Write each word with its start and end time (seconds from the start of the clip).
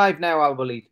live 0.00 0.20
now, 0.20 0.40
Al 0.40 0.54
Walid. 0.54 0.84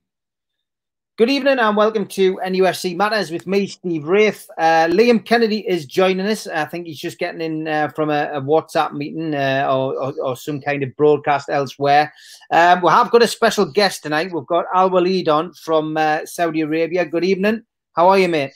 Good 1.16 1.30
evening 1.30 1.60
and 1.60 1.76
welcome 1.76 2.06
to 2.06 2.38
NUFC 2.44 2.96
Matters 2.96 3.30
with 3.30 3.46
me, 3.46 3.68
Steve 3.68 4.02
Wraith. 4.02 4.50
Uh, 4.58 4.88
Liam 4.90 5.24
Kennedy 5.24 5.60
is 5.60 5.86
joining 5.86 6.26
us. 6.26 6.48
I 6.48 6.64
think 6.64 6.88
he's 6.88 6.98
just 6.98 7.16
getting 7.16 7.40
in 7.40 7.68
uh, 7.68 7.86
from 7.90 8.10
a, 8.10 8.30
a, 8.32 8.40
WhatsApp 8.40 8.94
meeting 8.94 9.32
uh, 9.32 9.64
or, 9.70 9.94
or, 9.94 10.14
or, 10.20 10.36
some 10.36 10.60
kind 10.60 10.82
of 10.82 10.96
broadcast 10.96 11.48
elsewhere. 11.50 12.12
Um, 12.50 12.82
we 12.82 12.90
have 12.90 13.12
got 13.12 13.22
a 13.22 13.28
special 13.28 13.64
guest 13.64 14.02
tonight. 14.02 14.32
We've 14.32 14.44
got 14.44 14.64
Al 14.74 14.90
Walid 14.90 15.28
on 15.28 15.54
from 15.54 15.96
uh, 15.96 16.26
Saudi 16.26 16.62
Arabia. 16.62 17.04
Good 17.04 17.24
evening. 17.24 17.62
How 17.94 18.08
are 18.08 18.18
you, 18.18 18.28
mate? 18.28 18.54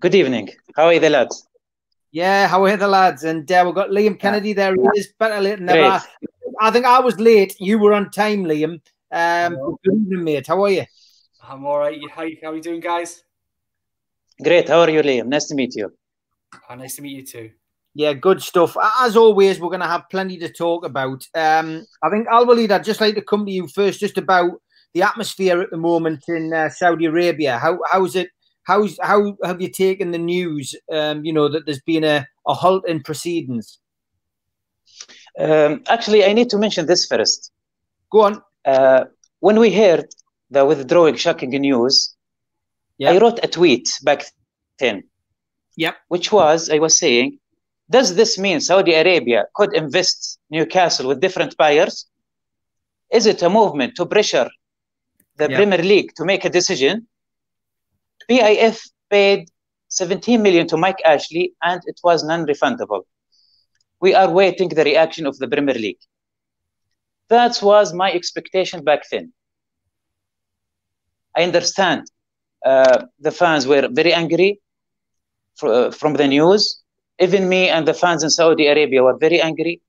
Good 0.00 0.14
evening. 0.14 0.50
How 0.76 0.84
are 0.84 0.94
you, 0.94 1.00
the 1.00 1.10
lads? 1.10 1.48
Yeah, 2.12 2.46
how 2.46 2.64
are 2.64 2.76
the 2.76 2.86
lads? 2.86 3.24
And 3.24 3.50
uh, 3.50 3.64
we've 3.66 3.74
got 3.74 3.90
Liam 3.90 4.20
Kennedy 4.20 4.52
there. 4.52 4.72
He 4.72 5.00
is 5.00 5.12
better 5.18 5.40
late 5.40 5.56
than 5.56 5.64
never. 5.64 6.00
I 6.60 6.70
think 6.70 6.86
I 6.86 7.00
was 7.00 7.18
late. 7.18 7.56
You 7.58 7.80
were 7.80 7.92
on 7.92 8.12
time, 8.12 8.44
Liam. 8.44 8.80
Um, 9.10 9.56
good 9.84 9.94
evening, 9.94 10.24
mate. 10.24 10.46
How 10.46 10.62
are 10.62 10.70
you? 10.70 10.84
I'm 11.42 11.64
all 11.64 11.78
right. 11.78 11.98
How, 12.10 12.26
how 12.42 12.50
are 12.50 12.56
you 12.56 12.62
doing, 12.62 12.80
guys? 12.80 13.22
Great. 14.42 14.68
How 14.68 14.80
are 14.80 14.90
you, 14.90 15.00
Liam? 15.02 15.26
Nice 15.26 15.46
to 15.48 15.54
meet 15.54 15.74
you. 15.74 15.92
Oh, 16.68 16.74
nice 16.74 16.96
to 16.96 17.02
meet 17.02 17.16
you 17.16 17.24
too. 17.24 17.50
Yeah, 17.94 18.12
good 18.12 18.42
stuff. 18.42 18.76
As 19.00 19.16
always, 19.16 19.58
we're 19.58 19.70
going 19.70 19.80
to 19.80 19.86
have 19.86 20.10
plenty 20.10 20.38
to 20.38 20.52
talk 20.52 20.84
about. 20.84 21.26
Um, 21.34 21.86
I 22.02 22.10
think, 22.10 22.28
Al 22.28 22.46
Walid, 22.46 22.70
I'd 22.70 22.84
just 22.84 23.00
like 23.00 23.14
to 23.14 23.22
come 23.22 23.46
to 23.46 23.52
you 23.52 23.66
first 23.66 24.00
just 24.00 24.18
about 24.18 24.52
the 24.94 25.02
atmosphere 25.02 25.60
at 25.60 25.70
the 25.70 25.78
moment 25.78 26.24
in 26.28 26.52
uh, 26.52 26.68
Saudi 26.68 27.06
Arabia. 27.06 27.58
How 27.58 27.78
How's 27.90 28.14
it? 28.14 28.28
How's, 28.62 28.98
how 29.02 29.34
have 29.42 29.62
you 29.62 29.70
taken 29.70 30.10
the 30.10 30.18
news, 30.18 30.74
um, 30.92 31.24
you 31.24 31.32
know, 31.32 31.48
that 31.48 31.64
there's 31.64 31.80
been 31.80 32.04
a, 32.04 32.28
a 32.46 32.52
halt 32.52 32.86
in 32.86 33.02
proceedings? 33.02 33.78
Um, 35.38 35.82
actually, 35.88 36.26
I 36.26 36.34
need 36.34 36.50
to 36.50 36.58
mention 36.58 36.84
this 36.84 37.06
first. 37.06 37.50
Go 38.12 38.20
on. 38.20 38.42
Uh, 38.68 39.04
when 39.40 39.58
we 39.58 39.72
heard 39.72 40.06
the 40.50 40.62
withdrawing 40.64 41.16
shocking 41.16 41.50
news, 41.50 42.14
yep. 42.98 43.14
I 43.14 43.18
wrote 43.18 43.40
a 43.42 43.48
tweet 43.48 43.86
back 44.02 44.20
then. 44.78 45.04
Yep. 45.76 45.94
Which 46.08 46.30
was 46.32 46.68
I 46.68 46.78
was 46.78 46.98
saying, 46.98 47.38
does 47.88 48.14
this 48.14 48.36
mean 48.38 48.60
Saudi 48.60 48.92
Arabia 48.92 49.46
could 49.54 49.74
invest 49.74 50.38
Newcastle 50.50 51.08
with 51.08 51.20
different 51.20 51.56
buyers? 51.56 52.06
Is 53.10 53.24
it 53.24 53.40
a 53.42 53.48
movement 53.48 53.94
to 53.96 54.04
pressure 54.04 54.50
the 55.36 55.48
yep. 55.48 55.56
Premier 55.56 55.82
League 55.82 56.12
to 56.16 56.24
make 56.26 56.44
a 56.44 56.50
decision? 56.50 57.06
PIF 58.28 58.78
paid 59.08 59.48
17 59.88 60.42
million 60.42 60.66
to 60.66 60.76
Mike 60.76 61.00
Ashley 61.06 61.54
and 61.62 61.80
it 61.86 61.98
was 62.04 62.22
non-refundable. 62.22 63.04
We 64.00 64.14
are 64.14 64.30
waiting 64.30 64.68
the 64.68 64.84
reaction 64.84 65.24
of 65.26 65.38
the 65.38 65.48
Premier 65.48 65.74
League. 65.74 66.02
That 67.28 67.58
was 67.62 67.92
my 67.92 68.10
expectation 68.12 68.82
back 68.84 69.02
then. 69.10 69.32
I 71.36 71.42
understand 71.42 72.06
uh, 72.64 73.04
the 73.20 73.30
fans 73.30 73.66
were 73.66 73.88
very 73.92 74.12
angry 74.12 74.60
uh, 75.62 75.90
from 75.90 76.14
the 76.14 76.26
news. 76.26 76.82
Even 77.20 77.48
me 77.48 77.68
and 77.68 77.86
the 77.86 77.94
fans 77.94 78.22
in 78.22 78.30
Saudi 78.30 78.66
Arabia 78.66 79.02
were 79.02 79.16
very 79.18 79.40
angry 79.40 79.80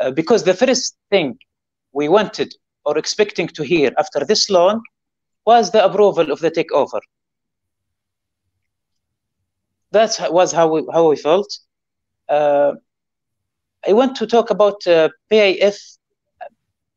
uh, 0.00 0.10
because 0.10 0.44
the 0.44 0.54
first 0.54 0.96
thing 1.10 1.38
we 1.92 2.08
wanted 2.08 2.54
or 2.84 2.98
expecting 2.98 3.48
to 3.48 3.62
hear 3.62 3.92
after 3.98 4.24
this 4.24 4.50
long 4.50 4.82
was 5.46 5.70
the 5.70 5.84
approval 5.84 6.30
of 6.32 6.40
the 6.40 6.50
takeover. 6.50 7.00
That 9.92 10.16
was 10.30 10.52
how 10.52 10.68
we, 10.72 10.86
how 10.92 11.08
we 11.08 11.16
felt. 11.16 11.58
Uh, 12.28 12.72
I 13.86 13.92
want 13.92 14.16
to 14.16 14.26
talk 14.26 14.50
about 14.50 14.86
uh, 14.86 15.10
PIF 15.30 15.76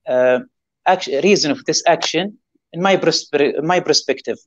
uh, 0.07 0.39
action, 0.85 1.21
reason 1.23 1.51
of 1.51 1.63
this 1.65 1.83
action 1.87 2.37
in 2.73 2.81
my, 2.81 2.99
my 3.61 3.79
perspective. 3.79 4.37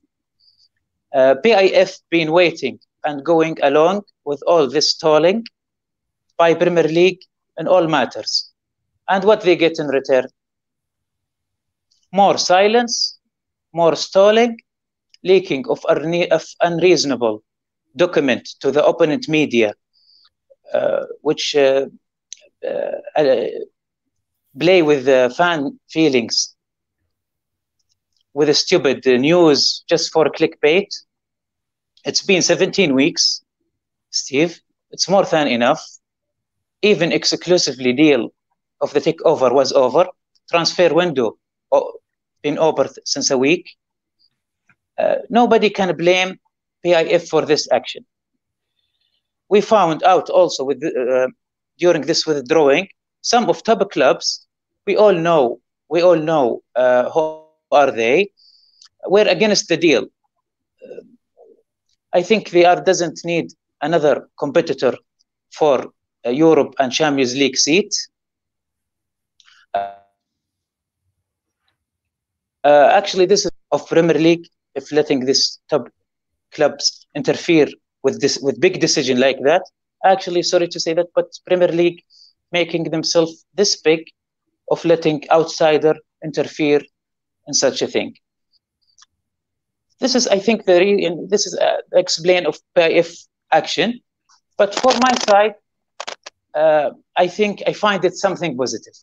Uh, 1.13 1.35
PIF 1.43 1.99
been 2.09 2.31
waiting 2.31 2.79
and 3.03 3.23
going 3.25 3.57
along 3.63 4.03
with 4.25 4.41
all 4.47 4.69
this 4.69 4.91
stalling 4.91 5.45
by 6.37 6.53
Premier 6.53 6.87
League 6.87 7.21
in 7.57 7.67
all 7.67 7.87
matters. 7.87 8.51
And 9.09 9.23
what 9.23 9.41
they 9.41 9.55
get 9.55 9.79
in 9.79 9.87
return? 9.87 10.27
More 12.13 12.37
silence, 12.37 13.19
more 13.73 13.95
stalling, 13.95 14.57
leaking 15.23 15.65
of, 15.67 15.83
of 15.85 16.45
unreasonable 16.61 17.43
document 17.95 18.47
to 18.61 18.71
the 18.71 18.85
opponent 18.85 19.27
media, 19.27 19.73
uh, 20.73 21.05
which 21.21 21.55
uh, 21.55 21.85
uh 22.65 23.47
play 24.59 24.81
with 24.81 25.05
the 25.05 25.33
fan 25.37 25.79
feelings 25.89 26.55
with 28.33 28.49
a 28.49 28.53
stupid 28.53 29.05
news 29.05 29.83
just 29.89 30.11
for 30.11 30.25
clickbait. 30.25 30.87
It's 32.05 32.21
been 32.21 32.41
17 32.41 32.93
weeks, 32.95 33.41
Steve. 34.09 34.59
It's 34.91 35.09
more 35.09 35.25
than 35.25 35.47
enough. 35.47 35.85
Even 36.81 37.11
exclusively 37.11 37.93
deal 37.93 38.33
of 38.81 38.93
the 38.93 38.99
takeover 38.99 39.53
was 39.53 39.71
over. 39.71 40.07
Transfer 40.49 40.93
window 40.93 41.37
been 42.41 42.57
over 42.57 42.89
since 43.05 43.31
a 43.31 43.37
week. 43.37 43.75
Uh, 44.97 45.15
nobody 45.29 45.69
can 45.69 45.95
blame 45.95 46.39
PIF 46.85 47.29
for 47.29 47.45
this 47.45 47.67
action. 47.71 48.05
We 49.49 49.61
found 49.61 50.03
out 50.03 50.29
also 50.29 50.63
with 50.63 50.83
uh, 50.83 51.27
during 51.77 52.03
this 52.03 52.25
withdrawing 52.25 52.87
some 53.21 53.49
of 53.49 53.63
top 53.63 53.89
clubs, 53.91 54.45
we 54.85 54.95
all 54.95 55.13
know, 55.13 55.59
we 55.89 56.01
all 56.01 56.15
know 56.17 56.61
uh, 56.75 57.09
who 57.09 57.41
are 57.71 57.91
they, 57.91 58.31
were 59.07 59.27
against 59.27 59.67
the 59.67 59.77
deal. 59.77 60.03
Uh, 60.83 61.01
I 62.13 62.21
think 62.21 62.49
VR 62.49 62.83
doesn't 62.83 63.21
need 63.23 63.51
another 63.81 64.27
competitor 64.37 64.93
for 65.51 65.91
uh, 66.25 66.29
Europe 66.29 66.73
and 66.79 66.91
Champions 66.91 67.35
League 67.35 67.57
seat. 67.57 67.93
Uh, 69.73 69.91
uh, 72.63 72.89
actually, 72.93 73.25
this 73.25 73.45
is 73.45 73.51
of 73.71 73.87
Premier 73.87 74.19
League. 74.19 74.47
If 74.75 74.91
letting 74.91 75.25
this 75.25 75.59
top 75.69 75.89
clubs 76.51 77.05
interfere 77.15 77.67
with 78.03 78.21
this 78.21 78.39
with 78.41 78.59
big 78.59 78.79
decision 78.79 79.19
like 79.19 79.39
that, 79.43 79.63
actually, 80.05 80.43
sorry 80.43 80.67
to 80.67 80.79
say 80.79 80.93
that, 80.93 81.07
but 81.15 81.27
Premier 81.45 81.69
League 81.69 82.03
making 82.51 82.85
themselves 82.85 83.45
this 83.53 83.75
big 83.81 84.05
of 84.69 84.83
letting 84.85 85.23
outsider 85.29 85.95
interfere 86.23 86.81
in 87.47 87.53
such 87.53 87.81
a 87.81 87.87
thing. 87.87 88.15
This 89.99 90.15
is, 90.15 90.27
I 90.27 90.39
think, 90.39 90.65
the 90.65 90.79
re- 90.79 91.27
this 91.29 91.45
is 91.45 91.57
uh, 91.57 91.77
explain 91.93 92.45
of 92.45 92.57
if 92.75 93.15
action, 93.51 93.99
but 94.57 94.73
for 94.75 94.91
my 94.93 95.13
side, 95.27 95.55
uh, 96.55 96.91
I 97.17 97.27
think 97.27 97.63
I 97.67 97.73
find 97.73 98.03
it 98.03 98.15
something 98.15 98.57
positive. 98.57 98.93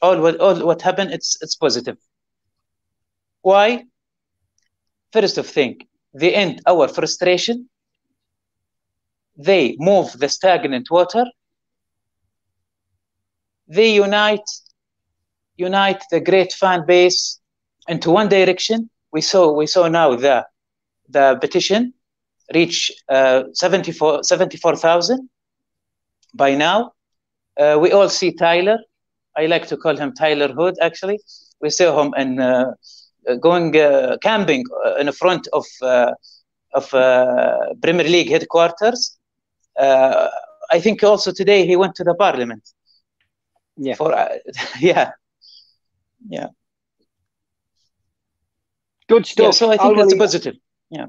All 0.00 0.20
what 0.20 0.36
all 0.40 0.64
what 0.64 0.82
happened, 0.82 1.10
it's 1.12 1.36
it's 1.42 1.56
positive. 1.56 1.96
Why? 3.42 3.84
First 5.12 5.38
of 5.38 5.46
thing, 5.46 5.80
they 6.14 6.34
end 6.34 6.60
our 6.66 6.86
frustration. 6.88 7.68
They 9.36 9.76
move 9.78 10.12
the 10.18 10.28
stagnant 10.28 10.90
water 10.90 11.24
they 13.68 13.94
unite 13.94 14.48
unite 15.56 16.02
the 16.10 16.20
great 16.20 16.52
fan 16.52 16.86
base 16.86 17.40
into 17.88 18.10
one 18.10 18.28
direction. 18.28 18.88
We 19.12 19.20
saw 19.20 19.52
we 19.52 19.66
saw 19.66 19.88
now 19.88 20.14
the 20.16 20.46
the 21.08 21.38
petition 21.40 21.94
reach 22.54 22.90
uh, 23.08 23.44
74 23.52 24.24
74,000 24.24 25.28
by 26.34 26.54
now. 26.54 26.92
Uh, 27.58 27.78
we 27.80 27.92
all 27.92 28.08
see 28.08 28.32
Tyler. 28.32 28.78
I 29.36 29.46
like 29.46 29.66
to 29.68 29.76
call 29.76 29.96
him 29.96 30.14
Tyler 30.14 30.48
Hood. 30.48 30.76
Actually, 30.80 31.18
we 31.60 31.70
saw 31.70 32.02
him 32.02 32.14
in 32.16 32.40
uh, 32.40 32.72
going 33.36 33.76
uh, 33.76 34.16
camping 34.22 34.64
uh, 34.86 34.94
in 34.94 35.12
front 35.12 35.48
of 35.52 35.66
uh, 35.82 36.12
of 36.74 36.88
Premier 37.82 38.08
League 38.08 38.30
headquarters. 38.30 39.18
I 40.70 40.80
think 40.80 41.02
also 41.02 41.32
today 41.32 41.66
he 41.66 41.76
went 41.76 41.94
to 41.96 42.04
the 42.04 42.14
parliament 42.14 42.62
yeah. 43.78 43.94
For 43.94 44.12
uh, 44.14 44.38
yeah. 44.80 45.12
Yeah. 46.28 46.48
Good 49.08 49.26
stuff. 49.26 49.44
yeah, 49.44 49.50
so 49.52 49.70
i 49.70 49.76
think 49.78 49.96
that's 49.96 50.14
positive. 50.14 50.56
Yeah. 50.90 51.06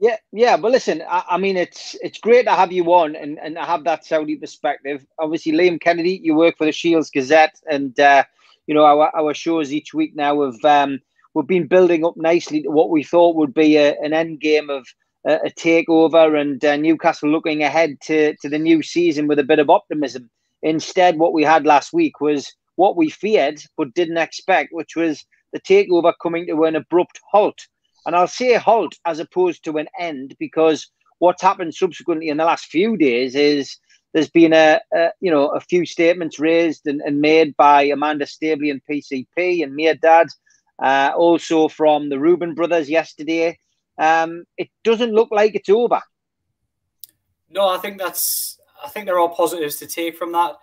Yeah, 0.00 0.16
yeah, 0.32 0.56
but 0.56 0.72
listen, 0.72 1.00
I, 1.08 1.22
I, 1.30 1.38
mean, 1.38 1.56
it's 1.56 1.94
it's 2.02 2.18
great 2.18 2.46
to 2.46 2.50
have 2.50 2.72
you 2.72 2.92
on 2.92 3.14
and, 3.14 3.38
and 3.38 3.56
have 3.56 3.84
that 3.84 4.04
Saudi 4.04 4.34
perspective. 4.34 5.06
Obviously, 5.20 5.52
Liam 5.52 5.80
Kennedy, 5.80 6.20
you 6.20 6.34
work 6.34 6.58
for 6.58 6.64
the 6.64 6.72
Shields 6.72 7.08
Gazette, 7.08 7.54
and 7.70 7.98
uh, 8.00 8.24
you 8.66 8.74
know 8.74 8.84
our, 8.84 9.14
our 9.14 9.32
shows 9.32 9.72
each 9.72 9.94
week 9.94 10.16
now 10.16 10.42
have 10.42 10.64
um, 10.64 10.98
we've 11.34 11.46
been 11.46 11.68
building 11.68 12.04
up 12.04 12.16
nicely 12.16 12.62
to 12.62 12.68
what 12.68 12.90
we 12.90 13.04
thought 13.04 13.36
would 13.36 13.54
be 13.54 13.76
a, 13.76 13.96
an 14.00 14.12
end 14.12 14.40
game 14.40 14.70
of 14.70 14.84
a, 15.24 15.34
a 15.34 15.50
takeover 15.50 16.40
and 16.40 16.64
uh, 16.64 16.76
Newcastle 16.76 17.30
looking 17.30 17.62
ahead 17.62 18.00
to 18.00 18.34
to 18.38 18.48
the 18.48 18.58
new 18.58 18.82
season 18.82 19.28
with 19.28 19.38
a 19.38 19.44
bit 19.44 19.60
of 19.60 19.70
optimism. 19.70 20.28
Instead, 20.62 21.18
what 21.18 21.32
we 21.32 21.42
had 21.42 21.66
last 21.66 21.92
week 21.92 22.20
was 22.20 22.52
what 22.76 22.96
we 22.96 23.10
feared 23.10 23.62
but 23.76 23.94
didn't 23.94 24.18
expect, 24.18 24.72
which 24.72 24.96
was 24.96 25.24
the 25.52 25.60
takeover 25.60 26.12
coming 26.22 26.46
to 26.46 26.64
an 26.64 26.76
abrupt 26.76 27.20
halt. 27.30 27.66
And 28.06 28.16
I'll 28.16 28.28
say 28.28 28.54
halt 28.54 28.94
as 29.04 29.18
opposed 29.18 29.64
to 29.64 29.78
an 29.78 29.88
end 29.98 30.34
because 30.38 30.88
what's 31.18 31.42
happened 31.42 31.74
subsequently 31.74 32.28
in 32.28 32.36
the 32.36 32.44
last 32.44 32.66
few 32.66 32.96
days 32.96 33.34
is 33.34 33.76
there's 34.12 34.30
been 34.30 34.52
a, 34.52 34.80
a 34.92 35.10
you 35.20 35.30
know 35.30 35.48
a 35.48 35.60
few 35.60 35.86
statements 35.86 36.38
raised 36.38 36.86
and, 36.86 37.00
and, 37.00 37.20
made 37.20 37.56
by 37.56 37.84
Amanda 37.84 38.26
Staveley 38.26 38.70
and 38.70 38.82
PCP 38.90 39.62
and 39.62 39.72
Mehrdad, 39.72 40.26
uh, 40.82 41.12
also 41.16 41.68
from 41.68 42.08
the 42.08 42.18
Reuben 42.18 42.54
brothers 42.54 42.90
yesterday. 42.90 43.58
Um, 43.98 44.44
it 44.58 44.68
doesn't 44.84 45.12
look 45.12 45.28
like 45.30 45.54
it's 45.54 45.68
over. 45.68 46.00
No, 47.50 47.68
I 47.68 47.78
think 47.78 47.98
that's 47.98 48.51
I 48.84 48.88
think 48.88 49.06
there 49.06 49.18
are 49.18 49.28
positives 49.28 49.76
to 49.76 49.86
take 49.86 50.16
from 50.16 50.32
that. 50.32 50.56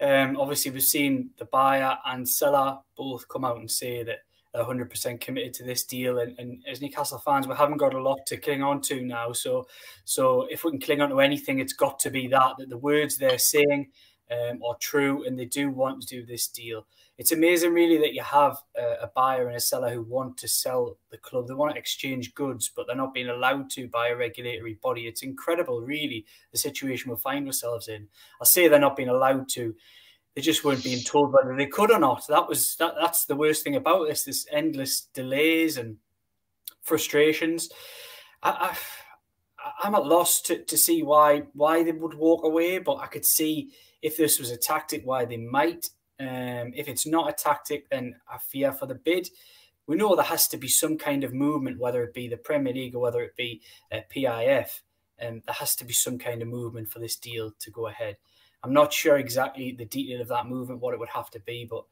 Um, 0.00 0.36
obviously, 0.36 0.70
we've 0.70 0.82
seen 0.82 1.30
the 1.38 1.46
buyer 1.46 1.96
and 2.04 2.28
seller 2.28 2.78
both 2.96 3.26
come 3.28 3.44
out 3.44 3.58
and 3.58 3.70
say 3.70 4.02
that 4.02 4.18
100% 4.54 5.20
committed 5.20 5.54
to 5.54 5.64
this 5.64 5.84
deal. 5.84 6.18
And, 6.18 6.38
and, 6.38 6.62
as 6.68 6.80
Newcastle 6.80 7.18
fans, 7.18 7.46
we 7.46 7.54
haven't 7.54 7.78
got 7.78 7.94
a 7.94 8.02
lot 8.02 8.18
to 8.26 8.36
cling 8.36 8.62
on 8.62 8.80
to 8.82 9.02
now. 9.02 9.32
So, 9.32 9.66
so 10.04 10.46
if 10.50 10.64
we 10.64 10.70
can 10.70 10.80
cling 10.80 11.00
on 11.00 11.10
to 11.10 11.20
anything, 11.20 11.58
it's 11.58 11.72
got 11.72 11.98
to 12.00 12.10
be 12.10 12.26
that 12.28 12.54
that 12.58 12.68
the 12.68 12.78
words 12.78 13.16
they're 13.16 13.38
saying 13.38 13.88
um, 14.30 14.62
are 14.62 14.76
true, 14.80 15.24
and 15.24 15.38
they 15.38 15.44
do 15.44 15.70
want 15.70 16.02
to 16.02 16.06
do 16.06 16.26
this 16.26 16.48
deal. 16.48 16.86
It's 17.18 17.32
amazing, 17.32 17.72
really, 17.72 17.96
that 17.98 18.12
you 18.12 18.22
have 18.22 18.58
a, 18.76 19.04
a, 19.04 19.10
buyer 19.14 19.48
and 19.48 19.56
a 19.56 19.60
seller 19.60 19.88
who 19.88 20.02
want 20.02 20.36
to 20.38 20.48
sell 20.48 20.98
the 21.10 21.16
club. 21.16 21.48
They 21.48 21.54
want 21.54 21.72
to 21.72 21.78
exchange 21.78 22.34
goods, 22.34 22.70
but 22.74 22.86
they're 22.86 22.94
not 22.94 23.14
being 23.14 23.28
allowed 23.30 23.70
to 23.70 23.88
by 23.88 24.08
a 24.08 24.16
regulatory 24.16 24.74
body. 24.82 25.06
It's 25.06 25.22
incredible, 25.22 25.80
really, 25.80 26.26
the 26.52 26.58
situation 26.58 27.10
we 27.10 27.16
find 27.16 27.46
ourselves 27.46 27.88
in. 27.88 28.08
I 28.40 28.44
say 28.44 28.68
they're 28.68 28.78
not 28.78 28.96
being 28.96 29.08
allowed 29.08 29.48
to 29.50 29.74
they 30.36 30.42
just 30.42 30.64
weren't 30.64 30.84
being 30.84 31.02
told 31.02 31.32
whether 31.32 31.56
they 31.56 31.66
could 31.66 31.90
or 31.90 31.98
not. 31.98 32.26
That 32.28 32.46
was 32.46 32.76
that. 32.76 32.94
That's 33.00 33.24
the 33.24 33.34
worst 33.34 33.64
thing 33.64 33.74
about 33.74 34.06
this: 34.06 34.22
this 34.22 34.46
endless 34.52 35.08
delays 35.14 35.78
and 35.78 35.96
frustrations. 36.82 37.70
I, 38.42 38.76
I, 39.82 39.86
am 39.88 39.94
at 39.94 40.04
loss 40.04 40.42
to, 40.42 40.62
to 40.62 40.76
see 40.76 41.02
why 41.02 41.44
why 41.54 41.82
they 41.82 41.92
would 41.92 42.12
walk 42.12 42.44
away, 42.44 42.78
but 42.78 42.96
I 42.96 43.06
could 43.06 43.24
see 43.24 43.70
if 44.02 44.18
this 44.18 44.38
was 44.38 44.50
a 44.50 44.58
tactic, 44.58 45.02
why 45.04 45.24
they 45.24 45.38
might. 45.38 45.88
Um, 46.18 46.72
if 46.74 46.88
it's 46.88 47.06
not 47.06 47.28
a 47.28 47.32
tactic, 47.32 47.88
then 47.90 48.16
I 48.28 48.38
fear 48.38 48.72
for 48.72 48.86
the 48.86 48.94
bid. 48.94 49.28
We 49.86 49.96
know 49.96 50.16
there 50.16 50.24
has 50.24 50.48
to 50.48 50.56
be 50.56 50.68
some 50.68 50.98
kind 50.98 51.24
of 51.24 51.32
movement, 51.32 51.78
whether 51.78 52.02
it 52.02 52.14
be 52.14 52.28
the 52.28 52.36
Premier 52.36 52.72
League 52.72 52.94
or 52.94 53.00
whether 53.00 53.20
it 53.20 53.36
be 53.36 53.62
a 53.92 54.02
PIF. 54.14 54.80
And 55.18 55.36
um, 55.36 55.42
there 55.46 55.54
has 55.54 55.76
to 55.76 55.84
be 55.84 55.94
some 55.94 56.18
kind 56.18 56.42
of 56.42 56.48
movement 56.48 56.90
for 56.90 56.98
this 56.98 57.16
deal 57.16 57.52
to 57.58 57.70
go 57.70 57.86
ahead. 57.86 58.16
I'm 58.62 58.72
not 58.72 58.92
sure 58.92 59.16
exactly 59.16 59.72
the 59.72 59.84
detail 59.84 60.20
of 60.20 60.28
that 60.28 60.48
movement, 60.48 60.80
what 60.80 60.92
it 60.92 61.00
would 61.00 61.08
have 61.10 61.30
to 61.30 61.40
be, 61.40 61.66
but 61.68 61.84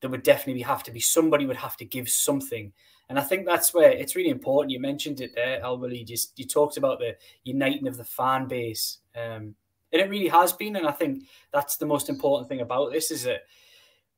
there 0.00 0.10
would 0.10 0.22
definitely 0.22 0.62
have 0.62 0.82
to 0.84 0.90
be 0.90 1.00
somebody 1.00 1.46
would 1.46 1.56
have 1.56 1.76
to 1.78 1.84
give 1.84 2.08
something. 2.08 2.72
And 3.08 3.18
I 3.18 3.22
think 3.22 3.46
that's 3.46 3.74
where 3.74 3.90
it's 3.90 4.16
really 4.16 4.30
important. 4.30 4.70
You 4.70 4.80
mentioned 4.80 5.20
it 5.20 5.34
there, 5.34 5.62
Al 5.62 5.78
Walid. 5.78 6.06
Just 6.06 6.38
you 6.38 6.46
talked 6.46 6.76
about 6.76 6.98
the 6.98 7.16
uniting 7.44 7.88
of 7.88 7.96
the 7.96 8.04
fan 8.04 8.48
base, 8.48 8.98
um, 9.16 9.54
and 9.92 10.00
it 10.00 10.10
really 10.10 10.28
has 10.28 10.52
been. 10.52 10.76
And 10.76 10.86
I 10.86 10.92
think 10.92 11.24
that's 11.52 11.76
the 11.76 11.86
most 11.86 12.08
important 12.08 12.48
thing 12.48 12.60
about 12.60 12.92
this 12.92 13.10
is 13.10 13.24
that 13.24 13.42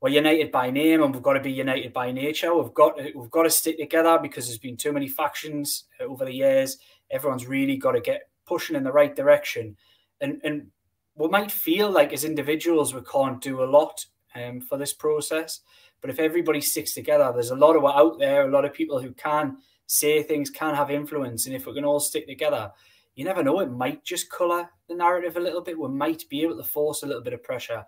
we're 0.05 0.11
united 0.11 0.53
by 0.53 0.71
name, 0.71 1.03
and 1.03 1.15
we've 1.15 1.23
got 1.23 1.33
to 1.33 1.41
be 1.41 1.51
united 1.51 1.95
by 1.95 2.13
nature. 2.13 2.55
We've 2.55 2.75
got 2.75 2.99
to, 2.99 3.11
we've 3.17 3.31
got 3.31 3.45
to 3.45 3.51
stick 3.51 3.79
together 3.79 4.19
because 4.21 4.47
there's 4.47 4.59
been 4.59 4.77
too 4.77 4.93
many 4.93 5.09
factions 5.09 5.85
over 5.99 6.27
the 6.27 6.35
years. 6.35 6.77
Everyone's 7.11 7.47
really 7.47 7.79
got 7.79 7.93
to 7.93 8.03
get 8.03 8.29
pushing 8.45 8.77
in 8.77 8.85
the 8.85 8.93
right 8.93 9.17
direction, 9.17 9.79
and 10.21 10.43
and 10.45 10.67
we 11.15 11.29
might 11.29 11.51
feel 11.51 11.91
like 11.91 12.13
as 12.13 12.25
individuals 12.25 12.93
we 12.93 13.01
can't 13.11 13.41
do 13.41 13.63
a 13.63 13.65
lot 13.65 14.05
um, 14.35 14.61
for 14.61 14.77
this 14.77 14.93
process. 14.93 15.61
But 16.03 16.11
if 16.11 16.19
everybody 16.19 16.61
sticks 16.61 16.93
together, 16.93 17.31
there's 17.33 17.49
a 17.49 17.57
lot 17.57 17.75
of 17.75 17.87
out 17.87 18.19
there, 18.19 18.47
a 18.47 18.53
lot 18.53 18.67
of 18.67 18.75
people 18.75 19.01
who 19.01 19.13
can 19.15 19.57
say 19.87 20.23
things, 20.23 20.51
can 20.51 20.75
have 20.75 20.91
influence. 20.91 21.47
And 21.47 21.55
if 21.55 21.65
we 21.65 21.73
can 21.73 21.87
all 21.87 21.99
stick 21.99 22.27
together, 22.27 22.71
you 23.15 23.25
never 23.25 23.43
know, 23.43 23.61
it 23.61 23.71
might 23.71 24.05
just 24.05 24.31
colour 24.31 24.69
the 24.89 24.95
narrative 24.95 25.37
a 25.37 25.41
little 25.41 25.61
bit. 25.61 25.79
We 25.79 25.89
might 25.89 26.29
be 26.29 26.43
able 26.43 26.57
to 26.57 26.65
force 26.65 27.03
a 27.03 27.07
little 27.07 27.23
bit 27.23 27.33
of 27.33 27.43
pressure. 27.43 27.85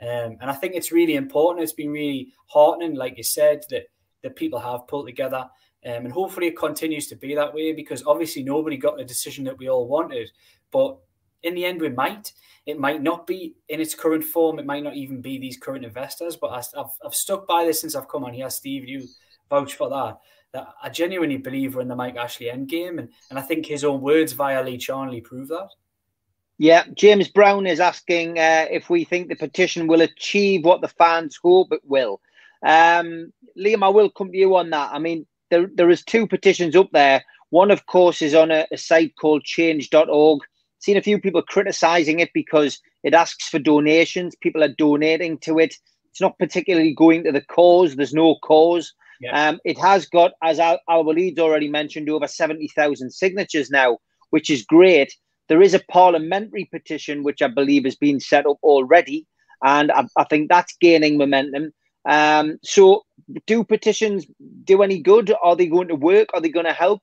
Um, 0.00 0.36
and 0.40 0.44
I 0.44 0.52
think 0.52 0.74
it's 0.74 0.92
really 0.92 1.16
important. 1.16 1.64
It's 1.64 1.72
been 1.72 1.90
really 1.90 2.32
heartening, 2.46 2.94
like 2.94 3.16
you 3.16 3.24
said, 3.24 3.62
that, 3.70 3.84
that 4.22 4.36
people 4.36 4.60
have 4.60 4.86
pulled 4.86 5.06
together. 5.06 5.48
Um, 5.84 6.04
and 6.04 6.12
hopefully 6.12 6.48
it 6.48 6.56
continues 6.56 7.08
to 7.08 7.16
be 7.16 7.34
that 7.34 7.52
way 7.52 7.72
because 7.72 8.04
obviously 8.06 8.42
nobody 8.42 8.76
got 8.76 8.96
the 8.96 9.04
decision 9.04 9.44
that 9.44 9.58
we 9.58 9.68
all 9.68 9.88
wanted. 9.88 10.30
But 10.70 10.98
in 11.42 11.54
the 11.54 11.64
end, 11.64 11.80
we 11.80 11.88
might. 11.88 12.32
It 12.66 12.78
might 12.78 13.02
not 13.02 13.26
be 13.26 13.54
in 13.68 13.80
its 13.80 13.94
current 13.94 14.24
form. 14.24 14.58
It 14.58 14.66
might 14.66 14.84
not 14.84 14.94
even 14.94 15.20
be 15.20 15.38
these 15.38 15.56
current 15.56 15.84
investors. 15.84 16.36
But 16.36 16.48
I, 16.48 16.56
have 16.76 16.90
I've 17.04 17.14
stuck 17.14 17.46
by 17.46 17.64
this 17.64 17.80
since 17.80 17.94
I've 17.94 18.08
come 18.08 18.24
on 18.24 18.34
here. 18.34 18.50
Steve, 18.50 18.88
you 18.88 19.06
vouch 19.48 19.74
for 19.74 19.88
that. 19.88 20.18
That 20.52 20.68
I 20.82 20.88
genuinely 20.88 21.36
believe 21.36 21.74
we're 21.74 21.82
in 21.82 21.88
the 21.88 21.96
Mike 21.96 22.16
Ashley 22.16 22.50
end 22.50 22.68
game, 22.68 22.98
and 22.98 23.08
and 23.30 23.38
I 23.38 23.42
think 23.42 23.66
his 23.66 23.84
own 23.84 24.00
words 24.00 24.32
via 24.32 24.62
Lee 24.62 24.78
Charnley 24.78 25.20
prove 25.20 25.48
that. 25.48 25.68
Yeah, 26.58 26.84
James 26.94 27.28
Brown 27.28 27.66
is 27.66 27.80
asking 27.80 28.38
uh, 28.38 28.66
if 28.70 28.90
we 28.90 29.04
think 29.04 29.28
the 29.28 29.36
petition 29.36 29.86
will 29.86 30.00
achieve 30.00 30.64
what 30.64 30.80
the 30.80 30.88
fans 30.88 31.38
hope 31.40 31.72
it 31.72 31.82
will. 31.84 32.20
Um, 32.64 33.32
Liam, 33.56 33.84
I 33.84 33.88
will 33.88 34.10
come 34.10 34.32
to 34.32 34.38
you 34.38 34.56
on 34.56 34.70
that. 34.70 34.90
I 34.92 34.98
mean, 34.98 35.26
there 35.50 35.68
there 35.74 35.90
is 35.90 36.02
two 36.04 36.26
petitions 36.26 36.74
up 36.74 36.90
there. 36.92 37.22
One, 37.50 37.70
of 37.70 37.86
course, 37.86 38.22
is 38.22 38.34
on 38.34 38.50
a, 38.50 38.66
a 38.72 38.76
site 38.76 39.14
called 39.16 39.44
Change.org 39.44 40.40
seen 40.78 40.96
a 40.96 41.02
few 41.02 41.20
people 41.20 41.42
criticizing 41.42 42.20
it 42.20 42.30
because 42.32 42.80
it 43.02 43.14
asks 43.14 43.48
for 43.48 43.58
donations. 43.58 44.36
People 44.36 44.62
are 44.62 44.74
donating 44.78 45.38
to 45.38 45.58
it. 45.58 45.74
It's 46.10 46.20
not 46.20 46.38
particularly 46.38 46.94
going 46.94 47.24
to 47.24 47.32
the 47.32 47.40
cause. 47.40 47.96
There's 47.96 48.14
no 48.14 48.36
cause. 48.42 48.92
Yeah. 49.20 49.48
Um, 49.48 49.60
it 49.64 49.78
has 49.78 50.06
got, 50.06 50.32
as 50.42 50.58
our, 50.58 50.78
our 50.88 51.02
leads 51.02 51.38
already 51.38 51.68
mentioned, 51.68 52.08
over 52.08 52.26
70,000 52.26 53.10
signatures 53.10 53.70
now, 53.70 53.98
which 54.30 54.50
is 54.50 54.64
great. 54.64 55.12
There 55.48 55.62
is 55.62 55.74
a 55.74 55.80
parliamentary 55.90 56.66
petition, 56.66 57.22
which 57.22 57.42
I 57.42 57.48
believe 57.48 57.84
has 57.84 57.96
been 57.96 58.20
set 58.20 58.46
up 58.46 58.58
already. 58.62 59.26
And 59.64 59.90
I, 59.90 60.06
I 60.16 60.24
think 60.24 60.48
that's 60.48 60.76
gaining 60.80 61.18
momentum. 61.18 61.72
Um, 62.08 62.58
so, 62.62 63.02
do 63.46 63.64
petitions 63.64 64.26
do 64.64 64.82
any 64.82 65.00
good? 65.00 65.34
Are 65.42 65.56
they 65.56 65.66
going 65.66 65.88
to 65.88 65.94
work? 65.94 66.28
Are 66.32 66.40
they 66.40 66.48
going 66.48 66.66
to 66.66 66.72
help? 66.72 67.02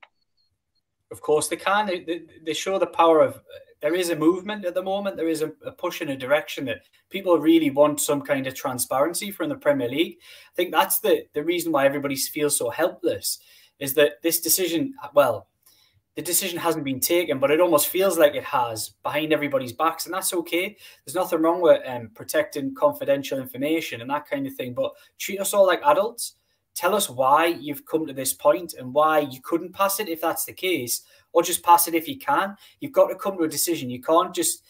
Of 1.11 1.21
course, 1.21 1.47
they 1.47 1.57
can. 1.57 1.85
They, 1.85 1.99
they, 1.99 2.21
they 2.45 2.53
show 2.53 2.79
the 2.79 2.87
power 2.87 3.21
of 3.21 3.39
there 3.85 3.93
is 3.93 4.09
a 4.09 4.15
movement 4.15 4.65
at 4.65 4.73
the 4.73 4.81
moment. 4.81 5.15
There 5.15 5.27
is 5.27 5.43
a, 5.43 5.51
a, 5.63 5.71
push 5.71 6.01
in 6.01 6.09
a 6.09 6.17
direction 6.17 6.65
that 6.65 6.87
people 7.11 7.37
really 7.37 7.69
want 7.69 8.01
some 8.01 8.19
kind 8.19 8.47
of 8.47 8.55
transparency 8.55 9.29
from 9.29 9.47
the 9.47 9.57
Premier 9.57 9.87
League. 9.87 10.17
I 10.19 10.55
think 10.55 10.71
that's 10.71 10.97
the 11.01 11.27
the 11.33 11.43
reason 11.43 11.71
why 11.71 11.85
everybody 11.85 12.15
feels 12.15 12.57
so 12.57 12.71
helpless. 12.71 13.37
Is 13.77 13.93
that 13.93 14.23
this 14.23 14.41
decision? 14.41 14.95
Well, 15.13 15.49
the 16.15 16.23
decision 16.23 16.57
hasn't 16.57 16.83
been 16.83 16.99
taken, 16.99 17.37
but 17.37 17.51
it 17.51 17.61
almost 17.61 17.89
feels 17.89 18.17
like 18.17 18.33
it 18.33 18.45
has 18.45 18.89
behind 19.03 19.31
everybody's 19.31 19.73
backs, 19.73 20.05
and 20.05 20.15
that's 20.15 20.33
okay. 20.33 20.75
There's 21.05 21.13
nothing 21.13 21.43
wrong 21.43 21.61
with 21.61 21.79
um, 21.85 22.09
protecting 22.15 22.73
confidential 22.73 23.37
information 23.37 24.01
and 24.01 24.09
that 24.09 24.27
kind 24.27 24.47
of 24.47 24.55
thing. 24.55 24.73
But 24.73 24.93
treat 25.19 25.39
us 25.39 25.53
all 25.53 25.67
like 25.67 25.83
adults. 25.85 26.37
Tell 26.73 26.95
us 26.95 27.07
why 27.07 27.45
you've 27.45 27.85
come 27.85 28.07
to 28.07 28.13
this 28.13 28.33
point 28.33 28.73
and 28.73 28.95
why 28.95 29.19
you 29.19 29.41
couldn't 29.43 29.73
pass 29.73 29.99
it 29.99 30.09
if 30.09 30.21
that's 30.21 30.45
the 30.45 30.53
case 30.53 31.03
or 31.35 31.43
just 31.43 31.63
pass 31.63 31.87
it 31.87 31.93
if 31.93 32.07
you 32.07 32.17
can. 32.17 32.55
You've 32.79 32.93
got 32.93 33.07
to 33.07 33.15
come 33.15 33.37
to 33.37 33.43
a 33.43 33.49
decision. 33.49 33.89
You 33.89 34.01
can't 34.01 34.33
just 34.33 34.63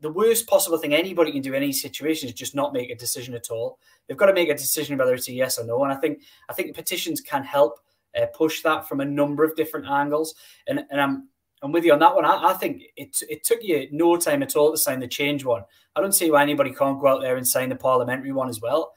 the 0.00 0.10
worst 0.10 0.46
possible 0.46 0.78
thing 0.78 0.94
anybody 0.94 1.32
can 1.32 1.42
do 1.42 1.52
in 1.52 1.62
any 1.62 1.72
situation 1.72 2.28
is 2.28 2.34
just 2.34 2.54
not 2.54 2.72
make 2.72 2.90
a 2.90 2.94
decision 2.94 3.34
at 3.34 3.50
all. 3.50 3.78
They've 4.06 4.16
got 4.16 4.26
to 4.26 4.32
make 4.32 4.48
a 4.48 4.54
decision 4.54 4.96
whether 4.96 5.12
it's 5.12 5.28
a 5.28 5.32
yes 5.32 5.58
or 5.58 5.66
no. 5.66 5.82
And 5.82 5.92
I 5.92 5.96
think 5.96 6.22
I 6.48 6.52
think 6.52 6.74
petitions 6.74 7.20
can 7.20 7.42
help 7.42 7.80
uh, 8.16 8.26
push 8.26 8.62
that 8.62 8.88
from 8.88 9.00
a 9.00 9.04
number 9.04 9.42
of 9.42 9.56
different 9.56 9.86
angles. 9.86 10.36
And 10.68 10.84
and 10.90 11.00
I'm 11.00 11.28
I'm 11.62 11.72
with 11.72 11.84
you 11.84 11.92
on 11.92 11.98
that 11.98 12.14
one. 12.14 12.24
I, 12.24 12.50
I, 12.50 12.52
think 12.52 12.84
it 12.96 13.20
it 13.28 13.42
took 13.42 13.58
you 13.62 13.88
no 13.90 14.16
time 14.16 14.44
at 14.44 14.54
all 14.54 14.70
to 14.70 14.78
sign 14.78 15.00
the 15.00 15.08
change 15.08 15.44
one. 15.44 15.64
I 15.96 16.00
don't 16.00 16.14
see 16.14 16.30
why 16.30 16.42
anybody 16.42 16.72
can't 16.72 17.00
go 17.00 17.08
out 17.08 17.20
there 17.20 17.36
and 17.36 17.48
sign 17.48 17.68
the 17.68 17.76
parliamentary 17.76 18.32
one 18.32 18.48
as 18.48 18.60
well. 18.60 18.92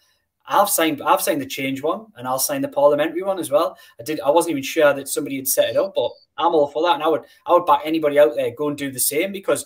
I've 0.50 0.70
signed 0.70 1.02
I've 1.02 1.22
signed 1.22 1.42
the 1.42 1.46
change 1.46 1.82
one 1.84 2.08
and 2.16 2.28
I'll 2.28 2.40
sign 2.40 2.62
the 2.62 2.68
parliamentary 2.68 3.22
one 3.22 3.40
as 3.40 3.52
well. 3.52 3.78
I 4.00 4.04
did 4.04 4.20
I 4.20 4.32
wasn't 4.32 4.52
even 4.52 4.64
sure 4.64 4.94
that 4.94 5.08
somebody 5.08 5.36
had 5.38 5.48
set 5.48 5.70
it 5.70 5.78
up, 5.78 5.94
but 5.96 6.12
I'm 6.40 6.56
all 6.56 6.68
for 6.68 6.82
that. 6.84 6.96
And 6.96 7.04
I 7.04 7.08
would 7.08 7.24
I 7.46 7.54
would 7.54 7.66
back 7.66 7.82
anybody 7.84 8.18
out 8.18 8.36
there 8.36 8.52
go 8.52 8.70
and 8.70 8.78
do 8.78 8.92
the 8.92 9.00
same 9.00 9.32
because 9.32 9.66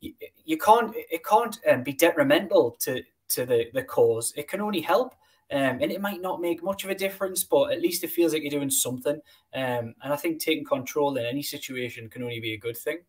you, 0.00 0.14
you 0.44 0.58
can't 0.58 0.94
it 0.94 1.24
can't 1.24 1.58
um, 1.70 1.82
be 1.82 1.92
detrimental 1.92 2.76
to 2.80 3.02
to 3.30 3.46
the 3.46 3.66
the 3.72 3.82
cause. 3.82 4.32
It 4.36 4.48
can 4.48 4.60
only 4.60 4.80
help. 4.80 5.14
Um, 5.50 5.80
and 5.82 5.92
it 5.92 6.00
might 6.00 6.22
not 6.22 6.40
make 6.40 6.62
much 6.62 6.82
of 6.84 6.88
a 6.88 6.94
difference, 6.94 7.44
but 7.44 7.72
at 7.72 7.82
least 7.82 8.02
it 8.04 8.10
feels 8.10 8.32
like 8.32 8.40
you're 8.40 8.50
doing 8.50 8.70
something. 8.70 9.20
Um, 9.52 9.94
and 10.02 10.12
I 10.12 10.16
think 10.16 10.40
taking 10.40 10.64
control 10.64 11.14
in 11.18 11.26
any 11.26 11.42
situation 11.42 12.08
can 12.08 12.22
only 12.22 12.40
be 12.40 12.54
a 12.54 12.58
good 12.58 12.76
thing. 12.76 13.00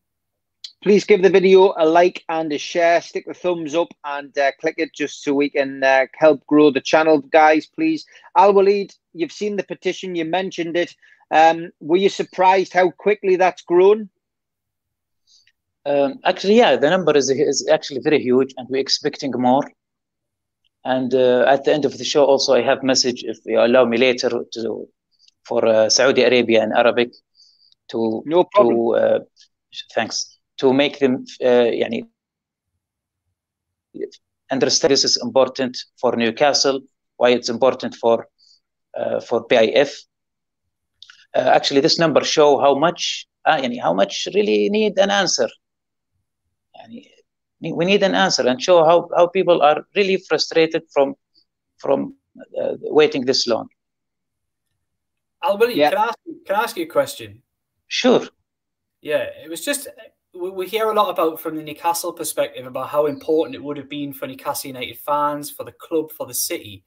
Please 0.84 1.06
give 1.06 1.22
the 1.22 1.30
video 1.30 1.74
a 1.78 1.86
like 1.86 2.26
and 2.28 2.52
a 2.52 2.58
share. 2.58 3.00
Stick 3.00 3.26
the 3.26 3.34
thumbs 3.34 3.74
up 3.74 3.88
and 4.04 4.38
uh, 4.38 4.52
click 4.60 4.76
it 4.78 4.94
just 4.94 5.24
so 5.24 5.34
we 5.34 5.50
can 5.50 5.82
uh, 5.82 6.06
help 6.16 6.46
grow 6.46 6.70
the 6.70 6.82
channel, 6.82 7.20
guys. 7.20 7.66
Please, 7.66 8.06
Al 8.36 8.54
Walid, 8.54 8.94
you've 9.14 9.32
seen 9.32 9.56
the 9.56 9.64
petition, 9.64 10.14
you 10.14 10.26
mentioned 10.26 10.76
it. 10.76 10.94
Um, 11.34 11.72
were 11.80 11.98
you 11.98 12.10
surprised 12.10 12.74
how 12.74 12.92
quickly 12.92 13.38
that's 13.38 13.64
grown? 13.64 14.10
Um, 15.84 16.20
actually, 16.24 16.58
yeah, 16.58 16.76
the 16.76 16.90
number 16.90 17.18
is, 17.18 17.30
is 17.30 17.68
actually 17.68 18.02
very 18.02 18.22
huge, 18.22 18.54
and 18.56 18.68
we're 18.70 18.82
expecting 18.88 19.32
more. 19.32 19.64
And 20.86 21.14
uh, 21.16 21.46
at 21.48 21.64
the 21.64 21.74
end 21.74 21.86
of 21.86 21.98
the 21.98 22.04
show, 22.04 22.24
also 22.24 22.54
I 22.54 22.62
have 22.62 22.84
message 22.84 23.24
if 23.24 23.40
you 23.46 23.60
allow 23.60 23.84
me 23.86 23.98
later 23.98 24.30
to 24.54 24.88
for 25.48 25.66
uh, 25.66 25.90
Saudi 25.90 26.22
Arabia 26.24 26.64
in 26.64 26.72
Arabic 26.72 27.12
to 27.90 28.22
no 28.26 28.44
problem. 28.44 28.76
to 28.76 28.96
uh, 28.96 29.20
thanks 29.94 30.40
to 30.58 30.72
make 30.72 31.00
them 31.00 31.26
uh, 31.42 31.70
yani, 31.82 32.08
understand 34.52 34.92
this 34.92 35.04
is 35.04 35.18
important 35.22 35.78
for 36.00 36.16
Newcastle, 36.16 36.82
why 37.18 37.30
it's 37.30 37.50
important 37.50 37.96
for 37.96 38.28
uh, 38.98 39.20
for 39.20 39.48
PIF. 39.48 40.06
Uh, 41.36 41.52
actually, 41.54 41.82
this 41.82 41.98
number 41.98 42.24
show 42.24 42.60
how 42.60 42.76
much 42.76 43.26
uh, 43.46 43.58
yani, 43.58 43.82
how 43.82 43.94
much 43.94 44.28
really 44.34 44.70
need 44.70 44.98
an 44.98 45.10
answer. 45.10 45.50
Yani, 46.78 47.08
we 47.62 47.86
need 47.86 48.04
an 48.04 48.16
answer 48.16 48.48
and 48.48 48.62
show 48.62 48.84
how, 48.84 49.10
how 49.16 49.28
people 49.28 49.62
are 49.62 49.86
really 49.96 50.18
frustrated 50.28 50.84
from 50.94 51.16
from 51.78 52.16
uh, 52.62 52.76
waiting 52.82 53.26
this 53.26 53.48
long. 53.48 53.68
Al 55.44 55.58
Willie, 55.58 55.78
yeah. 55.78 55.90
can, 55.90 55.98
I 55.98 56.06
ask, 56.06 56.18
can 56.46 56.56
I 56.56 56.64
ask 56.64 56.78
you 56.78 56.84
a 56.84 56.88
question? 56.88 57.42
Sure. 57.88 58.26
Yeah, 59.02 59.28
it 59.44 59.50
was 59.50 59.66
just 59.66 59.90
we 60.34 60.68
hear 60.68 60.90
a 60.90 60.94
lot 60.94 61.10
about 61.10 61.40
from 61.40 61.56
the 61.56 61.62
Newcastle 61.62 62.12
perspective 62.12 62.66
about 62.66 62.90
how 62.90 63.06
important 63.06 63.56
it 63.56 63.64
would 63.64 63.78
have 63.78 63.90
been 63.90 64.14
for 64.14 64.28
Newcastle 64.28 64.70
United 64.70 64.98
fans, 64.98 65.52
for 65.52 65.64
the 65.64 65.74
club, 65.74 66.12
for 66.12 66.26
the 66.26 66.34
city. 66.34 66.84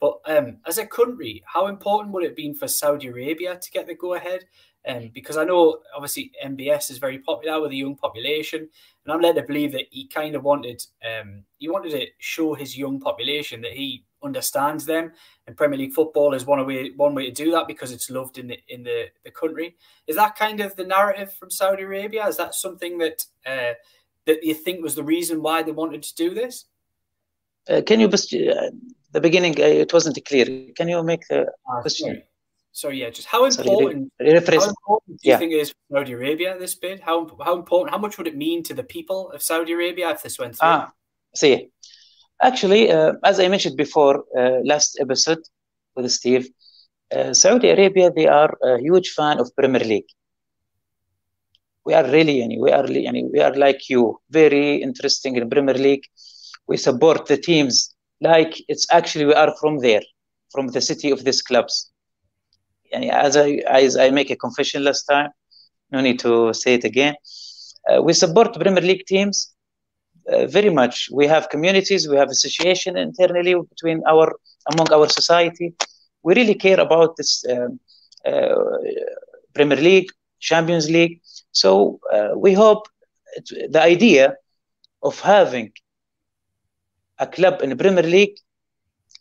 But 0.00 0.18
um, 0.26 0.58
as 0.66 0.78
a 0.78 0.86
country, 0.86 1.42
how 1.46 1.66
important 1.68 2.12
would 2.12 2.24
it 2.24 2.28
have 2.28 2.36
been 2.36 2.54
for 2.54 2.68
Saudi 2.68 3.08
Arabia 3.08 3.58
to 3.58 3.70
get 3.70 3.86
the 3.86 3.94
go 3.94 4.14
ahead? 4.14 4.44
Um, 4.88 5.10
because 5.12 5.36
I 5.36 5.44
know 5.44 5.80
obviously 5.94 6.32
MBS 6.42 6.90
is 6.90 6.98
very 6.98 7.18
popular 7.18 7.60
with 7.60 7.72
a 7.72 7.76
young 7.76 7.96
population, 7.96 8.60
and 9.04 9.12
I'm 9.12 9.20
led 9.20 9.34
to 9.34 9.42
believe 9.42 9.72
that 9.72 9.86
he 9.90 10.06
kind 10.06 10.34
of 10.34 10.42
wanted 10.42 10.82
um, 11.04 11.44
he 11.58 11.68
wanted 11.68 11.90
to 11.90 12.06
show 12.18 12.54
his 12.54 12.78
young 12.78 12.98
population 12.98 13.60
that 13.60 13.72
he 13.72 14.04
understands 14.22 14.86
them, 14.86 15.12
and 15.46 15.56
Premier 15.56 15.78
League 15.78 15.92
football 15.92 16.32
is 16.32 16.46
one 16.46 16.66
way 16.66 16.92
one 16.96 17.14
way 17.14 17.26
to 17.26 17.44
do 17.44 17.50
that 17.50 17.68
because 17.68 17.92
it's 17.92 18.10
loved 18.10 18.38
in 18.38 18.46
the 18.46 18.58
in 18.68 18.82
the, 18.82 19.06
the 19.22 19.30
country. 19.30 19.76
Is 20.06 20.16
that 20.16 20.36
kind 20.36 20.60
of 20.60 20.74
the 20.76 20.84
narrative 20.84 21.34
from 21.34 21.50
Saudi 21.50 21.82
Arabia? 21.82 22.26
Is 22.26 22.38
that 22.38 22.54
something 22.54 22.96
that 22.98 23.26
uh, 23.44 23.74
that 24.26 24.42
you 24.42 24.54
think 24.54 24.82
was 24.82 24.94
the 24.94 25.04
reason 25.04 25.42
why 25.42 25.62
they 25.62 25.72
wanted 25.72 26.02
to 26.04 26.14
do 26.14 26.32
this? 26.32 26.64
Uh, 27.68 27.82
can 27.86 28.00
you 28.00 28.08
just 28.08 28.32
uh, 28.32 28.70
the 29.12 29.20
beginning? 29.20 29.60
Uh, 29.60 29.64
it 29.64 29.92
wasn't 29.92 30.18
clear. 30.24 30.46
Can 30.74 30.88
you 30.88 31.02
make 31.02 31.28
the 31.28 31.46
ah, 31.68 31.82
question? 31.82 32.08
Sorry. 32.08 32.24
So 32.72 32.88
yeah, 32.90 33.10
just 33.10 33.26
how 33.26 33.44
important, 33.44 34.12
Sorry, 34.20 34.32
how 34.32 34.68
important 34.68 35.06
do 35.06 35.12
you 35.22 35.32
yeah. 35.32 35.38
think 35.38 35.52
it 35.52 35.56
is 35.56 35.70
for 35.70 35.98
Saudi 35.98 36.12
Arabia 36.12 36.56
this 36.58 36.74
bid? 36.76 37.00
How 37.00 37.28
how 37.44 37.56
important? 37.56 37.90
How 37.90 37.98
much 37.98 38.16
would 38.16 38.28
it 38.28 38.36
mean 38.36 38.62
to 38.64 38.74
the 38.74 38.84
people 38.84 39.30
of 39.32 39.42
Saudi 39.42 39.72
Arabia 39.72 40.10
if 40.10 40.22
this 40.22 40.38
went 40.38 40.56
through? 40.56 40.68
Ah, 40.68 40.92
see, 41.34 41.70
actually, 42.40 42.90
uh, 42.92 43.14
as 43.24 43.40
I 43.40 43.48
mentioned 43.48 43.76
before, 43.76 44.24
uh, 44.38 44.60
last 44.64 44.98
episode 45.00 45.42
with 45.96 46.10
Steve, 46.12 46.48
uh, 47.10 47.34
Saudi 47.34 47.70
Arabia 47.70 48.12
they 48.12 48.28
are 48.28 48.56
a 48.62 48.78
huge 48.78 49.10
fan 49.10 49.40
of 49.40 49.54
Premier 49.56 49.84
League. 49.84 50.10
We 51.84 51.94
are 51.94 52.08
really, 52.08 52.56
we 52.56 52.70
are, 52.70 52.86
we 52.86 53.40
are 53.40 53.54
like 53.56 53.88
you, 53.88 54.20
very 54.30 54.76
interesting 54.76 55.34
in 55.34 55.50
Premier 55.50 55.74
League. 55.74 56.04
We 56.68 56.76
support 56.76 57.26
the 57.26 57.36
teams 57.36 57.96
like 58.20 58.62
it's 58.68 58.86
actually 58.92 59.24
we 59.24 59.34
are 59.34 59.52
from 59.60 59.78
there, 59.80 60.02
from 60.52 60.68
the 60.68 60.80
city 60.80 61.10
of 61.10 61.24
these 61.24 61.42
clubs 61.42 61.89
as 62.92 63.36
I 63.36 63.62
as 63.68 63.96
I 63.96 64.10
make 64.10 64.30
a 64.30 64.36
confession 64.36 64.84
last 64.84 65.04
time, 65.04 65.30
no 65.90 66.00
need 66.00 66.18
to 66.20 66.52
say 66.52 66.74
it 66.74 66.84
again. 66.84 67.14
Uh, 67.88 68.02
we 68.02 68.12
support 68.12 68.54
Premier 68.54 68.82
League 68.82 69.06
teams 69.06 69.52
uh, 70.32 70.46
very 70.46 70.70
much. 70.70 71.08
We 71.12 71.26
have 71.26 71.48
communities, 71.48 72.08
we 72.08 72.16
have 72.16 72.28
association 72.30 72.96
internally 72.96 73.54
between 73.54 74.02
our 74.08 74.32
among 74.72 74.92
our 74.92 75.08
society. 75.08 75.74
We 76.22 76.34
really 76.34 76.54
care 76.54 76.80
about 76.80 77.16
this 77.16 77.44
um, 77.50 77.80
uh, 78.26 78.54
Premier 79.54 79.78
League, 79.80 80.10
Champions 80.40 80.90
League. 80.90 81.20
So 81.52 82.00
uh, 82.12 82.30
we 82.36 82.52
hope 82.52 82.86
the 83.70 83.82
idea 83.82 84.34
of 85.02 85.18
having 85.20 85.72
a 87.18 87.26
club 87.26 87.62
in 87.62 87.70
the 87.70 87.76
Premier 87.76 88.02
League 88.02 88.36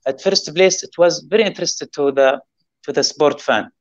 at 0.05 0.21
first 0.21 0.53
place 0.55 0.83
it 0.83 0.93
was 0.97 1.13
very 1.33 1.43
interesting 1.43 1.87
to 1.93 2.11
the 2.11 2.39
to 2.89 2.93
the 2.93 3.03
sport 3.03 3.41
fan. 3.41 3.71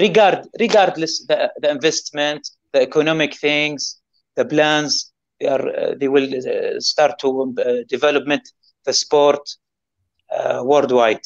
Regard, 0.00 0.46
regardless 0.60 1.26
the, 1.26 1.52
the 1.60 1.70
investment, 1.70 2.48
the 2.72 2.82
economic 2.82 3.34
things, 3.36 4.00
the 4.36 4.44
plans, 4.44 5.12
they 5.40 5.46
are 5.48 5.68
uh, 5.68 5.94
they 5.98 6.08
will 6.08 6.28
uh, 6.34 6.80
start 6.80 7.18
to 7.20 7.54
uh, 7.58 7.84
development 7.88 8.42
the 8.84 8.92
sport 8.92 9.40
uh, 10.36 10.62
worldwide. 10.64 11.20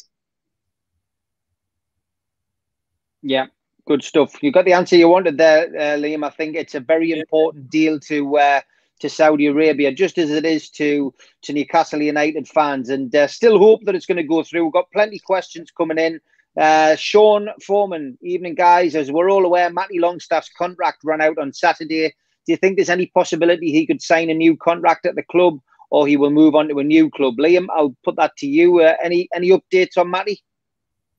Yeah, 3.21 3.47
good 3.85 4.03
stuff. 4.03 4.41
You 4.41 4.51
got 4.51 4.65
the 4.65 4.73
answer 4.73 4.95
you 4.95 5.09
wanted 5.09 5.37
there, 5.37 5.67
uh, 5.67 5.97
Liam. 5.97 6.25
I 6.25 6.29
think 6.29 6.55
it's 6.55 6.75
a 6.75 6.79
very 6.79 7.11
important 7.11 7.69
deal 7.69 7.99
to 8.01 8.37
uh, 8.37 8.61
to 8.99 9.09
Saudi 9.09 9.47
Arabia, 9.47 9.91
just 9.91 10.17
as 10.17 10.31
it 10.31 10.45
is 10.45 10.69
to 10.71 11.13
to 11.43 11.53
Newcastle 11.53 12.01
United 12.01 12.47
fans, 12.47 12.89
and 12.89 13.13
uh, 13.15 13.27
still 13.27 13.59
hope 13.59 13.81
that 13.85 13.95
it's 13.95 14.05
going 14.05 14.17
to 14.17 14.23
go 14.23 14.43
through. 14.43 14.63
We've 14.65 14.73
got 14.73 14.91
plenty 14.91 15.17
of 15.17 15.23
questions 15.23 15.71
coming 15.71 15.97
in. 15.97 16.19
Uh, 16.57 16.95
Sean 16.95 17.49
Foreman, 17.65 18.17
evening 18.21 18.55
guys. 18.55 18.95
As 18.95 19.11
we're 19.11 19.31
all 19.31 19.45
aware, 19.45 19.71
Matty 19.71 19.99
Longstaff's 19.99 20.49
contract 20.57 20.99
ran 21.03 21.21
out 21.21 21.37
on 21.37 21.53
Saturday. 21.53 22.09
Do 22.45 22.53
you 22.53 22.57
think 22.57 22.75
there's 22.75 22.89
any 22.89 23.07
possibility 23.07 23.71
he 23.71 23.85
could 23.85 24.01
sign 24.01 24.29
a 24.29 24.33
new 24.33 24.57
contract 24.57 25.05
at 25.05 25.15
the 25.15 25.23
club, 25.23 25.59
or 25.89 26.07
he 26.07 26.17
will 26.17 26.31
move 26.31 26.55
on 26.55 26.67
to 26.69 26.79
a 26.79 26.83
new 26.83 27.09
club? 27.11 27.37
Liam, 27.37 27.67
I'll 27.71 27.95
put 28.03 28.15
that 28.15 28.35
to 28.37 28.47
you. 28.47 28.81
Uh, 28.81 28.95
any 29.03 29.29
any 29.33 29.49
updates 29.49 29.97
on 29.97 30.09
Matty? 30.09 30.43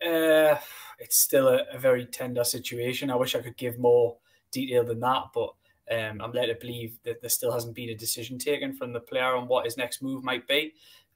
Uh, 0.04 0.56
it's 0.98 1.18
still 1.18 1.48
a, 1.48 1.64
a, 1.72 1.78
very 1.78 2.06
tender 2.06 2.42
situation. 2.42 3.10
I 3.10 3.16
wish 3.16 3.34
I 3.34 3.42
could 3.42 3.56
give 3.56 3.78
more 3.78 4.16
detail 4.50 4.82
than 4.82 5.00
that, 5.00 5.24
but 5.34 5.52
um, 5.90 6.20
I'm 6.22 6.32
led 6.32 6.46
to 6.46 6.54
believe 6.54 6.98
that 7.04 7.20
there 7.20 7.30
still 7.30 7.52
hasn't 7.52 7.74
been 7.74 7.90
a 7.90 7.94
decision 7.94 8.38
taken 8.38 8.72
from 8.74 8.92
the 8.92 9.00
player 9.00 9.36
on 9.36 9.46
what 9.46 9.66
his 9.66 9.76
next 9.76 10.02
move 10.02 10.24
might 10.24 10.48
be. 10.48 10.72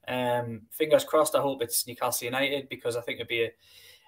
Um, 0.07 0.61
fingers 0.71 1.03
crossed. 1.03 1.35
I 1.35 1.41
hope 1.41 1.61
it's 1.61 1.87
Newcastle 1.87 2.25
United 2.25 2.69
because 2.69 2.95
I 2.95 3.01
think 3.01 3.17
it'd 3.17 3.27
be 3.27 3.43
a 3.43 3.51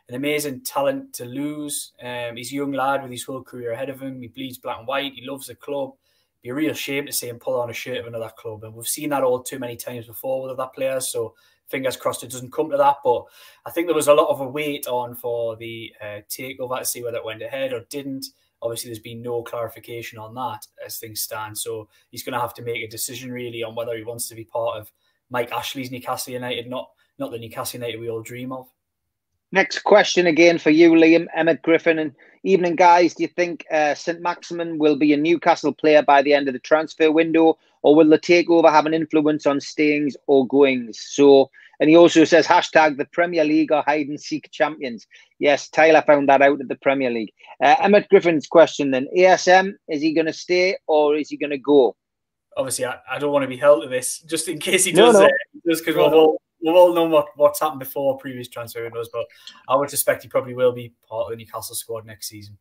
an 0.09 0.15
amazing 0.15 0.61
talent 0.61 1.13
to 1.13 1.25
lose. 1.25 1.91
Um, 2.01 2.37
he's 2.37 2.51
a 2.51 2.55
young 2.55 2.71
lad 2.71 3.01
with 3.01 3.11
his 3.11 3.23
whole 3.23 3.43
career 3.43 3.71
ahead 3.71 3.89
of 3.89 4.01
him. 4.01 4.21
He 4.21 4.27
bleeds 4.27 4.57
black 4.57 4.77
and 4.79 4.87
white. 4.87 5.13
He 5.13 5.27
loves 5.27 5.47
the 5.47 5.55
club. 5.55 5.89
It'd 5.89 6.43
be 6.43 6.49
a 6.49 6.53
real 6.53 6.73
shame 6.73 7.05
to 7.07 7.11
see 7.11 7.27
him 7.27 7.39
pull 7.39 7.59
on 7.59 7.69
a 7.69 7.73
shirt 7.73 7.97
of 7.97 8.07
another 8.07 8.31
club, 8.37 8.63
and 8.63 8.73
we've 8.73 8.87
seen 8.87 9.09
that 9.09 9.23
all 9.23 9.41
too 9.41 9.59
many 9.59 9.75
times 9.75 10.07
before 10.07 10.43
with 10.43 10.51
other 10.51 10.69
players. 10.73 11.07
So 11.07 11.35
fingers 11.67 11.97
crossed 11.97 12.23
it 12.23 12.31
doesn't 12.31 12.53
come 12.53 12.69
to 12.69 12.77
that. 12.77 12.97
But 13.03 13.25
I 13.65 13.71
think 13.71 13.87
there 13.87 13.95
was 13.95 14.07
a 14.07 14.13
lot 14.13 14.29
of 14.29 14.39
a 14.39 14.47
wait 14.47 14.87
on 14.87 15.15
for 15.15 15.55
the 15.55 15.91
uh, 16.01 16.21
takeover 16.29 16.79
to 16.79 16.85
see 16.85 17.03
whether 17.03 17.17
it 17.17 17.25
went 17.25 17.41
ahead 17.41 17.73
or 17.73 17.81
didn't. 17.89 18.27
Obviously, 18.61 18.89
there's 18.89 18.99
been 18.99 19.21
no 19.21 19.43
clarification 19.43 20.17
on 20.17 20.33
that 20.35 20.65
as 20.83 20.97
things 20.97 21.21
stand. 21.21 21.57
So 21.57 21.89
he's 22.09 22.23
going 22.23 22.33
to 22.33 22.39
have 22.39 22.53
to 22.55 22.63
make 22.63 22.83
a 22.83 22.87
decision 22.87 23.31
really 23.31 23.63
on 23.63 23.75
whether 23.75 23.95
he 23.95 24.03
wants 24.03 24.27
to 24.29 24.35
be 24.35 24.45
part 24.45 24.79
of 24.79 24.91
Mike 25.29 25.51
Ashley's 25.51 25.91
Newcastle 25.91 26.33
United, 26.33 26.69
not 26.69 26.89
not 27.19 27.31
the 27.31 27.39
Newcastle 27.39 27.79
United 27.79 27.99
we 27.99 28.09
all 28.09 28.21
dream 28.21 28.51
of. 28.51 28.67
Next 29.51 29.79
question 29.79 30.27
again 30.27 30.57
for 30.57 30.71
you, 30.71 30.91
Liam, 30.91 31.27
Emmett 31.33 31.61
Griffin, 31.61 31.99
and 31.99 32.13
evening, 32.43 32.75
guys. 32.75 33.13
Do 33.13 33.23
you 33.23 33.29
think 33.29 33.65
uh, 33.71 33.95
St 33.95 34.21
Maximin 34.21 34.77
will 34.77 34.97
be 34.97 35.13
a 35.13 35.17
Newcastle 35.17 35.73
player 35.73 36.01
by 36.01 36.21
the 36.21 36.33
end 36.33 36.49
of 36.49 36.53
the 36.53 36.59
transfer 36.59 37.11
window, 37.11 37.57
or 37.81 37.95
will 37.95 38.09
the 38.09 38.19
takeover 38.19 38.69
have 38.69 38.85
an 38.85 38.93
influence 38.93 39.45
on 39.45 39.61
stayings 39.61 40.17
or 40.27 40.45
goings? 40.47 40.99
So, 40.99 41.49
and 41.79 41.89
he 41.89 41.95
also 41.95 42.25
says 42.25 42.45
hashtag 42.45 42.97
the 42.97 43.05
Premier 43.05 43.45
League 43.45 43.71
are 43.71 43.83
hide 43.83 44.07
and 44.07 44.19
seek 44.19 44.51
champions. 44.51 45.07
Yes, 45.39 45.69
Tyler 45.69 46.03
found 46.05 46.27
that 46.27 46.41
out 46.41 46.59
at 46.59 46.67
the 46.67 46.75
Premier 46.75 47.09
League. 47.09 47.31
Uh, 47.63 47.75
Emmett 47.79 48.09
Griffin's 48.09 48.47
question 48.47 48.91
then: 48.91 49.07
ASM 49.17 49.75
is 49.87 50.01
he 50.01 50.13
going 50.13 50.27
to 50.27 50.33
stay 50.33 50.77
or 50.87 51.15
is 51.15 51.29
he 51.29 51.37
going 51.37 51.51
to 51.51 51.57
go? 51.57 51.95
Obviously, 52.57 52.85
I, 52.85 52.97
I, 53.09 53.19
don't 53.19 53.31
want 53.31 53.43
to 53.43 53.47
be 53.47 53.55
held 53.55 53.83
to 53.83 53.87
this, 53.89 54.19
just 54.21 54.47
in 54.47 54.57
case 54.57 54.83
he 54.83 54.91
does 54.91 55.13
no, 55.13 55.21
no. 55.21 55.25
it, 55.27 55.33
just 55.69 55.85
because 55.85 55.95
no, 55.95 56.09
we'll, 56.09 56.37
we've 56.61 56.75
all 56.75 56.93
known 56.93 57.11
what, 57.11 57.27
what's 57.35 57.59
happened 57.59 57.79
before 57.79 58.17
previous 58.17 58.47
transfer 58.47 58.83
windows, 58.83 59.09
but 59.11 59.25
I 59.67 59.75
would 59.75 59.89
suspect 59.89 60.23
he 60.23 60.29
probably 60.29 60.53
will 60.53 60.73
be 60.73 60.93
part 61.07 61.25
of 61.25 61.31
the 61.31 61.37
Newcastle 61.37 61.75
squad 61.75 62.05
next 62.05 62.27
season. 62.27 62.57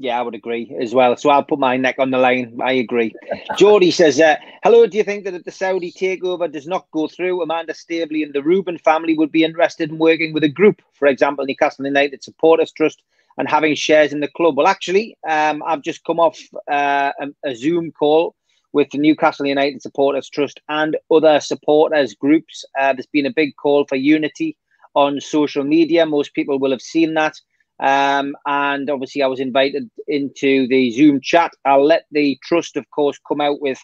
Yeah, 0.00 0.18
I 0.18 0.22
would 0.22 0.36
agree 0.36 0.76
as 0.80 0.94
well. 0.94 1.16
So 1.16 1.28
I'll 1.28 1.42
put 1.42 1.58
my 1.58 1.76
neck 1.76 1.96
on 1.98 2.12
the 2.12 2.18
line. 2.18 2.56
I 2.62 2.74
agree. 2.74 3.12
Geordie 3.56 3.90
says, 3.90 4.20
uh, 4.20 4.36
"Hello. 4.62 4.86
Do 4.86 4.96
you 4.96 5.02
think 5.02 5.24
that 5.24 5.34
if 5.34 5.42
the 5.42 5.50
Saudi 5.50 5.90
takeover 5.90 6.50
does 6.50 6.68
not 6.68 6.86
go 6.92 7.08
through, 7.08 7.42
Amanda 7.42 7.74
Staveley 7.74 8.22
and 8.22 8.32
the 8.32 8.42
Reuben 8.42 8.78
family 8.78 9.18
would 9.18 9.32
be 9.32 9.42
interested 9.42 9.90
in 9.90 9.98
working 9.98 10.32
with 10.32 10.44
a 10.44 10.48
group, 10.48 10.82
for 10.92 11.08
example, 11.08 11.44
Newcastle 11.44 11.84
United 11.84 12.22
Supporters 12.22 12.70
Trust, 12.70 13.02
and 13.38 13.48
having 13.48 13.74
shares 13.74 14.12
in 14.12 14.20
the 14.20 14.28
club?" 14.28 14.56
Well, 14.56 14.68
actually, 14.68 15.16
um, 15.28 15.64
I've 15.66 15.82
just 15.82 16.04
come 16.04 16.20
off 16.20 16.38
uh, 16.70 17.10
a 17.44 17.56
Zoom 17.56 17.90
call 17.90 18.36
with 18.78 18.90
the 18.90 18.98
Newcastle 18.98 19.44
United 19.44 19.82
Supporters 19.82 20.30
Trust 20.30 20.60
and 20.68 20.96
other 21.10 21.40
supporters 21.40 22.14
groups. 22.14 22.64
Uh, 22.78 22.92
there's 22.92 23.06
been 23.06 23.26
a 23.26 23.32
big 23.32 23.56
call 23.56 23.84
for 23.86 23.96
unity 23.96 24.56
on 24.94 25.20
social 25.20 25.64
media. 25.64 26.06
Most 26.06 26.32
people 26.32 26.60
will 26.60 26.70
have 26.70 26.80
seen 26.80 27.14
that. 27.14 27.34
Um, 27.80 28.36
and 28.46 28.88
obviously, 28.88 29.20
I 29.20 29.26
was 29.26 29.40
invited 29.40 29.90
into 30.06 30.68
the 30.68 30.92
Zoom 30.92 31.20
chat. 31.20 31.50
I'll 31.64 31.84
let 31.84 32.04
the 32.12 32.38
trust, 32.44 32.76
of 32.76 32.88
course, 32.90 33.18
come 33.26 33.40
out 33.40 33.60
with 33.60 33.80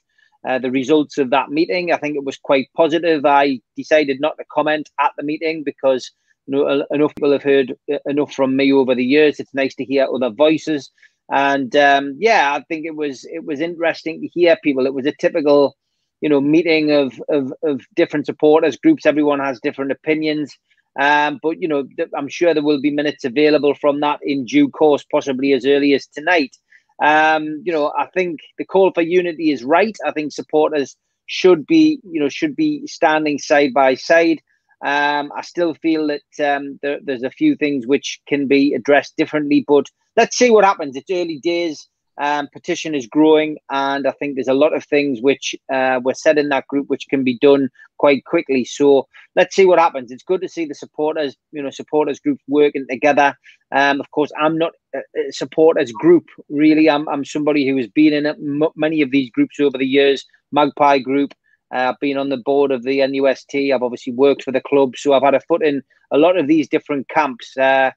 uh, 0.48 0.60
the 0.60 0.70
results 0.70 1.18
of 1.18 1.30
that 1.30 1.48
meeting. 1.50 1.90
I 1.90 1.96
think 1.96 2.14
it 2.14 2.24
was 2.24 2.38
quite 2.38 2.68
positive. 2.76 3.26
I 3.26 3.58
decided 3.76 4.20
not 4.20 4.36
to 4.38 4.44
comment 4.52 4.90
at 5.00 5.10
the 5.16 5.24
meeting 5.24 5.64
because 5.64 6.08
you 6.46 6.52
know, 6.54 6.86
enough 6.92 7.16
people 7.16 7.32
have 7.32 7.42
heard 7.42 7.74
uh, 7.92 7.98
enough 8.06 8.32
from 8.32 8.54
me 8.54 8.72
over 8.72 8.94
the 8.94 9.04
years. 9.04 9.40
It's 9.40 9.54
nice 9.54 9.74
to 9.74 9.84
hear 9.84 10.06
other 10.06 10.30
voices, 10.30 10.92
and 11.30 11.74
um, 11.76 12.16
yeah, 12.18 12.54
I 12.54 12.62
think 12.68 12.86
it 12.86 12.94
was 12.96 13.24
it 13.24 13.44
was 13.44 13.60
interesting 13.60 14.20
to 14.20 14.28
hear 14.28 14.56
people. 14.62 14.86
It 14.86 14.94
was 14.94 15.06
a 15.06 15.12
typical, 15.12 15.76
you 16.20 16.28
know, 16.28 16.40
meeting 16.40 16.90
of 16.90 17.20
of, 17.28 17.52
of 17.62 17.82
different 17.94 18.26
supporters 18.26 18.76
groups. 18.76 19.06
Everyone 19.06 19.40
has 19.40 19.60
different 19.60 19.92
opinions. 19.92 20.56
Um, 21.00 21.40
but 21.42 21.60
you 21.60 21.66
know, 21.66 21.88
I'm 22.16 22.28
sure 22.28 22.54
there 22.54 22.62
will 22.62 22.80
be 22.80 22.90
minutes 22.90 23.24
available 23.24 23.74
from 23.74 24.00
that 24.00 24.20
in 24.22 24.44
due 24.44 24.68
course, 24.68 25.04
possibly 25.10 25.52
as 25.52 25.66
early 25.66 25.92
as 25.92 26.06
tonight. 26.06 26.56
Um, 27.02 27.62
you 27.64 27.72
know, 27.72 27.92
I 27.98 28.06
think 28.14 28.40
the 28.58 28.64
call 28.64 28.92
for 28.92 29.02
unity 29.02 29.50
is 29.50 29.64
right. 29.64 29.96
I 30.06 30.12
think 30.12 30.32
supporters 30.32 30.96
should 31.26 31.66
be, 31.66 32.00
you 32.04 32.20
know, 32.20 32.28
should 32.28 32.54
be 32.54 32.86
standing 32.86 33.38
side 33.38 33.74
by 33.74 33.94
side. 33.94 34.40
Um, 34.84 35.32
I 35.36 35.40
still 35.42 35.74
feel 35.74 36.08
that 36.08 36.44
um, 36.56 36.78
there, 36.82 37.00
there's 37.02 37.22
a 37.22 37.30
few 37.30 37.56
things 37.56 37.86
which 37.86 38.20
can 38.28 38.46
be 38.46 38.74
addressed 38.74 39.16
differently, 39.16 39.64
but 39.66 39.86
let's 40.16 40.37
see 40.37 40.50
what 40.50 40.64
happens. 40.64 40.97
It's 40.97 41.11
early 41.11 41.38
days. 41.38 41.88
Um, 42.16 42.49
petition 42.52 42.94
is 42.94 43.09
growing, 43.09 43.59
and 43.71 44.06
I 44.06 44.12
think 44.12 44.37
there's 44.37 44.47
a 44.47 44.54
lot 44.54 44.73
of 44.73 44.85
things 44.85 45.21
which 45.21 45.56
uh, 45.73 46.00
were 46.04 46.14
said 46.14 46.38
in 46.38 46.49
that 46.50 46.68
group 46.68 46.88
which 46.88 47.09
can 47.11 47.25
be 47.25 47.38
done 47.40 47.68
quite 47.99 48.25
quickly. 48.25 48.64
So 48.64 49.09
let's 49.35 49.56
see 49.56 49.66
what 49.66 49.80
happens. 49.80 50.12
It's 50.12 50.23
good 50.23 50.40
to 50.42 50.49
see 50.49 50.64
the 50.64 50.76
supporters, 50.76 51.37
you 51.50 51.61
know, 51.61 51.71
supporters 51.71 52.21
groups 52.21 52.44
working 52.47 52.87
together. 52.88 53.37
Um, 53.73 54.00
of 54.00 54.09
course, 54.12 54.30
I'm 54.40 54.56
not 54.56 54.75
a 54.94 55.33
supporters 55.33 55.90
group 55.90 56.26
really. 56.49 56.88
I'm 56.88 57.09
I'm 57.09 57.25
somebody 57.25 57.66
who 57.66 57.76
has 57.78 57.88
been 57.88 58.12
in 58.12 58.62
many 58.76 59.02
of 59.02 59.11
these 59.11 59.30
groups 59.30 59.59
over 59.59 59.76
the 59.76 59.87
years. 59.87 60.25
Magpie 60.52 60.99
Group. 60.99 61.35
Uh, 61.75 61.90
I've 61.90 62.00
been 62.00 62.18
on 62.18 62.28
the 62.28 62.37
board 62.37 62.71
of 62.71 62.85
the 62.85 62.99
NUST. 62.99 63.73
I've 63.73 63.83
obviously 63.83 64.12
worked 64.12 64.44
for 64.44 64.52
the 64.52 64.61
club, 64.61 64.97
so 64.97 65.12
I've 65.12 65.25
had 65.25 65.35
a 65.35 65.40
foot 65.40 65.64
in 65.64 65.83
a 66.12 66.18
lot 66.18 66.38
of 66.38 66.47
these 66.47 66.68
different 66.68 67.09
camps. 67.09 67.56
Uh, 67.56 67.90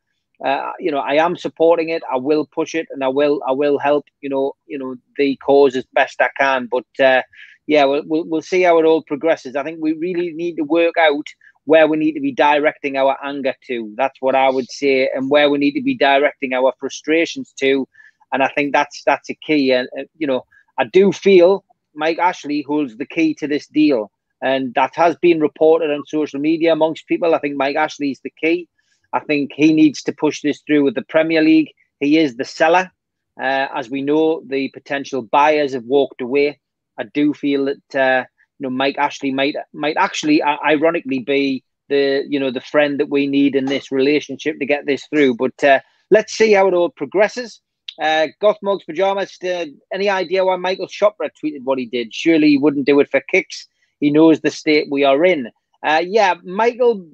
uh, 0.44 0.72
you 0.79 0.91
know, 0.91 1.00
I 1.00 1.15
am 1.15 1.36
supporting 1.36 1.89
it. 1.89 2.03
I 2.12 2.17
will 2.17 2.46
push 2.46 2.75
it, 2.75 2.88
and 2.91 3.03
I 3.03 3.08
will, 3.08 3.41
I 3.48 3.51
will 3.51 3.79
help. 3.79 4.06
You 4.22 4.29
know, 4.29 4.53
you 4.67 4.77
know 4.77 4.96
the 5.17 5.36
cause 5.38 5.75
as 5.75 5.86
best 5.94 6.22
I 6.22 6.29
can. 6.38 6.67
But 6.70 6.86
uh, 7.03 7.24
yeah, 7.65 7.86
we'll, 7.86 8.03
we'll 8.06 8.25
we'll 8.25 8.41
see 8.41 8.62
how 8.62 8.77
it 8.79 8.86
all 8.86 9.01
progresses. 9.01 9.56
I 9.56 9.63
think 9.63 9.79
we 9.82 9.94
really 9.94 10.32
need 10.34 10.56
to 10.58 10.63
work 10.63 10.96
out 10.98 11.27
where 11.65 11.88
we 11.88 11.98
need 11.98 12.13
to 12.13 12.22
be 12.22 12.32
directing 12.32 12.98
our 12.98 13.17
anger 13.24 13.53
to. 13.67 13.94
That's 13.98 14.22
what 14.22 14.36
I 14.36 14.50
would 14.50 14.70
say, 14.70 15.10
and 15.13 15.29
where 15.29 15.50
we 15.50 15.58
need 15.58 15.74
to 15.74 15.82
be 15.82 15.96
directing 15.96 16.53
our 16.53 16.74
frustrations 16.79 17.51
to. 17.60 17.88
And 18.32 18.44
I 18.44 18.50
think 18.50 18.74
that's 18.74 19.01
that's 19.06 19.29
a 19.32 19.36
key. 19.36 19.72
And 19.72 19.89
uh, 19.98 20.03
you 20.17 20.27
know, 20.27 20.46
I 20.77 20.86
do 20.86 21.12
feel 21.12 21.65
Mike 21.96 22.20
Ashley 22.20 22.62
holds 22.62 22.96
the 22.98 23.08
key 23.08 23.34
to 23.36 23.48
this 23.48 23.65
deal, 23.65 24.12
and 24.44 24.72
that 24.75 24.96
has 24.96 25.15
been 25.15 25.39
reported 25.39 25.89
on 25.89 26.06
social 26.06 26.39
media 26.39 26.74
amongst 26.74 27.08
people. 27.08 27.34
I 27.34 27.39
think 27.39 27.56
Mike 27.56 27.75
Ashley 27.75 28.12
is 28.12 28.20
the 28.24 28.34
key. 28.39 28.70
I 29.14 29.20
think 29.20 29.52
he 29.56 29.74
needs 29.74 30.04
to 30.04 30.14
push 30.14 30.42
this 30.42 30.62
through 30.66 30.84
with 30.84 30.96
the 30.96 31.02
Premier 31.04 31.42
League. 31.42 31.72
He 32.00 32.18
is 32.18 32.36
the 32.36 32.46
seller. 32.46 32.92
Uh, 33.40 33.68
as 33.76 33.90
we 33.90 34.02
know, 34.02 34.42
the 34.48 34.70
potential 34.70 35.22
buyers 35.22 35.74
have 35.74 35.84
walked 35.84 36.22
away. 36.22 36.60
I 37.00 37.04
do 37.14 37.34
feel 37.34 37.66
that 37.66 37.96
uh, 37.96 38.26
you 38.60 38.64
know 38.64 38.70
Mike 38.70 38.98
Ashley 38.98 39.32
might 39.32 39.56
might 39.74 39.98
actually, 39.98 40.42
uh, 40.42 40.58
ironically, 40.66 41.20
be 41.20 41.64
the 41.90 42.26
you 42.28 42.40
know 42.40 42.52
the 42.52 42.62
friend 42.62 43.00
that 43.00 43.10
we 43.10 43.28
need 43.28 43.56
in 43.56 43.66
this 43.66 43.92
relationship 43.92 44.60
to 44.60 44.66
get 44.66 44.86
this 44.86 45.06
through. 45.08 45.36
But 45.36 45.64
uh, 45.64 45.80
let's 46.10 46.34
see 46.34 46.54
how 46.54 46.68
it 46.68 46.74
all 46.74 46.90
progresses. 46.90 47.62
Uh, 48.02 48.28
Goth 48.42 48.58
Mugs 48.62 48.84
Pajamas, 48.84 49.38
uh, 49.44 49.66
any 49.92 50.10
idea 50.10 50.46
why 50.46 50.56
Michael 50.56 50.88
Chopra 50.88 51.30
tweeted 51.44 51.64
what 51.64 51.80
he 51.80 51.86
did? 51.86 52.14
Surely 52.14 52.50
he 52.50 52.58
wouldn't 52.58 52.86
do 52.86 53.00
it 53.00 53.10
for 53.10 53.22
kicks. 53.32 53.68
He 54.00 54.12
knows 54.12 54.40
the 54.40 54.52
state 54.52 54.88
we 54.92 55.04
are 55.04 55.26
in. 55.26 55.50
Uh, 55.86 56.01
yeah, 56.05 56.36
Michael, 56.43 57.05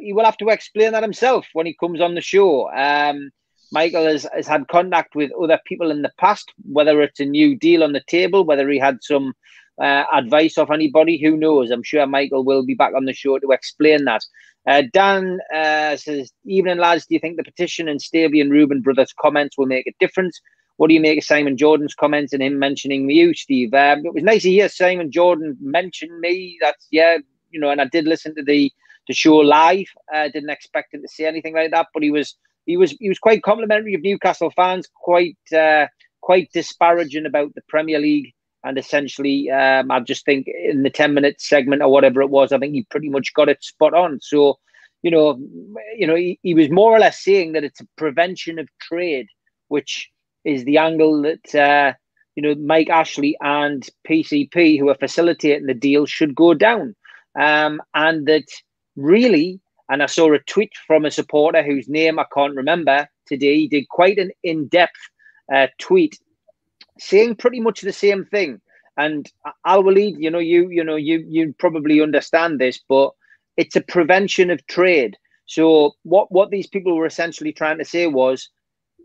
he 0.00 0.12
will 0.12 0.24
have 0.24 0.36
to 0.38 0.48
explain 0.48 0.92
that 0.92 1.02
himself 1.02 1.46
when 1.52 1.66
he 1.66 1.76
comes 1.78 2.00
on 2.00 2.14
the 2.14 2.20
show. 2.20 2.70
Um, 2.72 3.30
Michael 3.72 4.04
has, 4.04 4.26
has 4.34 4.46
had 4.46 4.68
contact 4.68 5.14
with 5.14 5.32
other 5.32 5.58
people 5.66 5.90
in 5.90 6.02
the 6.02 6.12
past, 6.18 6.52
whether 6.64 7.00
it's 7.00 7.20
a 7.20 7.24
new 7.24 7.56
deal 7.56 7.82
on 7.82 7.92
the 7.92 8.02
table, 8.06 8.44
whether 8.44 8.68
he 8.68 8.78
had 8.78 8.98
some 9.02 9.32
uh, 9.80 10.04
advice 10.12 10.58
of 10.58 10.70
anybody, 10.70 11.18
who 11.18 11.36
knows? 11.36 11.70
I'm 11.70 11.82
sure 11.82 12.06
Michael 12.06 12.44
will 12.44 12.64
be 12.64 12.74
back 12.74 12.94
on 12.94 13.06
the 13.06 13.14
show 13.14 13.38
to 13.38 13.50
explain 13.50 14.04
that. 14.04 14.22
Uh, 14.66 14.82
Dan 14.92 15.40
uh, 15.52 15.96
says, 15.96 16.32
Evening, 16.44 16.78
lads. 16.78 17.06
Do 17.06 17.14
you 17.14 17.20
think 17.20 17.36
the 17.36 17.44
petition 17.44 17.88
and 17.88 18.00
Staveley 18.00 18.40
and 18.40 18.52
Reuben 18.52 18.80
brothers' 18.80 19.14
comments 19.18 19.58
will 19.58 19.66
make 19.66 19.86
a 19.86 19.94
difference? 19.98 20.40
What 20.76 20.88
do 20.88 20.94
you 20.94 21.00
make 21.00 21.18
of 21.18 21.24
Simon 21.24 21.56
Jordan's 21.56 21.94
comments 21.94 22.32
and 22.32 22.42
him 22.42 22.58
mentioning 22.58 23.08
you, 23.10 23.34
Steve? 23.34 23.74
Um, 23.74 24.04
it 24.04 24.14
was 24.14 24.22
nice 24.22 24.42
to 24.42 24.50
hear 24.50 24.68
Simon 24.68 25.10
Jordan 25.10 25.56
mention 25.60 26.20
me. 26.20 26.58
That's, 26.60 26.86
yeah, 26.90 27.18
you 27.52 27.60
know, 27.60 27.70
and 27.70 27.80
I 27.80 27.86
did 27.86 28.06
listen 28.06 28.34
to 28.34 28.42
the 28.42 28.72
the 29.08 29.14
show 29.14 29.36
live. 29.36 29.86
I 30.12 30.26
uh, 30.26 30.28
didn't 30.28 30.50
expect 30.50 30.94
him 30.94 31.02
to 31.02 31.08
say 31.08 31.26
anything 31.26 31.54
like 31.54 31.70
that, 31.70 31.88
but 31.92 32.02
he 32.02 32.10
was 32.10 32.36
he 32.66 32.76
was 32.76 32.92
he 32.92 33.08
was 33.08 33.18
quite 33.18 33.42
complimentary 33.42 33.94
of 33.94 34.02
Newcastle 34.02 34.50
fans, 34.50 34.88
quite 34.94 35.38
uh, 35.56 35.86
quite 36.20 36.50
disparaging 36.52 37.26
about 37.26 37.54
the 37.54 37.62
Premier 37.68 37.98
League, 37.98 38.32
and 38.64 38.78
essentially, 38.78 39.50
um, 39.50 39.90
I 39.90 40.00
just 40.00 40.24
think 40.24 40.46
in 40.48 40.82
the 40.82 40.90
ten 40.90 41.14
minute 41.14 41.40
segment 41.40 41.82
or 41.82 41.88
whatever 41.88 42.22
it 42.22 42.30
was, 42.30 42.52
I 42.52 42.58
think 42.58 42.74
he 42.74 42.86
pretty 42.90 43.08
much 43.08 43.34
got 43.34 43.48
it 43.48 43.62
spot 43.62 43.94
on. 43.94 44.20
So, 44.22 44.58
you 45.02 45.10
know, 45.10 45.38
you 45.96 46.06
know, 46.06 46.14
he, 46.14 46.38
he 46.42 46.54
was 46.54 46.70
more 46.70 46.94
or 46.94 47.00
less 47.00 47.22
saying 47.22 47.52
that 47.52 47.64
it's 47.64 47.80
a 47.80 47.88
prevention 47.96 48.58
of 48.58 48.68
trade, 48.80 49.26
which 49.68 50.10
is 50.44 50.64
the 50.64 50.78
angle 50.78 51.22
that. 51.22 51.54
Uh, 51.54 51.94
you 52.34 52.42
know, 52.42 52.54
Mike 52.54 52.88
Ashley 52.88 53.36
and 53.42 53.86
PCP, 54.08 54.78
who 54.78 54.88
are 54.88 54.94
facilitating 54.94 55.66
the 55.66 55.74
deal, 55.74 56.06
should 56.06 56.34
go 56.34 56.54
down 56.54 56.96
um, 57.38 57.80
and 57.94 58.26
that 58.26 58.46
really, 58.96 59.60
and 59.88 60.02
I 60.02 60.06
saw 60.06 60.32
a 60.32 60.38
tweet 60.40 60.72
from 60.86 61.04
a 61.04 61.10
supporter 61.10 61.62
whose 61.62 61.88
name 61.88 62.18
I 62.18 62.26
can't 62.34 62.56
remember 62.56 63.08
today. 63.26 63.56
He 63.56 63.68
did 63.68 63.88
quite 63.88 64.18
an 64.18 64.30
in-depth 64.42 65.00
uh, 65.52 65.66
tweet 65.78 66.18
saying 66.98 67.36
pretty 67.36 67.60
much 67.60 67.80
the 67.80 67.92
same 67.92 68.24
thing. 68.26 68.60
And 68.96 69.30
Al 69.66 69.82
Walid, 69.82 70.16
you 70.18 70.30
know, 70.30 70.38
you 70.38 70.68
you 70.68 70.84
know, 70.84 70.96
you 70.96 71.24
you 71.26 71.54
probably 71.58 72.02
understand 72.02 72.60
this, 72.60 72.80
but 72.88 73.10
it's 73.56 73.76
a 73.76 73.80
prevention 73.80 74.50
of 74.50 74.66
trade. 74.66 75.16
So 75.46 75.92
what 76.02 76.30
what 76.30 76.50
these 76.50 76.66
people 76.66 76.94
were 76.96 77.06
essentially 77.06 77.52
trying 77.52 77.78
to 77.78 77.84
say 77.84 78.06
was 78.06 78.50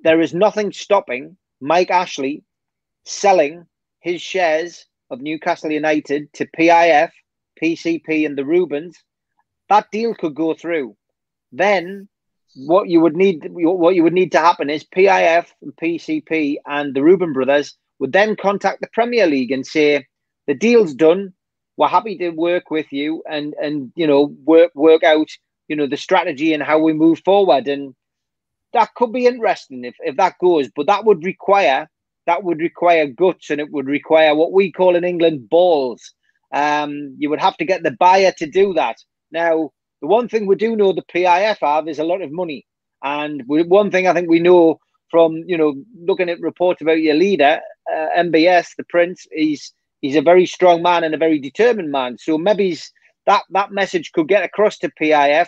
there 0.04 0.22
is 0.22 0.34
nothing 0.34 0.72
stopping 0.72 1.38
Mike 1.62 1.90
Ashley 1.90 2.44
selling 3.06 3.66
his 4.02 4.22
shares 4.22 4.86
of 5.10 5.22
Newcastle 5.22 5.72
United 5.72 6.32
to 6.34 6.46
PIF 6.58 7.12
PCP 7.62 8.26
and 8.26 8.38
the 8.38 8.46
Reubens, 8.46 8.98
that 9.70 9.92
deal 9.92 10.14
could 10.16 10.36
go 10.36 10.54
through. 10.54 10.96
Then 11.52 12.08
what 12.56 12.90
you 12.90 13.02
would 13.02 13.16
need 13.16 13.42
what 13.52 13.96
you 13.96 14.04
would 14.04 14.14
need 14.14 14.32
to 14.32 14.40
happen 14.40 14.70
is 14.70 14.84
PIF 14.84 15.48
and 15.62 15.76
PCP 15.76 16.58
and 16.66 16.96
the 16.96 17.04
Reuben 17.04 17.34
brothers 17.34 17.78
would 18.00 18.12
then 18.12 18.36
contact 18.36 18.82
the 18.82 18.88
Premier 18.94 19.28
League 19.28 19.52
and 19.52 19.66
say 19.66 20.06
the 20.48 20.54
deal's 20.54 20.94
done. 20.94 21.34
We're 21.76 21.88
happy 21.88 22.18
to 22.18 22.30
work 22.32 22.72
with 22.72 22.92
you 22.92 23.24
and 23.30 23.54
and 23.62 23.92
you 23.96 24.08
know 24.08 24.36
work 24.44 24.72
work 24.74 25.04
out 25.04 25.30
you 25.68 25.76
know 25.76 25.88
the 25.88 25.98
strategy 25.98 26.54
and 26.54 26.64
how 26.64 26.80
we 26.80 26.94
move 26.94 27.22
forward 27.24 27.68
and 27.68 27.94
that 28.74 28.94
could 28.96 29.14
be 29.14 29.26
interesting 29.26 29.86
if, 29.86 29.96
if 30.00 30.18
that 30.18 30.36
goes 30.40 30.70
but 30.76 30.88
that 30.88 31.06
would 31.06 31.24
require 31.24 31.88
that 32.26 32.44
would 32.44 32.60
require 32.60 33.08
guts 33.08 33.50
and 33.50 33.62
it 33.62 33.72
would 33.72 33.88
require 33.88 34.36
what 34.36 34.52
we 34.52 34.72
call 34.72 34.96
in 34.96 35.04
England 35.04 35.50
balls 35.50 36.14
um, 36.54 37.16
you 37.18 37.30
would 37.30 37.40
have 37.40 37.58
to 37.58 37.66
get 37.66 37.84
the 37.84 37.96
buyer 38.00 38.32
to 38.38 38.46
do 38.46 38.74
that. 38.74 38.98
Now, 39.32 39.72
the 40.02 40.08
one 40.08 40.30
thing 40.30 40.46
we 40.46 40.56
do 40.56 40.76
know 40.76 40.94
the 40.94 41.04
PIF 41.14 41.58
have 41.62 41.88
is 41.88 42.00
a 42.00 42.04
lot 42.04 42.22
of 42.22 42.32
money. 42.32 42.66
And 43.04 43.44
we, 43.48 43.64
one 43.64 43.92
thing 43.92 44.08
I 44.08 44.14
think 44.14 44.30
we 44.30 44.40
know 44.40 44.80
from, 45.10 45.44
you 45.46 45.58
know, 45.58 45.76
looking 46.06 46.30
at 46.30 46.40
reports 46.42 46.82
about 46.82 47.00
your 47.00 47.16
leader, 47.16 47.60
uh, 47.92 48.08
MBS, 48.18 48.70
the 48.78 48.84
Prince, 48.90 49.26
he's 49.32 49.74
he's 50.02 50.16
a 50.16 50.22
very 50.22 50.46
strong 50.46 50.82
man 50.82 51.04
and 51.04 51.16
a 51.16 51.18
very 51.18 51.40
determined 51.40 51.92
man. 51.92 52.18
So 52.18 52.38
maybe 52.38 52.78
that, 53.26 53.44
that 53.50 53.72
message 53.72 54.12
could 54.12 54.28
get 54.28 54.44
across 54.44 54.78
to 54.80 54.92
PIF 55.02 55.48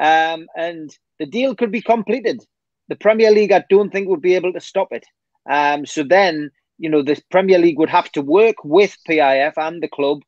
um, 0.00 0.46
and 0.56 0.90
the 1.18 1.26
deal 1.26 1.54
could 1.54 1.72
be 1.72 1.82
completed. 1.82 2.42
The 2.88 2.96
Premier 2.96 3.30
League, 3.30 3.52
I 3.52 3.64
don't 3.68 3.90
think, 3.90 4.08
would 4.08 4.22
be 4.22 4.34
able 4.34 4.52
to 4.52 4.60
stop 4.60 4.88
it. 4.92 5.04
Um, 5.50 5.84
so 5.84 6.04
then, 6.04 6.50
you 6.78 6.88
know, 6.88 7.02
the 7.02 7.20
Premier 7.30 7.58
League 7.58 7.78
would 7.78 7.90
have 7.90 8.10
to 8.12 8.22
work 8.22 8.56
with 8.64 8.96
PIF 9.08 9.54
and 9.56 9.82
the 9.82 9.88
club 9.88 10.20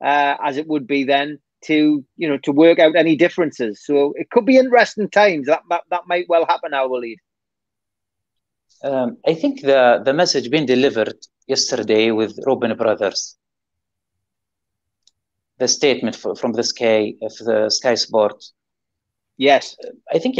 uh, 0.00 0.36
as 0.42 0.56
it 0.56 0.66
would 0.66 0.86
be 0.86 1.04
then 1.04 1.38
to 1.64 2.04
you 2.16 2.28
know 2.28 2.38
to 2.38 2.52
work 2.52 2.78
out 2.78 2.96
any 2.96 3.16
differences. 3.16 3.84
So 3.84 4.12
it 4.16 4.30
could 4.30 4.46
be 4.46 4.56
interesting 4.56 5.08
times. 5.10 5.46
That 5.46 5.62
that, 5.70 5.82
that 5.90 6.02
might 6.06 6.28
well 6.28 6.46
happen. 6.46 6.74
I 6.74 6.84
will 6.84 7.00
lead. 7.00 7.18
Um, 8.84 9.16
I 9.26 9.34
think 9.34 9.62
the 9.62 10.00
the 10.04 10.14
message 10.14 10.50
being 10.50 10.66
delivered 10.66 11.16
yesterday 11.46 12.10
with 12.12 12.38
Reuben 12.46 12.76
Brothers, 12.76 13.36
the 15.58 15.66
statement 15.66 16.14
for, 16.14 16.36
from 16.36 16.52
the 16.52 16.62
Sky 16.62 17.14
of 17.22 17.34
the 17.38 17.70
Sky 17.70 17.94
Sport. 17.94 18.44
Yes, 19.36 19.76
I 20.12 20.18
think 20.18 20.38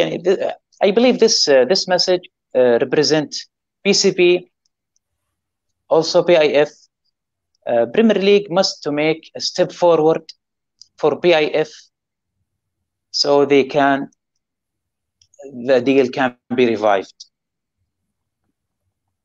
I 0.81 0.91
believe 0.91 1.19
this 1.19 1.49
uh, 1.49 1.65
this 1.65 1.89
message 1.89 2.23
uh, 2.55 2.79
represent 2.81 3.35
PCP, 3.85 4.49
also 5.89 6.23
PIF, 6.23 6.71
uh, 7.67 7.87
Premier 7.87 8.21
League 8.21 8.51
must 8.51 8.83
to 8.83 8.93
make 8.93 9.31
a 9.35 9.41
step 9.41 9.73
forward 9.73 10.23
for 10.97 11.21
PIF 11.21 11.71
so 13.11 13.45
they 13.45 13.65
can 13.65 14.09
the 15.67 15.81
deal 15.81 16.09
can 16.09 16.37
be 16.55 16.67
revived. 16.67 17.15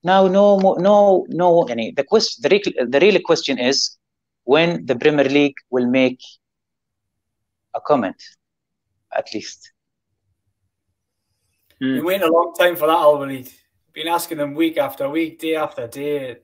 Now, 0.03 0.27
no, 0.27 0.59
more 0.59 0.79
no, 0.79 1.25
no. 1.29 1.63
Any 1.63 1.91
the 1.91 2.03
question, 2.03 2.41
the 2.43 2.49
real, 2.49 2.89
the 2.89 2.99
real 2.99 3.21
question 3.21 3.57
is 3.57 3.97
when 4.43 4.85
the 4.85 4.95
Premier 4.95 5.25
League 5.25 5.55
will 5.69 5.87
make 5.87 6.19
a 7.73 7.79
comment, 7.79 8.21
at 9.15 9.33
least. 9.33 9.71
Hmm. 11.79 11.95
Been 11.95 12.05
waiting 12.05 12.27
a 12.27 12.31
long 12.31 12.53
time 12.59 12.75
for 12.75 12.87
that, 12.87 12.97
Albany. 12.97 13.47
Been 13.93 14.07
asking 14.07 14.39
them 14.39 14.53
week 14.53 14.77
after 14.77 15.09
week, 15.09 15.39
day 15.39 15.55
after 15.55 15.87
day. 15.87 16.37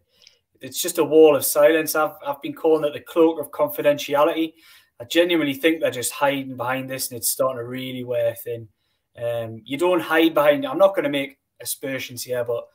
It's 0.62 0.82
just 0.82 0.98
a 0.98 1.04
wall 1.04 1.36
of 1.36 1.46
silence. 1.46 1.96
I've 1.96 2.16
I've 2.26 2.42
been 2.42 2.54
calling 2.54 2.86
it 2.86 2.94
the 2.94 3.00
cloak 3.00 3.40
of 3.40 3.52
confidentiality. 3.52 4.54
I 5.00 5.06
genuinely 5.06 5.54
think 5.54 5.80
they're 5.80 5.92
just 5.92 6.12
hiding 6.12 6.58
behind 6.58 6.90
this, 6.90 7.10
and 7.10 7.18
it's 7.18 7.32
starting 7.32 7.58
to 7.58 7.64
really 7.64 8.04
wear 8.04 8.36
thin. 8.36 8.68
Um, 9.18 9.62
you 9.64 9.78
don't 9.78 10.02
hide 10.02 10.34
behind. 10.34 10.66
I'm 10.66 10.78
not 10.78 10.96
going 10.96 11.04
to 11.04 11.10
make 11.10 11.40
aspersions 11.62 12.24
here, 12.24 12.44
but 12.44 12.66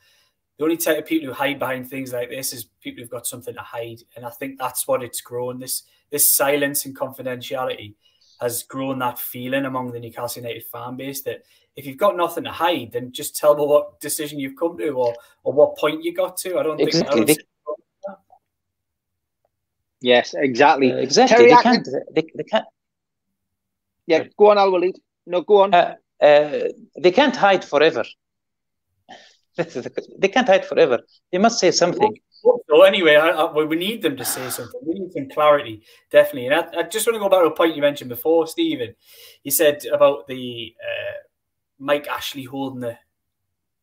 the 0.58 0.64
only 0.64 0.76
type 0.76 0.98
of 0.98 1.06
people 1.06 1.28
who 1.28 1.34
hide 1.34 1.58
behind 1.58 1.88
things 1.88 2.12
like 2.12 2.30
this 2.30 2.52
is 2.52 2.68
people 2.80 3.02
who've 3.02 3.10
got 3.10 3.26
something 3.26 3.54
to 3.54 3.60
hide, 3.60 4.02
and 4.16 4.24
I 4.24 4.30
think 4.30 4.58
that's 4.58 4.86
what 4.86 5.02
it's 5.02 5.20
grown. 5.20 5.58
This 5.58 5.82
this 6.10 6.34
silence 6.34 6.86
and 6.86 6.96
confidentiality 6.96 7.94
has 8.40 8.62
grown 8.62 8.98
that 8.98 9.18
feeling 9.18 9.64
among 9.64 9.92
the 9.92 10.00
Newcastle 10.00 10.42
United 10.42 10.64
fan 10.64 10.96
base 10.96 11.22
that 11.22 11.42
if 11.76 11.86
you've 11.86 11.96
got 11.96 12.16
nothing 12.16 12.44
to 12.44 12.50
hide, 12.50 12.90
then 12.92 13.12
just 13.12 13.36
tell 13.36 13.56
me 13.56 13.64
what 13.64 14.00
decision 14.00 14.38
you've 14.38 14.56
come 14.56 14.78
to 14.78 14.90
or 14.90 15.14
or 15.42 15.52
what 15.52 15.76
point 15.76 16.04
you 16.04 16.14
got 16.14 16.36
to. 16.38 16.58
I 16.58 16.62
don't 16.62 16.80
exactly. 16.80 17.24
think. 17.24 17.40
Yes, 20.04 20.34
exactly. 20.36 20.92
Uh, 20.92 20.96
exactly. 20.96 21.36
Terry 21.36 21.48
they 21.50 21.62
can't. 21.62 21.88
They, 22.14 22.24
they 22.38 22.44
can't. 22.44 22.66
Yeah, 24.06 24.24
go 24.38 24.50
on, 24.50 24.58
Al 24.58 24.70
Walid. 24.70 24.96
No, 25.26 25.40
go 25.40 25.62
on. 25.62 25.74
Uh, 25.74 25.94
uh, 26.20 26.68
they 27.04 27.10
can't 27.10 27.36
hide 27.36 27.64
forever. 27.64 28.04
they 29.56 30.28
can't 30.28 30.48
hide 30.48 30.66
forever. 30.66 30.98
They 31.30 31.38
must 31.38 31.58
say 31.58 31.70
something. 31.70 32.14
So 32.68 32.82
anyway, 32.82 33.16
I, 33.16 33.30
I, 33.30 33.64
we 33.64 33.76
need 33.76 34.02
them 34.02 34.16
to 34.16 34.24
say 34.24 34.50
something. 34.50 34.80
We 34.84 34.94
need 34.94 35.12
some 35.12 35.28
clarity, 35.30 35.82
definitely. 36.10 36.46
And 36.46 36.54
I, 36.54 36.80
I, 36.80 36.82
just 36.82 37.06
want 37.06 37.14
to 37.14 37.20
go 37.20 37.28
back 37.28 37.40
to 37.40 37.46
a 37.46 37.56
point 37.56 37.76
you 37.76 37.80
mentioned 37.80 38.10
before, 38.10 38.46
Stephen. 38.46 38.94
You 39.44 39.50
said 39.50 39.84
about 39.92 40.26
the 40.26 40.74
uh, 40.82 41.18
Mike 41.78 42.08
Ashley 42.08 42.44
holding 42.44 42.80
the, 42.80 42.98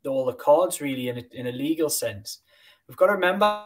the, 0.04 0.10
all 0.10 0.26
the 0.26 0.34
cards, 0.34 0.82
really, 0.82 1.08
in 1.08 1.18
a, 1.18 1.24
in 1.32 1.48
a 1.48 1.52
legal 1.52 1.90
sense. 1.90 2.40
We've 2.88 2.98
got 2.98 3.08
to 3.08 3.14
remember. 3.14 3.66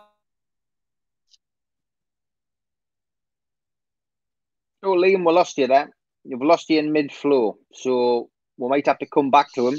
Oh, 4.86 4.96
Liam, 4.96 5.26
we 5.26 5.34
lost 5.34 5.58
you 5.58 5.68
there. 5.68 5.90
You've 6.24 6.42
lost 6.42 6.70
you 6.70 6.80
in 6.80 6.92
mid 6.92 7.12
flow, 7.12 7.58
so 7.74 8.30
we 8.58 8.70
might 8.70 8.86
have 8.86 9.00
to 9.00 9.06
come 9.06 9.32
back 9.32 9.52
to 9.54 9.68
him 9.68 9.78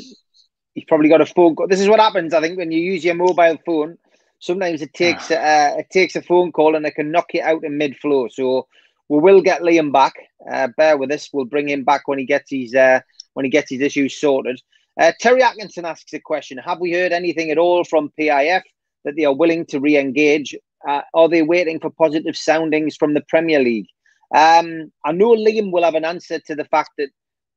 he's 0.77 0.85
probably 0.85 1.09
got 1.09 1.23
a 1.23 1.27
phone 1.27 1.57
call. 1.57 1.67
This 1.67 1.81
is 1.81 1.89
what 1.89 1.99
happens, 1.99 2.33
I 2.33 2.41
think, 2.41 2.57
when 2.57 2.71
you 2.71 2.79
use 2.79 3.05
your 3.05 3.17
mobile 3.17 3.59
phone. 3.67 3.97
Sometimes 4.39 4.83
it 4.83 4.93
takes 4.93 5.31
uh, 5.31 5.75
it 5.79 5.89
takes 5.91 6.15
a 6.15 6.23
phone 6.23 6.53
call 6.53 6.77
and 6.77 6.87
it 6.87 6.95
can 6.95 7.11
knock 7.11 7.33
you 7.33 7.43
out 7.43 7.65
in 7.65 7.79
mid 7.79 7.97
flow. 7.97 8.29
So 8.29 8.69
we 9.09 9.19
will 9.19 9.41
get 9.41 9.63
Liam 9.63 9.91
back. 9.91 10.13
Uh, 10.49 10.69
bear 10.77 10.99
with 10.99 11.11
us. 11.11 11.31
We'll 11.33 11.47
bring 11.47 11.69
him 11.69 11.83
back 11.83 12.07
when 12.07 12.19
he 12.19 12.27
gets 12.27 12.51
his 12.51 12.75
uh, 12.75 13.01
when 13.33 13.45
he 13.47 13.51
gets 13.51 13.71
his 13.71 13.81
issues 13.81 14.21
sorted. 14.21 14.61
Uh, 15.01 15.13
Terry 15.19 15.43
Atkinson 15.43 15.87
asks 15.87 16.13
a 16.13 16.21
question: 16.21 16.59
Have 16.59 16.81
we 16.81 16.93
heard 16.93 17.13
anything 17.13 17.51
at 17.51 17.59
all 17.59 17.83
from 17.85 18.13
PIF 18.21 18.63
that 19.05 19.17
they 19.17 19.25
are 19.25 19.35
willing 19.35 19.65
to 19.67 19.81
re-engage? 19.81 20.55
Uh, 20.87 21.01
are 21.15 21.29
they 21.29 21.43
waiting 21.43 21.81
for 21.81 21.91
positive 21.91 22.37
soundings 22.37 22.95
from 22.97 23.15
the 23.15 23.23
Premier 23.23 23.59
League? 23.59 23.89
Um, 24.35 24.93
I 25.05 25.13
know 25.13 25.35
Liam 25.35 25.73
will 25.73 25.85
have 25.85 25.95
an 25.95 26.05
answer 26.05 26.39
to 26.41 26.55
the 26.55 26.65
fact 26.65 26.91
that 26.99 27.11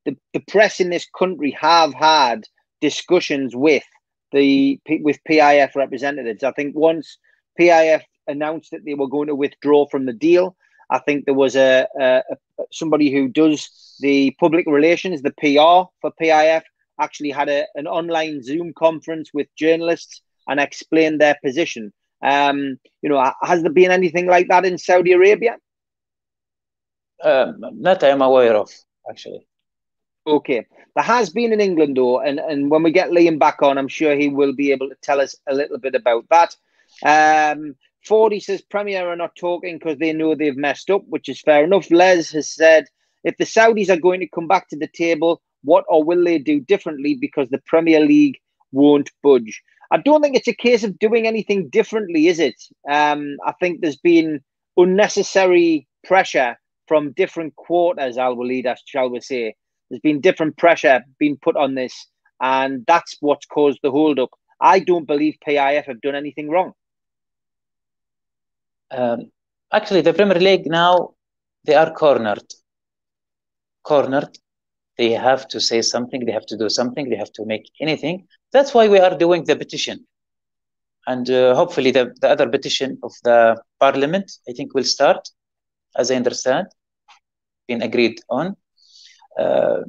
the, 0.05 0.15
the 0.33 0.39
press 0.39 0.79
in 0.79 0.89
this 0.89 1.07
country 1.17 1.51
have 1.59 1.93
had 1.93 2.45
discussions 2.81 3.55
with 3.55 3.83
the 4.31 4.79
with 5.01 5.17
PIF 5.27 5.75
representatives. 5.75 6.43
I 6.43 6.51
think 6.51 6.75
once 6.75 7.17
PIF 7.59 8.01
announced 8.27 8.71
that 8.71 8.85
they 8.85 8.93
were 8.93 9.07
going 9.07 9.27
to 9.27 9.35
withdraw 9.35 9.87
from 9.87 10.05
the 10.05 10.13
deal, 10.13 10.55
I 10.89 10.99
think 10.99 11.25
there 11.25 11.33
was 11.33 11.55
a, 11.55 11.87
a, 11.99 12.23
a 12.31 12.63
somebody 12.71 13.11
who 13.11 13.27
does 13.27 13.95
the 13.99 14.35
public 14.39 14.65
relations, 14.67 15.21
the 15.21 15.31
PR 15.31 15.89
for 16.01 16.11
PIF, 16.21 16.63
actually 16.99 17.31
had 17.31 17.49
a, 17.49 17.65
an 17.75 17.87
online 17.87 18.43
Zoom 18.43 18.73
conference 18.73 19.31
with 19.33 19.47
journalists 19.55 20.21
and 20.47 20.59
explained 20.59 21.21
their 21.21 21.37
position. 21.43 21.93
Um, 22.21 22.79
you 23.01 23.09
know, 23.09 23.31
has 23.41 23.61
there 23.61 23.71
been 23.71 23.91
anything 23.91 24.27
like 24.27 24.47
that 24.49 24.65
in 24.65 24.77
Saudi 24.77 25.13
Arabia? 25.13 25.57
Um, 27.23 27.61
that 27.81 28.03
I'm 28.03 28.21
aware 28.21 28.55
of, 28.55 28.71
actually. 29.09 29.45
Okay. 30.25 30.65
There 30.95 31.03
has 31.03 31.29
been 31.29 31.53
in 31.53 31.61
England, 31.61 31.97
though, 31.97 32.19
and, 32.19 32.39
and 32.39 32.69
when 32.69 32.83
we 32.83 32.91
get 32.91 33.09
Liam 33.09 33.39
back 33.39 33.61
on, 33.61 33.77
I'm 33.77 33.87
sure 33.87 34.15
he 34.15 34.29
will 34.29 34.53
be 34.53 34.71
able 34.71 34.89
to 34.89 34.95
tell 35.01 35.21
us 35.21 35.35
a 35.47 35.53
little 35.53 35.77
bit 35.77 35.95
about 35.95 36.25
that. 36.29 36.55
Um, 37.03 37.75
Fordy 38.05 38.39
says 38.39 38.61
Premier 38.61 39.07
are 39.07 39.15
not 39.15 39.35
talking 39.35 39.77
because 39.77 39.97
they 39.97 40.13
know 40.13 40.35
they've 40.35 40.57
messed 40.57 40.89
up, 40.89 41.03
which 41.07 41.29
is 41.29 41.41
fair 41.41 41.63
enough. 41.63 41.91
Les 41.91 42.31
has 42.31 42.49
said 42.49 42.85
if 43.23 43.37
the 43.37 43.43
Saudis 43.45 43.89
are 43.89 43.99
going 43.99 44.19
to 44.21 44.27
come 44.27 44.47
back 44.47 44.69
to 44.69 44.77
the 44.77 44.87
table, 44.87 45.41
what 45.63 45.85
or 45.89 46.03
will 46.03 46.23
they 46.23 46.39
do 46.39 46.59
differently 46.59 47.15
because 47.15 47.49
the 47.49 47.61
Premier 47.65 47.99
League 47.99 48.37
won't 48.71 49.11
budge? 49.21 49.61
I 49.91 49.97
don't 49.97 50.21
think 50.21 50.35
it's 50.35 50.47
a 50.47 50.53
case 50.53 50.83
of 50.83 50.99
doing 50.99 51.27
anything 51.27 51.69
differently, 51.69 52.27
is 52.27 52.39
it? 52.39 52.55
Um, 52.89 53.37
I 53.45 53.53
think 53.53 53.81
there's 53.81 53.97
been 53.97 54.41
unnecessary 54.77 55.87
pressure 56.03 56.57
from 56.89 57.13
different 57.21 57.55
quarters, 57.55 58.17
Al 58.17 58.35
Walid, 58.35 58.67
shall 58.91 59.09
we 59.13 59.21
say, 59.21 59.43
there's 59.87 60.01
been 60.09 60.19
different 60.27 60.57
pressure 60.63 60.99
being 61.21 61.37
put 61.45 61.55
on 61.55 61.75
this, 61.81 61.93
and 62.41 62.71
that's 62.91 63.11
what's 63.21 63.45
caused 63.45 63.79
the 63.83 63.91
hold-up. 63.97 64.31
I 64.59 64.79
don't 64.89 65.07
believe 65.13 65.35
PIF 65.45 65.85
have 65.85 66.01
done 66.01 66.15
anything 66.23 66.47
wrong. 66.49 66.73
Um, 68.99 69.19
actually, 69.71 70.01
the 70.01 70.13
Premier 70.19 70.41
League 70.49 70.65
now 70.65 70.93
they 71.65 71.75
are 71.75 71.91
cornered. 72.03 72.49
Cornered. 73.83 74.33
They 74.97 75.11
have 75.29 75.47
to 75.53 75.59
say 75.69 75.81
something. 75.93 76.25
They 76.25 76.35
have 76.39 76.47
to 76.47 76.57
do 76.57 76.69
something. 76.79 77.09
They 77.09 77.19
have 77.23 77.33
to 77.39 77.45
make 77.45 77.65
anything. 77.79 78.27
That's 78.51 78.73
why 78.73 78.85
we 78.93 78.99
are 79.05 79.15
doing 79.25 79.41
the 79.45 79.55
petition, 79.55 79.97
and 81.11 81.29
uh, 81.29 81.55
hopefully 81.55 81.91
the, 81.97 82.03
the 82.21 82.29
other 82.33 82.49
petition 82.55 82.89
of 83.07 83.13
the 83.27 83.39
Parliament, 83.79 84.27
I 84.49 84.53
think, 84.57 84.73
will 84.75 84.89
start, 84.97 85.21
as 86.01 86.11
I 86.11 86.15
understand, 86.15 86.67
been 87.69 87.81
agreed 87.89 88.17
on. 88.29 88.45
Uh, 89.43 89.81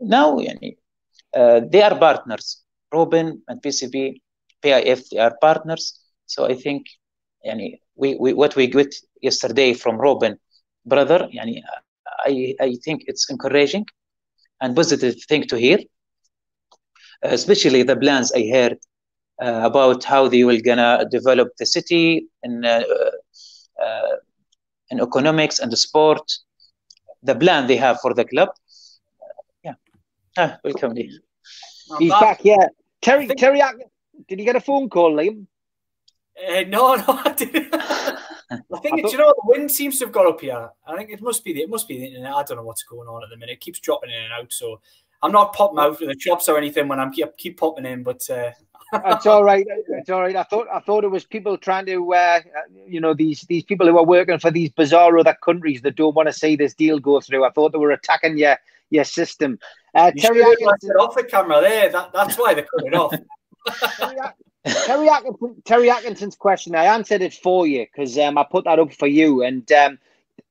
now, 0.00 0.38
uh, 0.38 1.60
they 1.72 1.82
are 1.82 1.96
partners. 1.98 2.62
Reuben 2.92 3.42
and 3.48 3.60
PCP, 3.60 4.20
PIF, 4.62 5.00
they 5.10 5.18
are 5.18 5.36
partners. 5.40 5.84
So 6.26 6.46
I 6.46 6.54
think 6.54 6.86
yani, 7.44 7.78
we, 7.94 8.16
we, 8.22 8.32
what 8.32 8.56
we 8.56 8.66
got 8.66 8.92
yesterday 9.20 9.74
from 9.74 9.98
Reuben, 9.98 10.38
brother, 10.84 11.28
yani, 11.34 11.62
I, 12.24 12.54
I 12.60 12.76
think 12.84 13.02
it's 13.06 13.28
encouraging 13.30 13.86
and 14.60 14.74
positive 14.74 15.16
thing 15.28 15.42
to 15.48 15.56
hear, 15.56 15.78
especially 17.22 17.82
the 17.82 17.96
plans 17.96 18.32
I 18.32 18.48
heard 18.52 18.78
uh, 19.42 19.60
about 19.64 20.04
how 20.04 20.28
they 20.28 20.44
will 20.44 20.60
gonna 20.60 21.06
develop 21.10 21.48
the 21.58 21.66
city 21.66 22.26
in, 22.42 22.64
uh, 22.64 22.82
uh, 23.82 24.16
in 24.90 25.00
economics 25.00 25.58
and 25.58 25.70
the 25.70 25.76
sport 25.76 26.22
the 27.22 27.34
plan 27.34 27.66
they 27.66 27.76
have 27.76 28.00
for 28.00 28.14
the 28.14 28.24
club 28.24 28.50
Yeah. 29.62 29.74
Ah, 30.36 30.58
welcome, 30.64 30.94
Lee. 30.94 31.18
He's 31.98 32.10
back. 32.10 32.20
back. 32.20 32.40
yeah. 32.44 32.66
Terry, 33.00 33.26
think... 33.26 33.38
Terry, 33.38 33.60
did 34.28 34.38
you 34.38 34.44
get 34.44 34.56
a 34.56 34.60
phone 34.60 34.88
call, 34.88 35.12
Liam? 35.12 35.46
Uh, 36.36 36.62
no, 36.68 36.94
no, 37.06 37.20
I 37.24 37.32
didn't. 37.36 37.74
I 37.74 38.78
think 38.80 38.98
I 38.98 39.02
thought... 39.02 39.12
you 39.12 39.18
know 39.18 39.34
the 39.36 39.42
wind 39.44 39.70
seems 39.70 39.98
to 39.98 40.06
have 40.06 40.12
got 40.12 40.26
up 40.26 40.40
here. 40.40 40.68
I 40.86 40.96
think 40.96 41.10
it 41.10 41.20
must 41.20 41.44
be 41.44 41.52
the 41.52 41.62
it 41.62 41.70
must 41.70 41.88
be 41.88 41.98
the 41.98 42.06
internet. 42.06 42.32
I 42.32 42.42
don't 42.42 42.58
know 42.58 42.64
what's 42.64 42.82
going 42.82 43.08
on 43.08 43.22
at 43.22 43.30
the 43.30 43.36
minute. 43.36 43.54
It 43.54 43.60
keeps 43.60 43.80
dropping 43.80 44.10
in 44.10 44.22
and 44.22 44.32
out. 44.32 44.52
So 44.52 44.80
I'm 45.22 45.32
not 45.32 45.54
popping 45.54 45.78
out 45.78 45.90
of 45.90 45.98
the 45.98 46.14
chops 46.14 46.48
or 46.48 46.58
anything 46.58 46.88
when 46.88 47.00
I'm 47.00 47.12
keep, 47.12 47.36
keep 47.36 47.58
popping 47.58 47.86
in, 47.86 48.02
but 48.02 48.28
uh... 48.30 48.50
it's 48.92 49.26
all 49.26 49.44
right. 49.44 49.66
It's 49.88 50.10
all 50.10 50.20
right. 50.20 50.36
I 50.36 50.42
thought 50.44 50.66
I 50.72 50.80
thought 50.80 51.04
it 51.04 51.10
was 51.10 51.24
people 51.24 51.56
trying 51.58 51.86
to, 51.86 52.14
uh, 52.14 52.40
you 52.86 53.00
know, 53.00 53.14
these 53.14 53.42
these 53.42 53.64
people 53.64 53.86
who 53.86 53.98
are 53.98 54.04
working 54.04 54.38
for 54.38 54.50
these 54.50 54.70
bizarre 54.70 55.18
other 55.18 55.36
countries 55.44 55.82
that 55.82 55.96
don't 55.96 56.14
want 56.14 56.28
to 56.28 56.32
see 56.32 56.56
this 56.56 56.74
deal 56.74 56.98
go 56.98 57.20
through. 57.20 57.44
I 57.44 57.50
thought 57.50 57.72
they 57.72 57.78
were 57.78 57.90
attacking 57.90 58.38
your 58.38 58.56
your 58.90 59.04
system. 59.04 59.58
Uh, 59.94 60.12
you 60.14 60.22
Terry 60.22 60.42
Atkinson, 60.42 60.90
off 60.92 61.14
the 61.14 61.24
camera 61.24 61.60
there. 61.60 61.90
That, 61.90 62.12
that's 62.12 62.36
why 62.36 62.54
they 62.54 62.62
cut 62.62 62.86
it 62.86 62.94
off. 62.94 63.14
Terry, 64.66 65.08
Atkinson, 65.08 65.62
Terry 65.64 65.90
Atkinson's 65.90 66.36
question, 66.36 66.74
I 66.74 66.86
answered 66.86 67.22
it 67.22 67.34
for 67.34 67.66
you 67.66 67.86
because 67.86 68.18
um, 68.18 68.36
I 68.36 68.44
put 68.44 68.64
that 68.64 68.78
up 68.78 68.92
for 68.92 69.06
you. 69.06 69.42
And 69.42 69.70
um, 69.72 69.98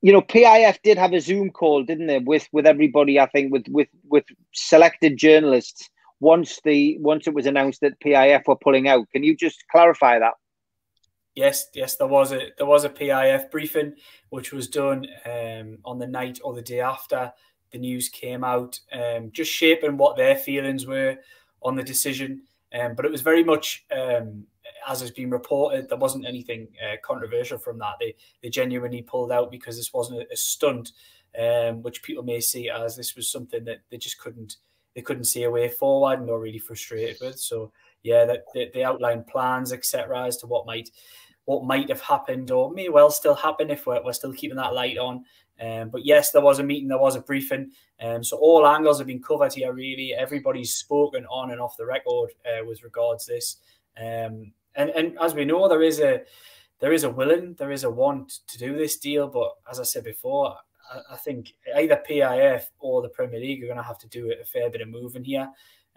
you 0.02 0.12
know, 0.12 0.22
PIF 0.22 0.82
did 0.84 0.98
have 0.98 1.14
a 1.14 1.20
Zoom 1.20 1.52
call, 1.52 1.84
didn't 1.84 2.08
they, 2.08 2.20
with 2.20 2.48
with 2.52 2.66
everybody? 2.66 3.20
I 3.20 3.28
think 3.28 3.52
with 3.52 3.68
with 3.68 3.90
with 4.10 4.26
selected 4.52 5.18
journalists 5.18 5.90
once 6.26 6.60
the 6.64 6.98
once 6.98 7.28
it 7.28 7.36
was 7.36 7.46
announced 7.46 7.82
that 7.82 8.00
PIF 8.00 8.48
were 8.48 8.56
pulling 8.56 8.88
out. 8.88 9.08
Can 9.14 9.24
you 9.24 9.36
just 9.36 9.64
clarify 9.72 10.18
that? 10.18 10.34
Yes, 11.36 11.68
yes, 11.76 11.98
there 11.98 12.08
was 12.08 12.32
a 12.32 12.50
there 12.58 12.66
was 12.66 12.84
a 12.84 12.90
PIF 12.90 13.52
briefing 13.52 13.94
which 14.30 14.52
was 14.52 14.68
done 14.68 15.06
um, 15.26 15.78
on 15.86 16.00
the 16.00 16.08
night 16.08 16.40
or 16.44 16.56
the 16.56 16.64
day 16.64 16.80
after 16.80 17.32
the 17.72 17.78
news 17.78 18.10
came 18.10 18.44
out, 18.44 18.80
um, 18.92 19.32
just 19.32 19.52
shaping 19.52 19.98
what 19.98 20.18
their 20.18 20.36
feelings 20.36 20.88
were 20.88 21.18
on 21.62 21.76
the 21.76 21.84
decision. 21.84 22.42
Um, 22.74 22.96
but 22.96 23.06
it 23.06 23.12
was 23.12 23.22
very 23.22 23.44
much 23.44 23.86
um, 23.96 24.46
as 24.88 25.02
has 25.02 25.12
been 25.12 25.30
reported. 25.30 25.88
There 25.88 26.06
wasn't 26.06 26.26
anything 26.26 26.68
uh, 26.84 26.96
controversial 27.04 27.60
from 27.60 27.78
that. 27.80 27.96
They 28.00 28.16
they 28.42 28.50
genuinely 28.50 29.04
pulled 29.04 29.32
out 29.32 29.52
because 29.52 29.78
this 29.78 29.94
wasn't 29.94 30.22
a, 30.22 30.34
a 30.34 30.38
stunt, 30.38 30.92
um, 31.40 31.84
which 31.84 32.02
people 32.02 32.24
may 32.24 32.40
see 32.40 32.68
as 32.70 32.96
this 32.96 33.16
was 33.16 33.30
something 33.30 33.64
that 33.66 33.82
they 33.92 33.98
just 33.98 34.18
couldn't 34.18 34.58
they 34.96 35.02
couldn't 35.02 35.26
see 35.26 35.44
a 35.44 35.52
way 35.52 35.68
forward 35.68 36.20
and 36.20 36.28
were 36.28 36.40
really 36.40 36.60
frustrated 36.60 37.18
with. 37.22 37.40
So 37.40 37.72
yeah, 38.04 38.26
that 38.26 38.46
they, 38.54 38.72
they 38.74 38.84
outlined 38.84 39.28
plans 39.28 39.74
etc. 39.74 40.26
as 40.26 40.38
to 40.38 40.48
what 40.48 40.66
might 40.66 40.90
what 41.46 41.64
might 41.64 41.90
have 41.90 42.02
happened 42.02 42.50
or 42.50 42.72
may 42.72 42.90
well 42.90 43.12
still 43.12 43.36
happen 43.36 43.70
if 43.70 43.86
we're, 43.86 44.04
we're 44.04 44.14
still 44.14 44.34
keeping 44.34 44.58
that 44.58 44.74
light 44.74 44.98
on. 44.98 45.24
Um, 45.62 45.90
but 45.90 46.06
yes, 46.06 46.32
there 46.32 46.42
was 46.42 46.60
a 46.60 46.64
meeting, 46.64 46.88
there 46.88 46.98
was 46.98 47.16
a 47.16 47.22
briefing. 47.22 47.72
Um, 48.02 48.24
so 48.24 48.38
all 48.38 48.68
angles 48.68 48.98
have 48.98 49.08
been 49.08 49.22
covered 49.22 49.54
here, 49.54 49.72
really. 49.72 50.14
Everybody's 50.14 50.76
spoken 50.76 51.26
on 51.28 51.52
and 51.52 51.62
off 51.62 51.78
the 51.78 51.86
record 51.86 52.32
uh, 52.46 52.66
with 52.66 52.84
regards 52.84 53.26
this. 53.26 53.58
Um, 53.98 54.52
and 54.76 54.90
and 54.90 55.18
as 55.22 55.34
we 55.34 55.46
know, 55.46 55.70
there 55.70 55.84
is 55.84 56.00
a 56.00 56.24
there 56.80 56.92
is 56.92 57.04
a 57.04 57.10
willing, 57.10 57.56
there 57.58 57.72
is 57.72 57.86
a 57.86 57.90
want 57.90 58.40
to 58.48 58.58
do 58.58 58.78
this 58.78 58.98
deal. 58.98 59.28
But 59.28 59.52
as 59.70 59.80
I 59.80 59.84
said 59.84 60.04
before, 60.04 60.58
I, 61.12 61.16
think 61.16 61.54
either 61.76 62.02
PIF 62.08 62.66
or 62.80 63.02
the 63.02 63.10
Premier 63.10 63.40
League 63.40 63.64
are 63.64 63.68
going 63.68 63.78
to 63.78 63.84
have 63.84 63.98
to 64.00 64.08
do 64.08 64.32
a 64.32 64.46
fair 64.46 64.70
bit 64.70 64.82
of 64.82 64.90
moving 64.90 65.24
here. 65.24 65.50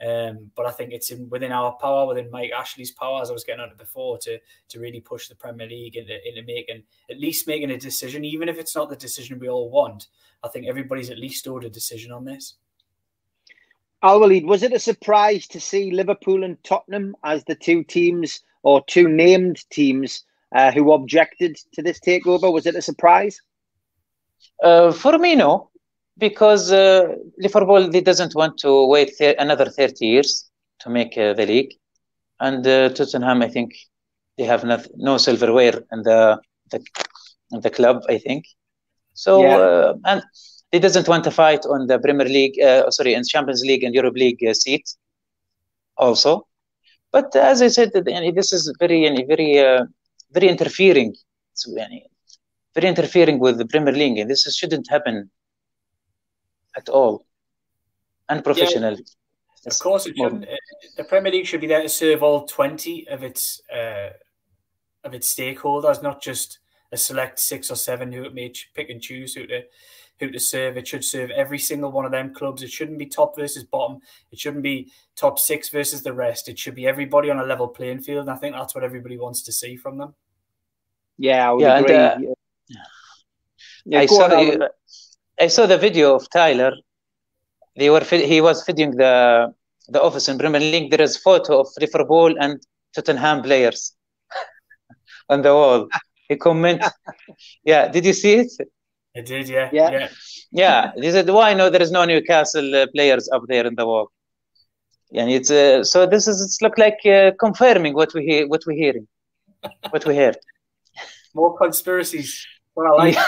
Um, 0.06 0.50
but 0.54 0.64
I 0.66 0.70
think 0.70 0.92
it's 0.92 1.10
in, 1.10 1.28
within 1.28 1.50
our 1.50 1.72
power, 1.72 2.06
within 2.06 2.30
Mike 2.30 2.52
Ashley's 2.56 2.92
power, 2.92 3.20
as 3.20 3.30
I 3.30 3.32
was 3.32 3.42
getting 3.42 3.60
on 3.60 3.70
it 3.70 3.78
before, 3.78 4.16
to 4.18 4.38
to 4.68 4.80
really 4.80 5.00
push 5.00 5.26
the 5.26 5.34
Premier 5.34 5.66
League 5.66 5.96
into, 5.96 6.16
into 6.28 6.42
making 6.46 6.84
at 7.10 7.18
least 7.18 7.48
making 7.48 7.72
a 7.72 7.78
decision, 7.78 8.24
even 8.24 8.48
if 8.48 8.58
it's 8.58 8.76
not 8.76 8.90
the 8.90 8.96
decision 8.96 9.40
we 9.40 9.48
all 9.48 9.70
want. 9.70 10.06
I 10.44 10.48
think 10.48 10.66
everybody's 10.66 11.10
at 11.10 11.18
least 11.18 11.48
owed 11.48 11.64
a 11.64 11.70
decision 11.70 12.12
on 12.12 12.24
this. 12.24 12.54
Al 14.02 14.20
Walid, 14.20 14.44
was 14.44 14.62
it 14.62 14.72
a 14.72 14.78
surprise 14.78 15.48
to 15.48 15.58
see 15.58 15.90
Liverpool 15.90 16.44
and 16.44 16.62
Tottenham 16.62 17.16
as 17.24 17.42
the 17.44 17.56
two 17.56 17.82
teams 17.82 18.42
or 18.62 18.84
two 18.84 19.08
named 19.08 19.68
teams 19.70 20.24
uh, 20.54 20.70
who 20.70 20.92
objected 20.92 21.58
to 21.72 21.82
this 21.82 21.98
takeover? 21.98 22.52
Was 22.52 22.66
it 22.66 22.76
a 22.76 22.82
surprise? 22.82 23.40
Uh, 24.62 24.92
for 24.92 25.18
me, 25.18 25.34
no 25.34 25.70
because 26.18 26.72
uh, 26.72 27.14
Liverpool 27.38 27.88
they 27.90 28.00
doesn't 28.00 28.34
want 28.34 28.58
to 28.58 28.86
wait 28.88 29.16
th- 29.16 29.36
another 29.38 29.66
30 29.66 30.06
years 30.06 30.50
to 30.80 30.90
make 30.90 31.16
uh, 31.16 31.32
the 31.32 31.46
league, 31.46 31.72
and 32.40 32.66
uh, 32.66 32.88
Tottenham 32.90 33.42
I 33.42 33.48
think 33.48 33.72
they 34.36 34.44
have 34.44 34.64
not, 34.64 34.86
no 34.96 35.16
silverware 35.18 35.82
in 35.92 36.02
the, 36.02 36.38
the 36.70 36.84
in 37.52 37.60
the 37.60 37.70
club 37.70 38.02
I 38.08 38.18
think, 38.18 38.44
so 39.14 39.42
yeah. 39.42 39.56
Uh, 39.56 39.94
and 40.04 40.22
they 40.72 40.78
doesn't 40.78 41.08
want 41.08 41.24
to 41.24 41.30
fight 41.30 41.64
on 41.66 41.86
the 41.86 41.98
Premier 41.98 42.28
League 42.28 42.60
uh, 42.60 42.90
sorry 42.90 43.14
in 43.14 43.22
Champions 43.24 43.62
League 43.64 43.84
and 43.84 43.94
Europe 43.94 44.16
League 44.16 44.42
uh, 44.46 44.52
seat 44.54 44.84
also, 45.96 46.46
but 47.12 47.34
as 47.36 47.62
I 47.62 47.68
said 47.68 47.92
this 47.92 48.52
is 48.52 48.72
very 48.78 49.24
very 49.26 49.52
very 50.32 50.48
interfering. 50.48 51.14
So, 51.54 51.72
very 52.78 52.88
interfering 52.88 53.40
with 53.40 53.58
the 53.58 53.66
Premier 53.66 53.92
League, 53.92 54.18
and 54.18 54.30
this 54.30 54.42
shouldn't 54.56 54.88
happen 54.88 55.30
at 56.76 56.88
all, 56.88 57.26
unprofessional. 58.28 58.94
Yeah, 58.94 59.72
of 59.72 59.78
course, 59.80 60.06
it 60.06 60.16
shouldn't. 60.16 60.46
The 60.96 61.04
Premier 61.04 61.32
League 61.32 61.46
should 61.46 61.60
be 61.60 61.66
there 61.66 61.82
to 61.82 61.88
serve 61.88 62.22
all 62.22 62.46
twenty 62.46 63.08
of 63.08 63.24
its 63.24 63.60
uh, 63.74 64.10
of 65.02 65.14
its 65.14 65.34
stakeholders, 65.34 66.02
not 66.02 66.22
just 66.22 66.60
a 66.92 66.96
select 66.96 67.40
six 67.40 67.70
or 67.70 67.76
seven 67.76 68.12
who 68.12 68.22
it 68.24 68.34
may 68.34 68.52
pick 68.74 68.90
and 68.90 69.02
choose 69.02 69.34
who 69.34 69.46
to 69.46 69.62
who 70.20 70.30
to 70.30 70.38
serve. 70.38 70.76
It 70.76 70.86
should 70.86 71.04
serve 71.04 71.30
every 71.30 71.58
single 71.58 71.90
one 71.90 72.04
of 72.04 72.12
them 72.12 72.32
clubs. 72.32 72.62
It 72.62 72.70
shouldn't 72.70 72.98
be 72.98 73.06
top 73.06 73.36
versus 73.36 73.64
bottom. 73.64 74.00
It 74.30 74.38
shouldn't 74.38 74.62
be 74.62 74.92
top 75.16 75.38
six 75.38 75.68
versus 75.68 76.02
the 76.02 76.12
rest. 76.12 76.48
It 76.48 76.58
should 76.58 76.74
be 76.74 76.86
everybody 76.86 77.30
on 77.30 77.38
a 77.40 77.44
level 77.44 77.68
playing 77.68 78.02
field. 78.02 78.28
And 78.28 78.30
I 78.30 78.36
think 78.36 78.54
that's 78.54 78.74
what 78.74 78.84
everybody 78.84 79.18
wants 79.18 79.42
to 79.42 79.52
see 79.52 79.76
from 79.76 79.98
them. 79.98 80.14
Yeah, 81.18 81.48
I 81.48 81.52
would 81.52 81.62
yeah, 81.62 81.78
agree. 81.78 81.94
And, 81.94 82.26
uh, 82.26 82.34
yeah, 83.84 84.00
I 84.00 84.06
saw 84.06 84.28
the, 84.28 84.70
I 85.40 85.46
saw 85.48 85.66
the 85.66 85.78
video 85.78 86.14
of 86.14 86.28
Tyler. 86.30 86.72
They 87.76 87.90
were 87.90 88.04
he 88.04 88.40
was 88.40 88.64
feeding 88.64 88.96
the 88.96 89.52
the 89.88 90.02
office 90.02 90.28
in 90.28 90.38
Premier 90.38 90.60
League. 90.60 90.90
There 90.90 91.00
is 91.00 91.16
photo 91.16 91.60
of 91.60 91.68
Liverpool 91.80 92.34
and 92.38 92.60
Tottenham 92.94 93.42
players 93.42 93.94
on 95.28 95.42
the 95.42 95.52
wall. 95.52 95.88
He 96.28 96.36
comment. 96.36 96.84
yeah, 97.64 97.88
did 97.88 98.04
you 98.04 98.12
see 98.12 98.34
it? 98.34 98.52
I 99.16 99.20
did. 99.22 99.48
Yeah. 99.48 99.70
Yeah. 99.72 99.90
Yeah. 99.90 100.08
yeah. 100.52 100.92
He 100.96 101.10
said, 101.10 101.28
"Why 101.28 101.54
no? 101.54 101.70
There 101.70 101.82
is 101.82 101.90
no 101.90 102.04
Newcastle 102.04 102.74
uh, 102.74 102.86
players 102.94 103.28
up 103.32 103.42
there 103.48 103.66
in 103.66 103.74
the 103.74 103.86
wall." 103.86 104.10
And 105.12 105.30
it's 105.30 105.50
uh, 105.50 105.84
so 105.84 106.06
this 106.06 106.28
is 106.28 106.42
it's 106.42 106.60
look 106.60 106.76
like 106.76 106.98
uh, 107.06 107.30
confirming 107.40 107.94
what 107.94 108.12
we 108.14 108.24
hear, 108.24 108.46
what 108.46 108.62
we're 108.66 108.76
hearing, 108.76 109.08
what 109.90 110.04
we 110.04 110.14
heard. 110.16 110.36
More 111.34 111.56
conspiracies. 111.56 112.46
What 112.78 112.92
I 112.92 113.18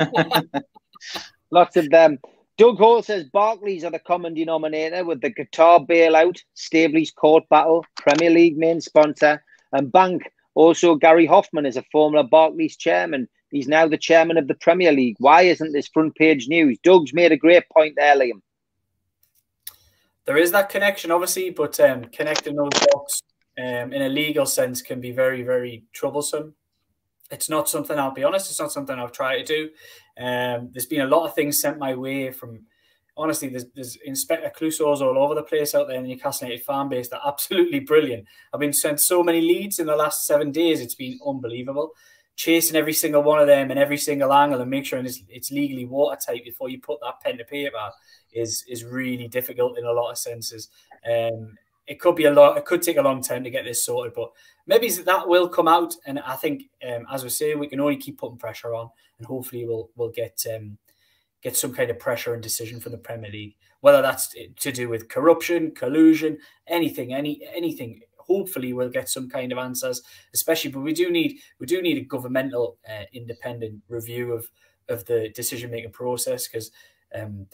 like. 0.00 0.64
Lots 1.52 1.76
of 1.76 1.90
them. 1.90 2.18
Doug 2.58 2.76
Hall 2.78 3.04
says 3.04 3.22
Barclays 3.22 3.84
are 3.84 3.90
the 3.92 4.00
common 4.00 4.34
denominator 4.34 5.04
with 5.04 5.20
the 5.20 5.30
Qatar 5.30 5.86
bailout, 5.86 6.40
Staveley's 6.54 7.12
court 7.12 7.44
battle, 7.48 7.86
Premier 7.96 8.30
League 8.30 8.58
main 8.58 8.80
sponsor, 8.80 9.44
and 9.70 9.92
Bank. 9.92 10.24
Also, 10.56 10.96
Gary 10.96 11.24
Hoffman 11.24 11.66
is 11.66 11.76
a 11.76 11.84
former 11.92 12.24
Barclays 12.24 12.76
chairman. 12.76 13.28
He's 13.52 13.68
now 13.68 13.86
the 13.86 13.96
chairman 13.96 14.38
of 14.38 14.48
the 14.48 14.56
Premier 14.56 14.90
League. 14.90 15.16
Why 15.20 15.42
isn't 15.42 15.72
this 15.72 15.86
front 15.86 16.16
page 16.16 16.48
news? 16.48 16.76
Doug's 16.82 17.14
made 17.14 17.30
a 17.30 17.36
great 17.36 17.62
point 17.72 17.94
there, 17.96 18.16
Liam. 18.16 18.42
There 20.24 20.36
is 20.36 20.50
that 20.50 20.68
connection, 20.68 21.12
obviously, 21.12 21.50
but 21.50 21.78
um, 21.78 22.06
connecting 22.06 22.56
those 22.56 22.70
dots 22.70 23.22
um, 23.56 23.92
in 23.92 24.02
a 24.02 24.08
legal 24.08 24.46
sense 24.46 24.82
can 24.82 25.00
be 25.00 25.12
very, 25.12 25.44
very 25.44 25.84
troublesome 25.92 26.56
it's 27.30 27.48
not 27.48 27.68
something 27.68 27.98
I'll 27.98 28.12
be 28.12 28.24
honest. 28.24 28.50
It's 28.50 28.60
not 28.60 28.72
something 28.72 28.98
I've 28.98 29.12
tried 29.12 29.38
to 29.38 29.44
do. 29.44 29.70
Um, 30.18 30.70
there's 30.72 30.86
been 30.86 31.02
a 31.02 31.06
lot 31.06 31.26
of 31.26 31.34
things 31.34 31.60
sent 31.60 31.78
my 31.78 31.94
way 31.94 32.32
from. 32.32 32.60
Honestly, 33.18 33.48
there's, 33.48 33.64
there's 33.74 33.96
Inspector 34.04 34.52
Clouseaus 34.58 35.00
all 35.00 35.16
over 35.16 35.34
the 35.34 35.42
place 35.42 35.74
out 35.74 35.88
there 35.88 35.96
in 35.96 36.02
the 36.02 36.10
Newcastle 36.10 36.48
United 36.48 36.66
fan 36.66 36.90
base. 36.90 37.08
They're 37.08 37.18
absolutely 37.26 37.80
brilliant. 37.80 38.26
I've 38.52 38.60
been 38.60 38.74
sent 38.74 39.00
so 39.00 39.22
many 39.22 39.40
leads 39.40 39.78
in 39.78 39.86
the 39.86 39.96
last 39.96 40.26
seven 40.26 40.52
days. 40.52 40.82
It's 40.82 40.94
been 40.94 41.18
unbelievable. 41.26 41.92
Chasing 42.36 42.76
every 42.76 42.92
single 42.92 43.22
one 43.22 43.40
of 43.40 43.46
them 43.46 43.70
and 43.70 43.80
every 43.80 43.96
single 43.96 44.34
angle 44.34 44.60
and 44.60 44.70
make 44.70 44.84
sure 44.84 44.98
it's, 44.98 45.22
it's 45.30 45.50
legally 45.50 45.86
watertight 45.86 46.44
before 46.44 46.68
you 46.68 46.78
put 46.78 47.00
that 47.00 47.22
pen 47.22 47.38
to 47.38 47.44
paper 47.44 47.90
is 48.34 48.64
is 48.68 48.84
really 48.84 49.28
difficult 49.28 49.78
in 49.78 49.86
a 49.86 49.92
lot 49.92 50.10
of 50.10 50.18
senses. 50.18 50.68
Um, 51.10 51.56
it 51.86 52.00
could 52.00 52.16
be 52.16 52.24
a 52.24 52.32
lot. 52.32 52.58
It 52.58 52.64
could 52.64 52.82
take 52.82 52.96
a 52.96 53.02
long 53.02 53.22
time 53.22 53.44
to 53.44 53.50
get 53.50 53.64
this 53.64 53.84
sorted, 53.84 54.14
but 54.14 54.32
maybe 54.66 54.90
that 54.90 55.28
will 55.28 55.48
come 55.48 55.68
out. 55.68 55.94
And 56.06 56.18
I 56.20 56.34
think, 56.34 56.64
um, 56.86 57.06
as 57.12 57.22
we 57.22 57.30
say, 57.30 57.54
we 57.54 57.68
can 57.68 57.80
only 57.80 57.96
keep 57.96 58.18
putting 58.18 58.38
pressure 58.38 58.74
on, 58.74 58.90
and 59.18 59.26
hopefully 59.26 59.64
we'll 59.64 59.90
we'll 59.96 60.10
get 60.10 60.44
um, 60.54 60.78
get 61.42 61.56
some 61.56 61.72
kind 61.72 61.90
of 61.90 61.98
pressure 61.98 62.34
and 62.34 62.42
decision 62.42 62.80
from 62.80 62.92
the 62.92 62.98
Premier 62.98 63.30
League, 63.30 63.54
whether 63.80 64.02
that's 64.02 64.34
to 64.56 64.72
do 64.72 64.88
with 64.88 65.08
corruption, 65.08 65.70
collusion, 65.72 66.38
anything, 66.66 67.14
any 67.14 67.40
anything. 67.54 68.00
Hopefully, 68.18 68.72
we'll 68.72 68.90
get 68.90 69.08
some 69.08 69.28
kind 69.28 69.52
of 69.52 69.58
answers. 69.58 70.02
Especially, 70.34 70.72
but 70.72 70.80
we 70.80 70.92
do 70.92 71.10
need 71.10 71.38
we 71.60 71.66
do 71.66 71.80
need 71.80 71.98
a 71.98 72.04
governmental 72.04 72.78
uh, 72.88 73.04
independent 73.12 73.80
review 73.88 74.32
of 74.32 74.50
of 74.88 75.04
the 75.04 75.30
decision 75.34 75.70
making 75.70 75.92
process 75.92 76.48
because 76.48 76.70
um, 77.14 77.46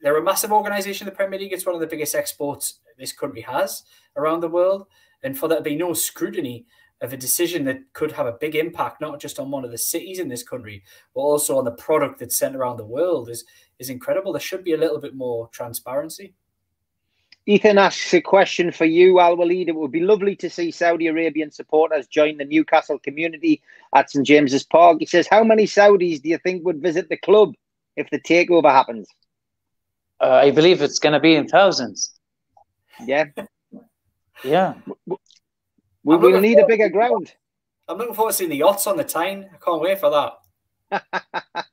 they're 0.00 0.16
a 0.16 0.22
massive 0.22 0.52
organization, 0.52 1.06
the 1.06 1.12
Premier 1.12 1.38
League. 1.38 1.52
It's 1.52 1.66
one 1.66 1.74
of 1.74 1.80
the 1.80 1.86
biggest 1.86 2.14
exports 2.14 2.80
this 2.98 3.12
country 3.12 3.40
has 3.42 3.82
around 4.16 4.40
the 4.40 4.48
world. 4.48 4.86
And 5.22 5.36
for 5.36 5.48
there 5.48 5.58
to 5.58 5.64
be 5.64 5.76
no 5.76 5.92
scrutiny 5.92 6.66
of 7.00 7.12
a 7.12 7.16
decision 7.16 7.64
that 7.64 7.80
could 7.92 8.12
have 8.12 8.26
a 8.26 8.36
big 8.40 8.56
impact, 8.56 9.00
not 9.00 9.20
just 9.20 9.38
on 9.38 9.50
one 9.50 9.64
of 9.64 9.70
the 9.70 9.78
cities 9.78 10.18
in 10.18 10.28
this 10.28 10.42
country, 10.42 10.82
but 11.14 11.20
also 11.20 11.58
on 11.58 11.64
the 11.64 11.72
product 11.72 12.18
that's 12.18 12.36
sent 12.36 12.56
around 12.56 12.76
the 12.76 12.84
world 12.84 13.28
is, 13.28 13.44
is 13.78 13.90
incredible. 13.90 14.32
There 14.32 14.40
should 14.40 14.64
be 14.64 14.74
a 14.74 14.78
little 14.78 14.98
bit 14.98 15.14
more 15.14 15.48
transparency. 15.48 16.34
Ethan 17.46 17.78
asks 17.78 18.12
a 18.12 18.20
question 18.20 18.70
for 18.70 18.84
you, 18.84 19.20
Al 19.20 19.36
Walid. 19.36 19.68
It 19.68 19.74
would 19.74 19.92
be 19.92 20.00
lovely 20.00 20.36
to 20.36 20.50
see 20.50 20.70
Saudi 20.70 21.06
Arabian 21.06 21.50
supporters 21.50 22.06
join 22.06 22.36
the 22.36 22.44
Newcastle 22.44 22.98
community 22.98 23.62
at 23.94 24.10
St 24.10 24.26
James's 24.26 24.64
Park. 24.64 24.98
He 25.00 25.06
says, 25.06 25.26
How 25.30 25.42
many 25.42 25.64
Saudis 25.64 26.20
do 26.20 26.28
you 26.28 26.38
think 26.38 26.64
would 26.66 26.82
visit 26.82 27.08
the 27.08 27.16
club 27.16 27.54
if 27.96 28.10
the 28.10 28.20
takeover 28.20 28.70
happens? 28.70 29.08
Uh, 30.20 30.40
I 30.44 30.50
believe 30.50 30.82
it's 30.82 30.98
going 30.98 31.12
to 31.12 31.20
be 31.20 31.34
in 31.34 31.48
thousands. 31.48 32.14
Yeah. 33.04 33.26
Yeah. 34.44 34.74
We 36.04 36.16
will 36.16 36.40
need 36.40 36.58
a 36.58 36.66
bigger 36.66 36.88
ground. 36.88 37.32
I'm 37.88 37.98
looking 37.98 38.14
forward 38.14 38.32
to 38.32 38.36
seeing 38.36 38.50
the 38.50 38.56
yachts 38.56 38.86
on 38.86 38.96
the 38.96 39.04
Tyne. 39.04 39.48
I 39.52 39.56
can't 39.64 39.80
wait 39.80 39.98
for 40.00 40.10
that. 40.10 40.32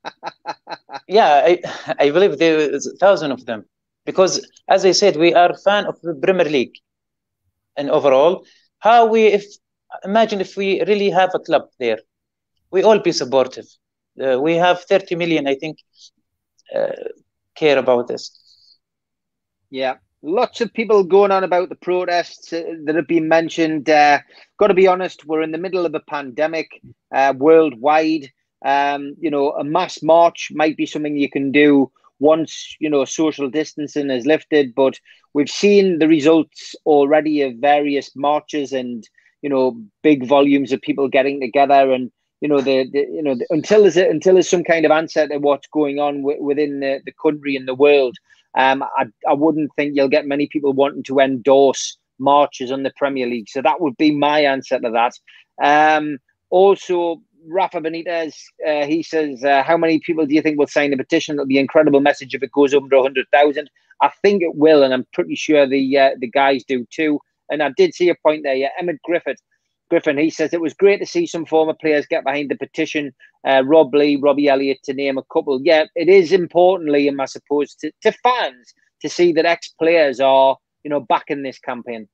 yeah, 1.08 1.42
I, 1.46 1.62
I 2.00 2.12
believe 2.12 2.38
there's 2.38 2.88
a 2.88 2.96
thousand 2.98 3.32
of 3.32 3.46
them 3.46 3.66
because, 4.06 4.46
as 4.68 4.86
I 4.86 4.92
said, 4.92 5.16
we 5.16 5.34
are 5.34 5.52
a 5.52 5.58
fan 5.58 5.86
of 5.86 6.00
the 6.02 6.14
Premier 6.14 6.46
League 6.46 6.76
and 7.76 7.90
overall. 7.90 8.46
How 8.80 9.06
we, 9.08 9.28
if 9.28 9.46
imagine 10.04 10.42
if 10.42 10.58
we 10.58 10.84
really 10.84 11.10
have 11.10 11.32
a 11.34 11.40
club 11.40 11.64
there. 11.80 12.00
We 12.72 12.84
all 12.84 13.00
be 13.00 13.12
supportive. 13.12 13.66
Uh, 14.22 14.40
we 14.40 14.56
have 14.56 14.82
30 14.84 15.16
million, 15.16 15.48
I 15.48 15.56
think, 15.56 15.78
uh, 16.76 16.92
care 17.56 17.78
about 17.78 18.08
this. 18.08 18.32
Yeah, 19.70 19.96
lots 20.22 20.62
of 20.62 20.74
people 20.74 21.04
going 21.04 21.32
on 21.32 21.44
about 21.44 21.70
the 21.70 21.76
protests 21.76 22.52
uh, 22.54 22.64
that 22.86 22.96
have 22.96 23.08
been 23.08 23.28
mentioned. 23.28 23.90
Uh, 23.90 24.20
got 24.58 24.68
to 24.68 24.74
be 24.74 24.88
honest, 24.88 25.26
we're 25.26 25.42
in 25.42 25.52
the 25.52 25.58
middle 25.58 25.86
of 25.86 25.96
a 25.96 26.00
pandemic 26.00 26.68
uh, 27.14 27.34
worldwide. 27.38 28.30
Um, 28.64 29.16
you 29.20 29.30
know, 29.30 29.52
a 29.52 29.64
mass 29.64 30.02
march 30.02 30.50
might 30.54 30.78
be 30.78 30.86
something 30.86 31.18
you 31.18 31.30
can 31.30 31.52
do 31.52 31.92
once 32.20 32.76
you 32.80 32.90
know 32.90 33.06
social 33.06 33.50
distancing 33.50 34.10
is 34.10 34.26
lifted, 34.26 34.74
but 34.76 35.00
we've 35.34 35.50
seen 35.50 36.00
the 36.00 36.08
results 36.08 36.76
already 36.86 37.42
of 37.42 37.56
various 37.56 38.16
marches 38.16 38.74
and 38.74 39.08
you 39.42 39.50
know 39.50 39.80
big 40.02 40.26
volumes 40.28 40.72
of 40.72 40.82
people 40.82 41.08
getting 41.08 41.40
together 41.40 41.92
and 41.92 42.12
you 42.42 42.48
know 42.48 42.62
the, 42.62 42.90
the 42.92 43.00
you 43.12 43.24
know 43.24 43.36
the, 43.36 43.46
until 43.50 43.82
there's 43.82 43.98
a, 43.98 44.10
until 44.10 44.34
there's 44.34 44.50
some 44.50 44.64
kind 44.64 44.86
of 44.86 44.92
answer 44.92 45.28
to 45.28 45.38
what's 45.38 45.68
going 45.68 46.00
on 46.00 46.22
w- 46.22 46.44
within 46.44 46.80
the, 46.80 47.02
the 47.06 47.14
country 47.22 47.56
and 47.56 47.68
the 47.68 47.76
world 47.76 48.18
um, 48.56 48.84
I, 48.84 49.06
I 49.28 49.34
wouldn't 49.34 49.72
think 49.76 49.96
you'll 49.96 50.08
get 50.08 50.26
many 50.26 50.48
people 50.48 50.74
wanting 50.74 51.04
to 51.04 51.20
endorse 51.20 51.98
marches 52.20 52.72
on 52.72 52.84
the 52.84 52.94
Premier 52.96 53.28
League. 53.28 53.50
So 53.50 53.62
that 53.62 53.82
would 53.82 53.98
be 53.98 54.12
my 54.12 54.40
answer 54.40 54.80
to 54.80 54.90
that. 54.92 55.14
Um, 55.62 56.20
also, 56.50 57.22
Rafa 57.48 57.82
Benitez, 57.82 58.36
uh, 58.66 58.86
he 58.86 59.04
says, 59.04 59.44
uh, 59.44 59.64
How 59.64 59.78
many 59.78 60.00
people 60.00 60.26
do 60.26 60.34
you 60.34 60.42
think 60.42 60.58
will 60.58 60.68
sign 60.68 60.92
the 60.92 60.98
petition? 60.98 61.36
It'll 61.36 61.46
be 61.46 61.58
an 61.58 61.64
incredible 61.64 62.00
message 62.00 62.34
if 62.34 62.42
it 62.42 62.52
goes 62.52 62.74
under 62.74 62.96
100,000. 62.96 63.70
I 64.02 64.12
think 64.22 64.42
it 64.42 64.56
will, 64.56 64.84
and 64.84 64.94
I'm 64.94 65.08
pretty 65.14 65.36
sure 65.36 65.66
the 65.66 65.98
uh, 65.98 66.12
the 66.20 66.30
guys 66.30 66.64
do 66.66 66.86
too. 66.92 67.20
And 67.50 67.64
I 67.64 67.72
did 67.78 67.94
see 67.94 68.10
a 68.10 68.16
point 68.16 68.44
there. 68.44 68.56
Yeah, 68.56 68.70
Emmett 68.80 69.02
Griffith 69.04 69.40
Griffin, 69.90 70.18
he 70.18 70.30
says 70.30 70.54
it 70.54 70.62
was 70.62 70.74
great 70.74 71.00
to 71.00 71.06
see 71.06 71.28
some 71.28 71.46
former 71.46 71.74
players 71.74 72.08
get 72.08 72.24
behind 72.24 72.50
the 72.50 72.58
petition. 72.58 73.14
Uh, 73.48 73.64
Rob 73.66 73.94
Lee, 73.94 74.16
Robbie 74.16 74.48
Elliott, 74.48 74.80
to 74.84 74.94
name 74.94 75.18
a 75.18 75.24
couple. 75.32 75.62
Yeah, 75.64 75.86
it 75.96 76.10
is 76.10 76.32
importantly, 76.32 77.12
I 77.18 77.26
suppose, 77.26 77.76
to, 77.76 77.92
to 78.02 78.12
fans 78.24 78.74
to 79.02 79.10
see 79.10 79.32
that 79.34 79.46
ex 79.46 79.70
players 79.80 80.20
are, 80.20 80.58
you 80.84 80.90
know, 80.90 81.00
backing 81.00 81.44
this 81.44 81.60
campaign. 81.60 82.08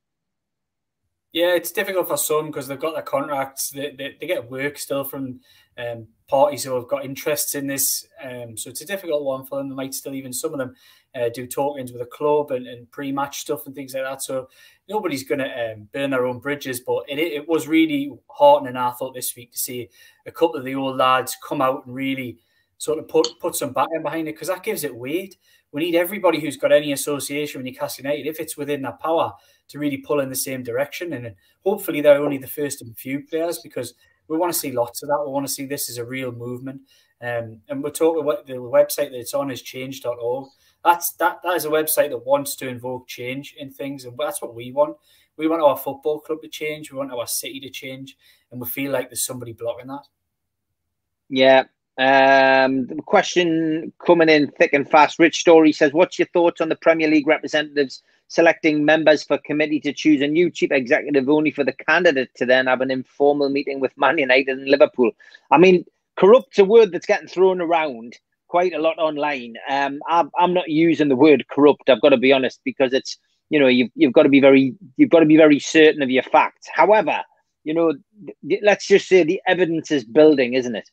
Yeah, 1.33 1.55
it's 1.55 1.71
difficult 1.71 2.09
for 2.09 2.17
some 2.17 2.47
because 2.47 2.67
they've 2.67 2.79
got 2.79 2.93
their 2.93 3.03
contracts. 3.03 3.69
They, 3.69 3.95
they, 3.97 4.17
they 4.19 4.27
get 4.27 4.51
work 4.51 4.77
still 4.77 5.05
from 5.05 5.39
um, 5.77 6.07
parties 6.27 6.65
who 6.65 6.75
have 6.75 6.89
got 6.89 7.05
interests 7.05 7.55
in 7.55 7.67
this. 7.67 8.05
Um, 8.21 8.57
so 8.57 8.69
it's 8.69 8.81
a 8.81 8.85
difficult 8.85 9.23
one 9.23 9.45
for 9.45 9.57
them. 9.57 9.69
They 9.69 9.75
might 9.75 9.93
still 9.93 10.13
even 10.13 10.33
some 10.33 10.51
of 10.51 10.59
them 10.59 10.75
uh, 11.15 11.29
do 11.29 11.47
talkings 11.47 11.93
with 11.93 12.01
a 12.01 12.05
club 12.05 12.51
and, 12.51 12.67
and, 12.67 12.89
pre-match 12.91 13.39
stuff 13.39 13.65
and 13.65 13.73
things 13.73 13.93
like 13.93 14.03
that. 14.03 14.21
So 14.21 14.49
nobody's 14.91 15.23
going 15.23 15.39
to 15.39 15.73
um, 15.73 15.87
burn 15.93 16.11
their 16.11 16.25
own 16.25 16.39
bridges. 16.39 16.79
But 16.79 17.03
it, 17.07 17.19
it 17.19 17.47
was 17.47 17.67
really 17.67 18.11
heartening, 18.29 18.75
I 18.75 18.91
thought, 18.91 19.13
this 19.13 19.35
week 19.35 19.51
to 19.53 19.57
see 19.57 19.89
a 20.25 20.31
couple 20.31 20.57
of 20.57 20.65
the 20.65 20.75
old 20.75 20.97
lads 20.97 21.37
come 21.43 21.61
out 21.61 21.85
and 21.85 21.95
really 21.95 22.37
sort 22.77 22.97
of 22.97 23.07
put 23.07 23.27
put 23.39 23.55
some 23.55 23.73
backing 23.73 24.01
behind 24.01 24.27
it 24.27 24.33
because 24.35 24.47
that 24.47 24.63
gives 24.63 24.83
it 24.83 24.95
weight. 24.95 25.37
We 25.71 25.81
need 25.81 25.95
everybody 25.95 26.39
who's 26.39 26.57
got 26.57 26.71
any 26.71 26.91
association 26.91 27.59
with 27.59 27.65
Newcastle 27.65 28.03
United, 28.03 28.27
if 28.27 28.39
it's 28.39 28.57
within 28.57 28.81
their 28.81 28.97
power, 29.01 29.31
to 29.69 29.79
really 29.79 29.97
pull 29.97 30.19
in 30.19 30.29
the 30.29 30.35
same 30.35 30.63
direction. 30.63 31.13
And 31.13 31.33
hopefully 31.65 32.01
they're 32.01 32.21
only 32.21 32.37
the 32.37 32.47
first 32.47 32.81
of 32.81 32.89
a 32.89 32.93
few 32.93 33.23
players 33.25 33.59
because 33.59 33.93
we 34.27 34.37
want 34.37 34.51
to 34.51 34.59
see 34.59 34.71
lots 34.71 35.01
of 35.01 35.09
that. 35.09 35.23
We 35.25 35.31
want 35.31 35.47
to 35.47 35.53
see 35.53 35.65
this 35.65 35.89
as 35.89 35.97
a 35.97 36.05
real 36.05 36.31
movement. 36.31 36.81
Um, 37.21 37.61
and 37.69 37.83
we're 37.83 37.91
talking 37.91 38.23
about 38.23 38.47
the 38.47 38.53
website 38.53 39.11
that 39.11 39.19
it's 39.19 39.33
on 39.33 39.51
is 39.51 39.61
change.org. 39.61 40.47
That's 40.83 41.11
that 41.13 41.39
that 41.43 41.55
is 41.55 41.65
a 41.65 41.69
website 41.69 42.09
that 42.09 42.25
wants 42.25 42.55
to 42.57 42.67
invoke 42.67 43.07
change 43.07 43.55
in 43.57 43.71
things, 43.71 44.05
and 44.05 44.17
that's 44.17 44.41
what 44.41 44.55
we 44.55 44.71
want. 44.71 44.97
We 45.37 45.47
want 45.47 45.61
our 45.61 45.77
football 45.77 46.19
club 46.19 46.41
to 46.41 46.47
change. 46.47 46.91
We 46.91 46.97
want 46.97 47.13
our 47.13 47.27
city 47.27 47.59
to 47.61 47.69
change, 47.69 48.17
and 48.51 48.59
we 48.59 48.67
feel 48.67 48.91
like 48.91 49.09
there's 49.09 49.25
somebody 49.25 49.53
blocking 49.53 49.87
that. 49.87 50.07
Yeah. 51.29 51.63
Um, 51.97 52.87
question 53.05 53.93
coming 54.05 54.29
in 54.29 54.49
thick 54.51 54.73
and 54.73 54.89
fast. 54.89 55.19
Rich 55.19 55.39
Story 55.39 55.71
says, 55.71 55.93
"What's 55.93 56.17
your 56.17 56.27
thoughts 56.27 56.61
on 56.61 56.69
the 56.69 56.75
Premier 56.75 57.07
League 57.07 57.27
representatives 57.27 58.01
selecting 58.27 58.85
members 58.85 59.23
for 59.23 59.37
committee 59.39 59.79
to 59.81 59.93
choose 59.93 60.21
a 60.21 60.27
new 60.27 60.49
chief 60.49 60.71
executive 60.71 61.29
only 61.29 61.51
for 61.51 61.63
the 61.63 61.73
candidate 61.73 62.33
to 62.35 62.45
then 62.45 62.67
have 62.67 62.81
an 62.81 62.89
informal 62.89 63.49
meeting 63.49 63.79
with 63.79 63.97
Man 63.97 64.17
United 64.17 64.57
and 64.57 64.67
Liverpool?" 64.67 65.11
I 65.51 65.57
mean, 65.57 65.85
corrupt's 66.15 66.59
a 66.59 66.65
word 66.65 66.91
that's 66.91 67.05
getting 67.05 67.27
thrown 67.27 67.61
around 67.61 68.17
quite 68.51 68.73
a 68.73 68.79
lot 68.79 68.99
online. 68.99 69.53
Um, 69.69 70.01
I'm, 70.09 70.29
I'm 70.37 70.53
not 70.53 70.69
using 70.69 71.07
the 71.07 71.15
word 71.15 71.45
corrupt. 71.49 71.89
I've 71.89 72.01
got 72.01 72.09
to 72.09 72.17
be 72.17 72.33
honest 72.33 72.59
because 72.65 72.91
it's 72.91 73.17
you 73.49 73.57
know 73.59 73.67
you've 73.67 73.91
you've 73.95 74.11
got 74.11 74.23
to 74.23 74.29
be 74.29 74.41
very 74.41 74.75
you've 74.97 75.09
got 75.09 75.21
to 75.21 75.25
be 75.25 75.37
very 75.37 75.57
certain 75.57 76.01
of 76.01 76.09
your 76.09 76.23
facts. 76.23 76.67
However, 76.73 77.23
you 77.63 77.73
know, 77.73 77.93
th- 78.47 78.61
let's 78.61 78.85
just 78.85 79.07
say 79.07 79.23
the 79.23 79.41
evidence 79.47 79.89
is 79.89 80.03
building, 80.03 80.53
isn't 80.53 80.75
it? 80.75 80.89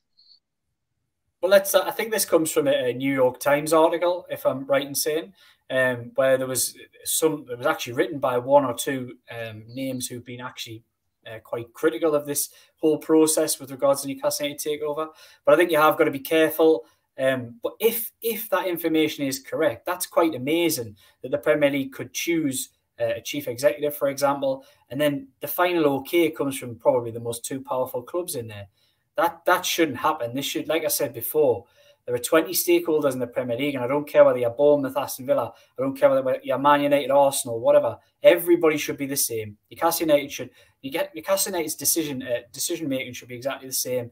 Well, 1.41 1.51
let's. 1.51 1.75
I 1.75 1.91
think 1.91 2.13
this 2.13 2.25
comes 2.25 2.53
from 2.53 2.69
a, 2.69 2.93
New 2.93 3.13
York 3.13 3.41
Times 3.41 3.73
article, 3.73 4.27
if 4.31 4.47
I'm 4.47 4.65
right 4.67 4.87
in 4.87 4.95
saying, 4.95 5.33
um, 5.69 6.13
where 6.15 6.39
there 6.39 6.47
was 6.47 6.77
some. 7.05 7.47
It 7.51 7.59
was 7.59 7.67
actually 7.67 7.95
written 7.95 8.21
by 8.21 8.39
one 8.39 8.65
or 8.65 8.75
two 8.75 9.17
um, 9.37 9.65
names 9.69 10.07
who've 10.07 10.25
been 10.25 10.41
actually 10.41 10.85
uh, 11.27 11.41
quite 11.41 11.73
critical 11.73 12.15
of 12.15 12.25
this 12.25 12.51
whole 12.77 12.99
process 12.99 13.59
with 13.59 13.73
regards 13.73 14.03
to 14.03 14.09
Newcastle 14.09 14.47
United 14.47 14.65
takeover. 14.65 15.09
But 15.45 15.55
I 15.55 15.57
think 15.57 15.73
you 15.73 15.79
have 15.79 15.99
got 15.99 16.05
to 16.05 16.11
be 16.13 16.21
careful 16.21 16.85
um, 17.19 17.57
but 17.63 17.73
if 17.81 18.13
if 18.23 18.49
that 18.51 18.67
information 18.67 19.27
is 19.27 19.41
correct, 19.41 19.85
that's 19.85 20.07
quite 20.07 20.35
amazing 20.35 20.97
that 21.23 21.31
the 21.31 21.39
Premier 21.39 21.71
League 21.71 21.93
could 21.93 22.13
choose 22.13 22.71
uh, 23.01 23.15
a 23.17 23.21
chief 23.21 23.49
executive, 23.49 23.97
for 23.97 24.09
example, 24.09 24.65
and 24.91 25.01
then 25.01 25.29
the 25.41 25.49
final 25.49 25.87
okay 25.99 26.31
comes 26.31 26.57
from 26.57 26.77
probably 26.77 27.11
the 27.11 27.21
most 27.21 27.45
two 27.45 27.61
powerful 27.61 28.03
clubs 28.03 28.37
in 28.37 28.47
there. 28.47 28.69
That 29.17 29.45
that 29.47 29.67
shouldn't 29.67 29.99
happen. 29.99 30.35
This 30.35 30.47
should, 30.47 30.69
like 30.69 30.85
I 30.85 30.89
said 30.89 31.13
before, 31.13 31.65
there 32.07 32.15
are 32.15 32.19
20 32.19 32.53
stakeholders 32.53 33.13
in 33.13 33.19
the 33.19 33.27
Premier 33.27 33.59
League, 33.59 33.75
and 33.75 33.85
I 33.85 33.87
don't 33.87 34.09
care 34.09 34.25
whether 34.25 34.39
you're 34.39 34.51
Bournemouth, 34.51 34.97
Aston 34.97 35.27
Villa, 35.27 35.53
I 35.79 35.83
don't 35.83 35.95
care 35.95 36.09
whether 36.09 36.39
you're 36.43 36.59
Man 36.59 36.83
United, 36.83 37.11
Arsenal, 37.11 37.61
whatever. 37.61 37.99
Everybody 38.23 38.79
should 38.79 38.97
be 38.97 39.07
the 39.07 39.17
same. 39.17 39.59
Newcastle 39.71 40.07
United 40.07 40.33
should 40.33 40.51
you 40.83 40.93
get 40.93 41.15
Newcastle 41.15 41.53
United's 41.53 41.75
decision 41.75 42.23
uh, 42.23 42.43
decision 42.53 42.89
making 42.89 43.13
should 43.13 43.29
be 43.29 43.35
exactly 43.35 43.69
the 43.69 43.75
same 43.75 44.11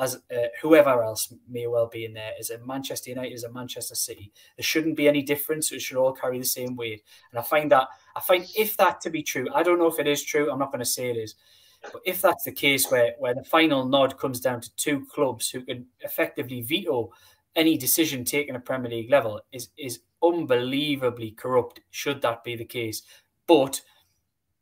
as 0.00 0.16
uh, 0.16 0.46
whoever 0.62 1.02
else 1.02 1.32
may 1.48 1.66
well 1.66 1.86
be 1.86 2.06
in 2.06 2.14
there 2.14 2.32
is 2.40 2.48
a 2.50 2.58
Manchester 2.64 3.10
United, 3.10 3.34
is 3.34 3.44
a 3.44 3.52
Manchester 3.52 3.94
City. 3.94 4.32
There 4.56 4.64
shouldn't 4.64 4.96
be 4.96 5.06
any 5.06 5.22
difference. 5.22 5.70
It 5.70 5.82
should 5.82 5.98
all 5.98 6.14
carry 6.14 6.38
the 6.38 6.44
same 6.44 6.74
weight. 6.74 7.02
And 7.30 7.38
I 7.38 7.42
find 7.42 7.70
that 7.70 7.86
I 8.16 8.20
find 8.20 8.46
if 8.56 8.76
that 8.78 9.02
to 9.02 9.10
be 9.10 9.22
true, 9.22 9.46
I 9.54 9.62
don't 9.62 9.78
know 9.78 9.88
if 9.88 9.98
it 9.98 10.08
is 10.08 10.24
true. 10.24 10.50
I'm 10.50 10.58
not 10.58 10.72
going 10.72 10.80
to 10.80 10.86
say 10.86 11.10
it 11.10 11.18
is, 11.18 11.34
but 11.92 12.00
if 12.06 12.22
that's 12.22 12.44
the 12.44 12.52
case, 12.52 12.90
where 12.90 13.12
where 13.18 13.34
the 13.34 13.44
final 13.44 13.84
nod 13.84 14.18
comes 14.18 14.40
down 14.40 14.62
to 14.62 14.74
two 14.76 15.06
clubs 15.12 15.50
who 15.50 15.62
can 15.62 15.86
effectively 16.00 16.62
veto 16.62 17.12
any 17.54 17.76
decision 17.76 18.24
taken 18.24 18.56
at 18.56 18.64
Premier 18.64 18.90
League 18.90 19.10
level, 19.10 19.38
is 19.52 19.68
is 19.76 20.00
unbelievably 20.22 21.32
corrupt. 21.32 21.80
Should 21.90 22.22
that 22.22 22.42
be 22.42 22.56
the 22.56 22.64
case, 22.64 23.02
but 23.46 23.82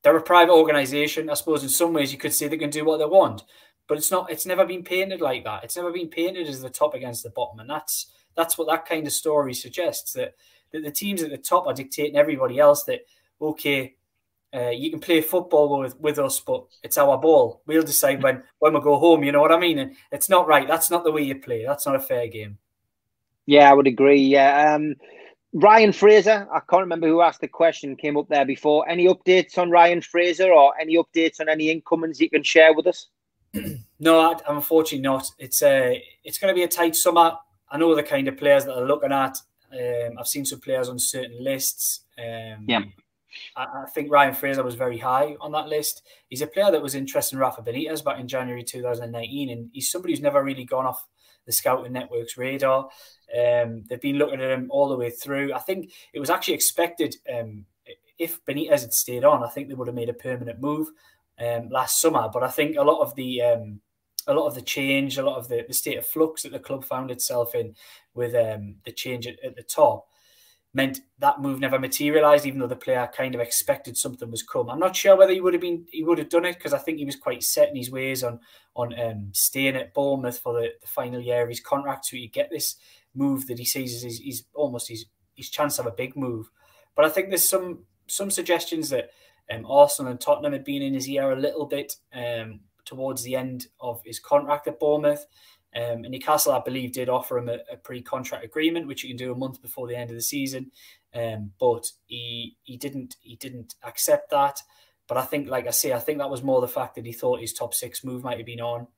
they're 0.02 0.16
a 0.16 0.22
private 0.22 0.52
organisation. 0.52 1.30
I 1.30 1.34
suppose 1.34 1.62
in 1.62 1.68
some 1.68 1.92
ways 1.92 2.12
you 2.12 2.18
could 2.18 2.34
say 2.34 2.48
they 2.48 2.56
can 2.56 2.70
do 2.70 2.84
what 2.84 2.98
they 2.98 3.04
want 3.04 3.44
but 3.88 3.98
it's 3.98 4.10
not. 4.10 4.30
It's 4.30 4.46
never 4.46 4.64
been 4.64 4.84
painted 4.84 5.20
like 5.20 5.44
that. 5.44 5.64
It's 5.64 5.76
never 5.76 5.90
been 5.90 6.08
painted 6.08 6.46
as 6.46 6.62
the 6.62 6.70
top 6.70 6.94
against 6.94 7.22
the 7.22 7.30
bottom, 7.30 7.58
and 7.58 7.68
that's 7.68 8.06
that's 8.36 8.56
what 8.56 8.68
that 8.68 8.86
kind 8.86 9.06
of 9.06 9.12
story 9.12 9.54
suggests 9.54 10.12
that 10.12 10.34
that 10.72 10.84
the 10.84 10.90
teams 10.90 11.22
at 11.22 11.30
the 11.30 11.38
top 11.38 11.66
are 11.66 11.74
dictating 11.74 12.16
everybody 12.16 12.58
else 12.58 12.84
that 12.84 13.00
okay. 13.40 13.94
Uh, 14.50 14.70
you 14.70 14.90
can 14.90 14.98
play 14.98 15.20
football 15.20 15.78
with, 15.78 16.00
with 16.00 16.18
us, 16.18 16.40
but 16.40 16.64
it's 16.82 16.96
our 16.96 17.18
ball. 17.18 17.60
We'll 17.66 17.82
decide 17.82 18.22
when, 18.22 18.42
when 18.60 18.72
we 18.72 18.80
go 18.80 18.98
home. 18.98 19.22
You 19.22 19.30
know 19.30 19.42
what 19.42 19.52
I 19.52 19.58
mean? 19.58 19.78
And 19.78 19.94
it's 20.10 20.30
not 20.30 20.46
right. 20.48 20.66
That's 20.66 20.90
not 20.90 21.04
the 21.04 21.12
way 21.12 21.20
you 21.20 21.38
play. 21.38 21.66
That's 21.66 21.84
not 21.84 21.96
a 21.96 22.00
fair 22.00 22.28
game. 22.28 22.56
Yeah, 23.44 23.70
I 23.70 23.74
would 23.74 23.86
agree. 23.86 24.22
Yeah. 24.22 24.74
Um, 24.74 24.94
Ryan 25.52 25.92
Fraser, 25.92 26.48
I 26.50 26.60
can't 26.60 26.80
remember 26.80 27.08
who 27.08 27.20
asked 27.20 27.42
the 27.42 27.48
question, 27.48 27.94
came 27.94 28.16
up 28.16 28.28
there 28.28 28.46
before. 28.46 28.88
Any 28.88 29.06
updates 29.06 29.58
on 29.58 29.70
Ryan 29.70 30.00
Fraser 30.00 30.50
or 30.50 30.72
any 30.80 30.96
updates 30.96 31.40
on 31.40 31.50
any 31.50 31.70
incomings 31.70 32.18
you 32.18 32.30
can 32.30 32.42
share 32.42 32.72
with 32.72 32.86
us? 32.86 33.08
no, 34.00 34.32
I'm 34.32 34.56
unfortunately 34.56 35.02
not. 35.02 35.30
It's 35.38 35.62
a, 35.62 36.02
it's 36.24 36.38
going 36.38 36.52
to 36.52 36.58
be 36.58 36.64
a 36.64 36.68
tight 36.68 36.96
summer. 36.96 37.32
I 37.70 37.78
know 37.78 37.94
the 37.94 38.02
kind 38.02 38.28
of 38.28 38.36
players 38.36 38.64
that 38.64 38.76
are 38.76 38.86
looking 38.86 39.12
at. 39.12 39.38
Um, 39.72 40.18
I've 40.18 40.26
seen 40.26 40.44
some 40.44 40.60
players 40.60 40.88
on 40.88 40.98
certain 40.98 41.42
lists. 41.42 42.02
Um, 42.18 42.64
yeah. 42.66 42.82
I, 43.56 43.64
I, 43.64 43.86
think 43.94 44.10
Ryan 44.10 44.34
Fraser 44.34 44.62
was 44.62 44.74
very 44.74 44.98
high 44.98 45.36
on 45.40 45.52
that 45.52 45.68
list. 45.68 46.02
He's 46.28 46.42
a 46.42 46.46
player 46.46 46.70
that 46.70 46.82
was 46.82 46.94
interested 46.94 47.36
in 47.36 47.40
Rafa 47.40 47.62
Benitez 47.62 48.02
back 48.02 48.18
in 48.18 48.26
January 48.26 48.64
2019, 48.64 49.50
and 49.50 49.70
he's 49.72 49.90
somebody 49.90 50.14
who's 50.14 50.22
never 50.22 50.42
really 50.42 50.64
gone 50.64 50.86
off 50.86 51.06
the 51.44 51.52
scouting 51.52 51.92
network's 51.92 52.38
radar. 52.38 52.88
Um, 53.38 53.84
they've 53.88 54.00
been 54.00 54.16
looking 54.16 54.40
at 54.40 54.50
him 54.50 54.68
all 54.70 54.88
the 54.88 54.96
way 54.96 55.10
through. 55.10 55.52
I 55.52 55.58
think 55.58 55.92
it 56.12 56.20
was 56.20 56.30
actually 56.30 56.54
expected 56.54 57.16
um, 57.32 57.66
if 58.18 58.44
Benitez 58.44 58.80
had 58.80 58.92
stayed 58.92 59.24
on, 59.24 59.44
I 59.44 59.48
think 59.48 59.68
they 59.68 59.74
would 59.74 59.88
have 59.88 59.94
made 59.94 60.08
a 60.08 60.14
permanent 60.14 60.60
move 60.60 60.88
um, 61.40 61.68
last 61.70 62.00
summer. 62.00 62.28
But 62.32 62.42
I 62.42 62.48
think 62.48 62.76
a 62.76 62.82
lot 62.82 63.00
of 63.00 63.14
the 63.14 63.42
um, 63.42 63.80
a 64.26 64.34
lot 64.34 64.46
of 64.46 64.54
the 64.54 64.62
change, 64.62 65.16
a 65.16 65.22
lot 65.22 65.38
of 65.38 65.48
the, 65.48 65.64
the 65.66 65.74
state 65.74 65.98
of 65.98 66.06
flux 66.06 66.42
that 66.42 66.52
the 66.52 66.58
club 66.58 66.84
found 66.84 67.10
itself 67.10 67.54
in 67.54 67.74
with 68.14 68.34
um, 68.34 68.76
the 68.84 68.92
change 68.92 69.26
at, 69.26 69.42
at, 69.42 69.56
the 69.56 69.62
top, 69.62 70.06
meant 70.74 71.00
that 71.18 71.40
move 71.40 71.58
never 71.58 71.78
materialized, 71.78 72.44
even 72.44 72.60
though 72.60 72.66
the 72.66 72.76
player 72.76 73.08
kind 73.16 73.34
of 73.34 73.40
expected 73.40 73.96
something 73.96 74.30
was 74.30 74.42
come. 74.42 74.68
I'm 74.68 74.78
not 74.78 74.94
sure 74.94 75.16
whether 75.16 75.32
he 75.32 75.40
would 75.40 75.54
have 75.54 75.62
been 75.62 75.86
he 75.90 76.04
would 76.04 76.18
have 76.18 76.28
done 76.28 76.44
it 76.44 76.56
because 76.56 76.74
I 76.74 76.78
think 76.78 76.98
he 76.98 77.06
was 77.06 77.16
quite 77.16 77.42
set 77.42 77.70
in 77.70 77.76
his 77.76 77.90
ways 77.90 78.22
on 78.22 78.40
on 78.76 78.98
um, 79.00 79.30
staying 79.32 79.76
at 79.76 79.94
Bournemouth 79.94 80.38
for 80.38 80.52
the, 80.52 80.68
the, 80.80 80.86
final 80.86 81.20
year 81.20 81.42
of 81.42 81.48
his 81.48 81.60
contract. 81.60 82.04
So 82.06 82.16
you 82.16 82.28
get 82.28 82.50
this 82.50 82.76
move 83.14 83.46
that 83.46 83.58
he 83.58 83.64
sees 83.64 84.04
as 84.04 84.18
his, 84.18 84.44
almost 84.54 84.88
his 84.88 85.06
his 85.34 85.48
chance 85.48 85.78
of 85.78 85.86
a 85.86 85.90
big 85.90 86.16
move. 86.16 86.50
But 86.94 87.06
I 87.06 87.08
think 87.08 87.28
there's 87.28 87.48
some 87.48 87.84
some 88.06 88.30
suggestions 88.30 88.90
that 88.90 89.10
um, 89.50 89.66
Arsenal 89.66 90.12
and 90.12 90.20
Tottenham 90.20 90.52
had 90.52 90.64
been 90.64 90.82
in 90.82 90.94
his 90.94 91.08
ear 91.08 91.30
a 91.32 91.36
little 91.36 91.66
bit 91.66 91.94
um, 92.14 92.60
towards 92.84 93.22
the 93.22 93.36
end 93.36 93.66
of 93.80 94.02
his 94.04 94.20
contract 94.20 94.66
at 94.66 94.80
Bournemouth. 94.80 95.26
Um, 95.76 96.04
and 96.04 96.10
Newcastle, 96.10 96.52
I 96.52 96.60
believe, 96.64 96.92
did 96.92 97.08
offer 97.08 97.38
him 97.38 97.48
a, 97.48 97.58
a, 97.70 97.76
pre-contract 97.76 98.44
agreement, 98.44 98.86
which 98.86 99.04
you 99.04 99.10
can 99.10 99.18
do 99.18 99.32
a 99.32 99.36
month 99.36 99.60
before 99.60 99.86
the 99.86 99.96
end 99.96 100.10
of 100.10 100.16
the 100.16 100.22
season. 100.22 100.70
Um, 101.14 101.52
but 101.60 101.90
he 102.06 102.56
he 102.62 102.76
didn't 102.76 103.16
he 103.20 103.36
didn't 103.36 103.74
accept 103.82 104.30
that. 104.30 104.60
But 105.06 105.18
I 105.18 105.22
think, 105.22 105.48
like 105.48 105.66
I 105.66 105.70
say, 105.70 105.92
I 105.92 105.98
think 105.98 106.18
that 106.18 106.30
was 106.30 106.42
more 106.42 106.60
the 106.60 106.68
fact 106.68 106.94
that 106.94 107.06
he 107.06 107.12
thought 107.12 107.40
his 107.40 107.52
top 107.52 107.74
six 107.74 108.02
move 108.02 108.24
might 108.24 108.38
have 108.38 108.46
been 108.46 108.60
on. 108.60 108.88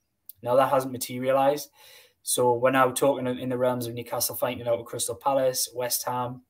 Now 0.43 0.57
that 0.57 0.71
hasn't 0.71 0.93
materialised. 0.93 1.71
So 2.23 2.55
we're 2.55 2.71
now 2.71 2.91
talking 2.91 3.27
in 3.27 3.49
the 3.49 3.59
realms 3.59 3.87
of 3.87 3.95
Newcastle 3.95 4.37
fighting 4.37 4.67
out 4.67 4.79
with 4.79 4.87
Crystal 4.87 5.15
Palace, 5.15 5.71
West 5.75 6.05
Ham, 6.07 6.43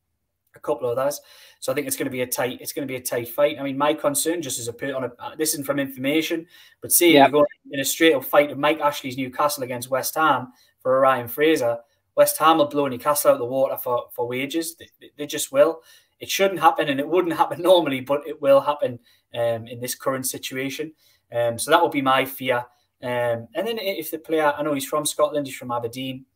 a 0.55 0.61
couple 0.61 0.91
of 0.91 0.99
others. 0.99 1.21
So 1.59 1.73
I 1.73 1.75
think 1.75 1.87
it's 1.87 1.97
going 1.97 2.07
to 2.07 2.11
be 2.11 2.23
a 2.23 2.27
tight. 2.27 2.59
It's 2.61 2.73
going 2.73 2.87
to 2.87 2.91
be 2.91 2.97
a 2.97 3.03
tight 3.03 3.29
fight. 3.29 3.59
I 3.59 3.63
mean, 3.63 3.79
my 3.79 3.95
concern, 3.95 4.43
just 4.43 4.59
as 4.59 4.69
a 4.69 4.73
put 4.73 4.95
on 4.95 5.05
a 5.05 5.13
uh, 5.19 5.35
this 5.37 5.51
isn't 5.51 5.65
from 5.65 5.79
information, 5.79 6.47
but 6.81 6.93
see, 6.93 7.15
yep. 7.15 7.29
you 7.29 7.33
go 7.33 7.47
in 7.71 7.81
a 7.81 7.85
straight 7.85 8.15
up 8.15 8.25
fight 8.25 8.51
of 8.51 8.59
Mike 8.59 8.81
Ashley's 8.81 9.17
Newcastle 9.17 9.63
against 9.63 9.91
West 9.91 10.15
Ham 10.15 10.53
for 10.81 10.99
Ryan 11.01 11.29
Fraser. 11.29 11.79
West 12.17 12.39
Ham 12.39 12.59
will 12.59 12.67
blow 12.67 12.87
Newcastle 12.87 13.31
out 13.31 13.35
of 13.35 13.41
the 13.41 13.47
water 13.47 13.77
for 13.77 14.07
for 14.13 14.27
wages. 14.27 14.77
They, 14.77 14.89
they 15.17 15.27
just 15.27 15.53
will. 15.53 15.83
It 16.19 16.31
shouldn't 16.31 16.61
happen, 16.61 16.89
and 16.89 17.01
it 17.01 17.09
wouldn't 17.09 17.37
happen 17.37 17.63
normally, 17.63 18.01
but 18.01 18.27
it 18.27 18.41
will 18.41 18.61
happen 18.61 18.99
um, 19.35 19.67
in 19.67 19.81
this 19.81 19.95
current 19.95 20.27
situation. 20.27 20.93
Um, 21.33 21.59
so 21.59 21.71
that 21.71 21.83
would 21.83 21.93
be 21.93 22.03
my 22.03 22.25
fear. 22.25 22.65
Um, 23.03 23.49
and 23.55 23.67
then 23.67 23.79
if 23.79 24.11
the 24.11 24.19
player, 24.19 24.53
I 24.57 24.63
know 24.63 24.75
he's 24.75 24.85
from 24.85 25.07
Scotland, 25.07 25.47
he's 25.47 25.57
from 25.57 25.71
Aberdeen. 25.71 26.27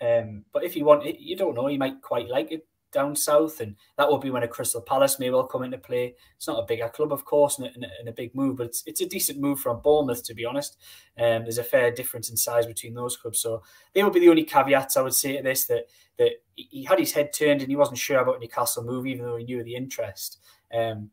Um, 0.00 0.44
but 0.52 0.64
if 0.64 0.74
you 0.74 0.84
want, 0.84 1.04
you 1.20 1.36
don't 1.36 1.54
know, 1.54 1.66
he 1.66 1.78
might 1.78 2.00
quite 2.00 2.28
like 2.28 2.50
it 2.50 2.66
down 2.92 3.14
south, 3.16 3.60
and 3.60 3.76
that 3.96 4.08
will 4.08 4.18
be 4.18 4.30
when 4.30 4.42
a 4.42 4.48
Crystal 4.48 4.80
Palace 4.80 5.18
may 5.18 5.30
well 5.30 5.46
come 5.46 5.62
into 5.62 5.78
play. 5.78 6.14
It's 6.36 6.48
not 6.48 6.62
a 6.62 6.66
bigger 6.66 6.88
club, 6.88 7.12
of 7.12 7.24
course, 7.24 7.58
and 7.58 7.66
a, 7.66 7.88
and 7.98 8.08
a 8.08 8.12
big 8.12 8.34
move, 8.34 8.56
but 8.56 8.66
it's 8.66 8.82
it's 8.86 9.00
a 9.00 9.06
decent 9.06 9.38
move 9.38 9.60
from 9.60 9.80
Bournemouth, 9.82 10.24
to 10.24 10.34
be 10.34 10.44
honest. 10.44 10.76
Um, 11.18 11.42
there's 11.42 11.58
a 11.58 11.64
fair 11.64 11.90
difference 11.90 12.30
in 12.30 12.36
size 12.36 12.66
between 12.66 12.94
those 12.94 13.16
clubs, 13.16 13.40
so 13.40 13.62
they 13.94 14.02
will 14.02 14.10
be 14.10 14.20
the 14.20 14.28
only 14.28 14.44
caveats 14.44 14.96
I 14.96 15.02
would 15.02 15.14
say 15.14 15.36
to 15.36 15.42
this 15.42 15.66
that 15.66 15.86
that 16.18 16.32
he 16.54 16.84
had 16.84 16.98
his 16.98 17.12
head 17.12 17.32
turned 17.32 17.62
and 17.62 17.70
he 17.70 17.76
wasn't 17.76 17.98
sure 17.98 18.18
about 18.18 18.40
Newcastle 18.40 18.84
move, 18.84 19.06
even 19.06 19.24
though 19.24 19.36
he 19.36 19.44
knew 19.44 19.64
the 19.64 19.74
interest. 19.74 20.38
Um, 20.72 21.10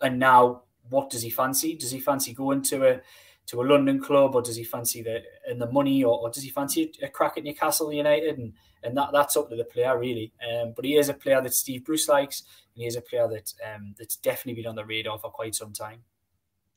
and 0.00 0.18
now, 0.18 0.62
what 0.88 1.10
does 1.10 1.22
he 1.22 1.30
fancy? 1.30 1.76
Does 1.76 1.90
he 1.90 2.00
fancy 2.00 2.32
going 2.32 2.62
to 2.62 2.88
a 2.88 3.00
to 3.46 3.62
a 3.62 3.64
London 3.64 4.00
club, 4.00 4.34
or 4.34 4.42
does 4.42 4.56
he 4.56 4.64
fancy 4.64 5.02
the 5.02 5.22
and 5.48 5.60
the 5.60 5.70
money, 5.70 6.02
or, 6.02 6.18
or 6.20 6.30
does 6.30 6.42
he 6.42 6.50
fancy 6.50 6.92
a 7.02 7.08
crack 7.08 7.38
at 7.38 7.44
Newcastle 7.44 7.92
United? 7.92 8.38
And 8.38 8.52
and 8.82 8.96
that, 8.96 9.10
that's 9.12 9.36
up 9.36 9.48
to 9.50 9.56
the 9.56 9.64
player 9.64 9.98
really. 9.98 10.32
Um, 10.48 10.72
but 10.74 10.84
he 10.84 10.96
is 10.96 11.08
a 11.08 11.14
player 11.14 11.40
that 11.40 11.54
Steve 11.54 11.84
Bruce 11.84 12.08
likes, 12.08 12.42
and 12.74 12.82
he 12.82 12.86
is 12.86 12.96
a 12.96 13.00
player 13.00 13.28
that 13.28 13.52
um, 13.64 13.94
that's 13.98 14.16
definitely 14.16 14.62
been 14.62 14.68
on 14.68 14.76
the 14.76 14.84
radar 14.84 15.18
for 15.18 15.30
quite 15.30 15.54
some 15.54 15.72
time. 15.72 16.00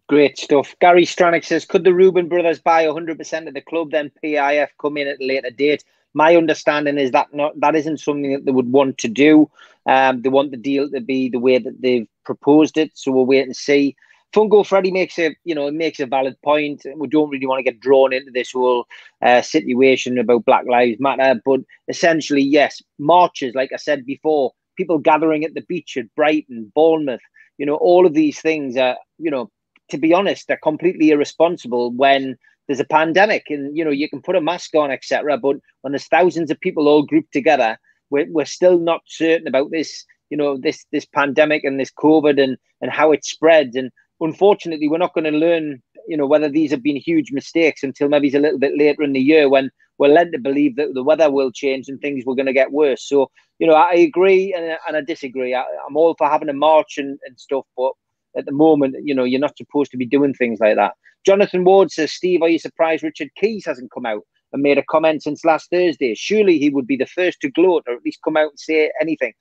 Great 0.08 0.40
stuff. 0.40 0.76
Gary 0.82 1.06
Stranick 1.06 1.46
says, 1.46 1.66
could 1.66 1.84
the 1.84 1.94
Reuben 1.94 2.28
brothers 2.28 2.60
buy 2.60 2.86
100% 2.86 3.48
of 3.48 3.54
the 3.54 3.62
club, 3.62 3.92
then 3.92 4.12
PIF 4.24 4.70
come 4.82 4.98
in 4.98 5.08
at 5.08 5.22
a 5.22 5.24
later 5.24 5.52
date? 5.52 5.84
My 6.16 6.36
understanding 6.36 6.98
is 6.98 7.12
that 7.12 7.32
not 7.32 7.60
that 7.60 7.76
isn't 7.76 8.00
something 8.00 8.34
that 8.34 8.44
they 8.44 8.52
would 8.52 8.72
want 8.72 8.98
to 8.98 9.08
do. 9.08 9.52
Um, 9.86 10.24
they 10.24 10.30
want 10.30 10.50
the 10.50 10.58
deal 10.58 10.90
to 10.90 11.00
be 11.00 11.30
the 11.30 11.40
way 11.40 11.60
that 11.60 11.80
they've 11.80 12.08
proposed 12.26 12.80
it, 12.80 12.92
so 12.96 13.12
we'll 13.12 13.28
wait 13.28 13.46
and 13.46 13.56
see. 13.56 13.96
Fungo 14.34 14.66
Freddy 14.66 14.92
makes 14.92 15.18
a 15.18 15.36
you 15.44 15.56
know 15.56 15.72
makes 15.72 16.00
a 16.00 16.06
valid 16.06 16.36
point. 16.44 16.86
We 16.96 17.08
don't 17.08 17.30
really 17.30 17.48
want 17.48 17.60
to 17.60 17.72
get 17.72 17.80
drawn 17.80 18.14
into 18.14 18.32
this 18.32 18.52
whole 18.52 18.86
uh, 19.24 19.42
situation 19.42 20.18
about 20.20 20.46
Black 20.46 20.66
Lives 20.68 21.00
Matter, 21.00 21.42
but 21.44 21.62
essentially, 21.88 22.42
yes, 22.42 22.82
marches 23.00 23.56
like 23.56 23.72
I 23.74 23.78
said 23.78 24.06
before, 24.06 24.52
people 24.78 25.00
gathering 25.00 25.44
at 25.46 25.56
the 25.56 25.62
beach 25.62 25.98
at 25.98 26.14
Brighton, 26.16 26.72
Bournemouth, 26.76 27.22
you 27.58 27.66
know, 27.66 27.76
all 27.76 28.06
of 28.06 28.14
these 28.14 28.40
things 28.40 28.78
are 28.78 28.98
you 29.18 29.32
know, 29.32 29.50
to 29.90 29.98
be 29.98 30.14
honest, 30.14 30.48
they're 30.48 30.58
completely 30.58 31.10
irresponsible 31.10 31.92
when 31.92 32.38
there's 32.68 32.80
a 32.80 32.86
pandemic 32.86 33.46
and 33.50 33.76
you 33.76 33.84
know 33.84 33.92
you 33.92 34.08
can 34.08 34.22
put 34.22 34.36
a 34.36 34.42
mask 34.42 34.76
on, 34.76 34.92
etc. 34.92 35.38
But 35.40 35.58
when 35.82 35.94
there's 35.94 36.08
thousands 36.08 36.52
of 36.52 36.60
people 36.60 36.88
all 36.88 37.04
grouped 37.04 37.34
together, 37.34 37.80
we're, 38.12 38.28
we're 38.30 38.46
still 38.46 38.78
not 38.78 39.02
certain 39.08 39.48
about 39.48 39.72
this 39.72 40.06
you 40.30 40.38
know 40.38 40.58
this 40.58 40.86
this 40.92 41.06
pandemic 41.06 41.64
and 41.64 41.80
this 41.80 41.92
covid 41.92 42.42
and 42.42 42.58
and 42.82 42.92
how 42.92 43.12
it 43.12 43.26
spreads 43.26 43.76
and 43.76 43.92
unfortunately, 44.22 44.88
we're 44.88 44.98
not 44.98 45.14
going 45.14 45.32
to 45.32 45.32
learn, 45.32 45.82
you 46.08 46.18
know, 46.18 46.28
whether 46.28 46.50
these 46.50 46.72
have 46.72 46.84
been 46.84 46.98
huge 46.98 47.32
mistakes 47.32 47.84
until 47.84 48.10
maybe 48.10 48.28
it's 48.28 48.36
a 48.36 48.40
little 48.40 48.60
bit 48.60 48.78
later 48.78 49.04
in 49.04 49.14
the 49.14 49.20
year 49.20 49.50
when 49.50 49.70
we're 49.98 50.08
led 50.08 50.32
to 50.32 50.40
believe 50.40 50.76
that 50.76 50.94
the 50.94 51.04
weather 51.04 51.30
will 51.30 51.52
change 51.52 51.88
and 51.90 52.00
things 52.00 52.26
were 52.26 52.36
going 52.36 52.46
to 52.46 52.54
get 52.54 52.72
worse. 52.72 53.04
So, 53.08 53.30
you 53.60 53.68
know, 53.68 53.74
I 53.74 53.94
agree 53.94 54.54
and, 54.54 54.78
and 54.88 54.98
I 54.98 55.02
disagree. 55.02 55.54
I, 55.54 55.64
am 55.88 55.96
all 55.96 56.16
for 56.18 56.30
having 56.30 56.50
a 56.50 56.54
march 56.54 56.98
and, 56.98 57.20
and 57.26 57.40
stuff, 57.40 57.66
but 57.76 57.92
at 58.38 58.46
the 58.46 58.52
moment, 58.52 58.96
you 59.04 59.14
know, 59.14 59.24
you're 59.24 59.40
not 59.40 59.58
supposed 59.58 59.92
to 59.92 59.98
be 59.98 60.06
doing 60.06 60.34
things 60.34 60.60
like 60.60 60.76
that. 60.76 60.94
Jonathan 61.26 61.66
Ward 61.66 61.92
says, 61.92 62.14
Steve, 62.14 62.42
are 62.42 62.50
you 62.50 62.60
surprised 62.60 63.04
Richard 63.04 63.30
Keys 63.36 63.66
hasn't 63.66 63.92
come 63.92 64.06
out 64.06 64.24
and 64.54 64.64
made 64.64 64.78
a 64.78 64.84
comment 64.84 65.24
since 65.24 65.44
last 65.44 65.70
Thursday? 65.70 66.16
Surely 66.16 66.58
he 66.58 66.70
would 66.70 66.88
be 66.88 66.96
the 66.96 67.06
first 67.06 67.42
to 67.42 67.52
gloat 67.52 67.84
or 67.88 67.96
at 67.96 68.06
least 68.06 68.20
come 68.24 68.38
out 68.38 68.52
and 68.52 68.60
say 68.60 68.92
anything 69.02 69.34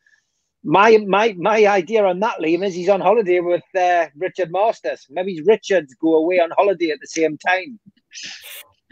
my 0.64 0.98
my 1.06 1.34
my 1.38 1.66
idea 1.66 2.04
on 2.04 2.20
that, 2.20 2.38
Liam, 2.40 2.64
is 2.64 2.74
he's 2.74 2.88
on 2.88 3.00
holiday 3.00 3.40
with 3.40 3.62
uh, 3.78 4.06
Richard 4.16 4.50
Masters. 4.50 5.06
Maybe 5.10 5.40
Richards 5.42 5.94
go 5.94 6.16
away 6.16 6.40
on 6.40 6.50
holiday 6.50 6.90
at 6.90 7.00
the 7.00 7.06
same 7.06 7.38
time. 7.38 7.78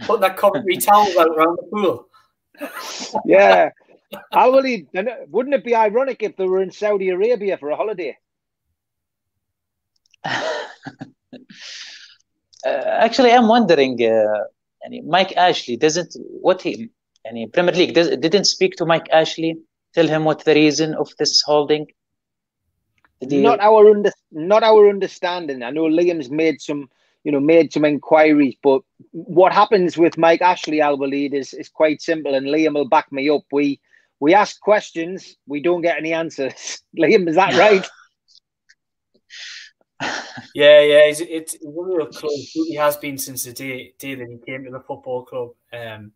Put 0.03 0.21
that 0.21 0.37
commentary 0.37 0.77
towel 0.77 1.09
out 1.19 1.29
around 1.29 1.59
the 1.59 1.69
pool. 1.73 2.09
yeah. 3.25 3.71
Al 4.33 4.63
he, 4.63 4.87
wouldn't 5.29 5.55
it 5.55 5.65
be 5.65 5.75
ironic 5.75 6.23
if 6.23 6.37
they 6.37 6.45
were 6.45 6.63
in 6.63 6.71
Saudi 6.71 7.09
Arabia 7.09 7.59
for 7.59 7.71
a 7.71 7.77
holiday? 7.77 8.17
uh, 10.25 10.53
actually, 12.65 13.33
I'm 13.33 13.49
wondering. 13.49 14.03
Uh, 14.03 14.45
Mike 15.05 15.37
Ashley 15.37 15.77
doesn't 15.77 16.15
what 16.41 16.63
he. 16.63 16.91
any 17.27 17.49
Premier 17.49 17.75
League 17.75 17.95
does, 17.95 18.09
didn't 18.19 18.45
speak 18.45 18.77
to 18.77 18.87
Mike 18.87 19.09
Ashley 19.11 19.59
tell 19.97 20.07
him 20.07 20.25
what 20.25 20.45
the 20.45 20.55
reason 20.55 20.95
of 20.95 21.11
this 21.19 21.43
holding? 21.45 21.87
Not 23.23 23.61
our 23.61 23.91
under, 23.91 24.13
not 24.31 24.63
our 24.63 24.91
understanding. 24.91 25.63
I 25.63 25.71
know 25.71 25.85
Liam's 25.85 26.29
made 26.31 26.61
some, 26.61 26.91
you 27.25 27.33
know, 27.33 27.41
made 27.41 27.73
some 27.73 27.87
inquiries, 27.87 28.57
but 28.63 28.83
what 29.13 29.55
happens 29.55 29.97
with 29.97 30.19
Mike 30.19 30.43
Ashley 30.43 30.83
Al 30.83 30.99
Walid 30.99 31.33
is 31.33 31.55
is 31.55 31.71
quite 31.71 32.03
simple, 32.03 32.35
and 32.35 32.47
Liam 32.47 32.75
will 32.75 32.89
back 32.89 33.11
me 33.11 33.31
up. 33.31 33.45
We 33.51 33.81
we 34.21 34.35
ask 34.35 34.61
questions, 34.61 35.37
we 35.47 35.63
don't 35.63 35.81
get 35.81 35.97
any 35.97 36.13
answers. 36.13 36.83
Liam, 36.99 37.27
is 37.29 37.37
that 37.37 37.55
right? 37.55 37.87
yeah, 40.55 40.81
yeah, 40.83 41.05
it's, 41.11 41.21
it's 41.21 41.57
real 41.65 42.07
close. 42.07 42.51
He 42.53 42.75
has 42.75 42.99
been 42.99 43.17
since 43.17 43.45
the 43.45 43.53
day, 43.53 43.95
day 43.99 44.15
that 44.15 44.29
he 44.29 44.39
came 44.47 44.65
to 44.65 44.71
the 44.71 44.81
football 44.81 45.25
club. 45.25 45.51
Um, 45.73 46.13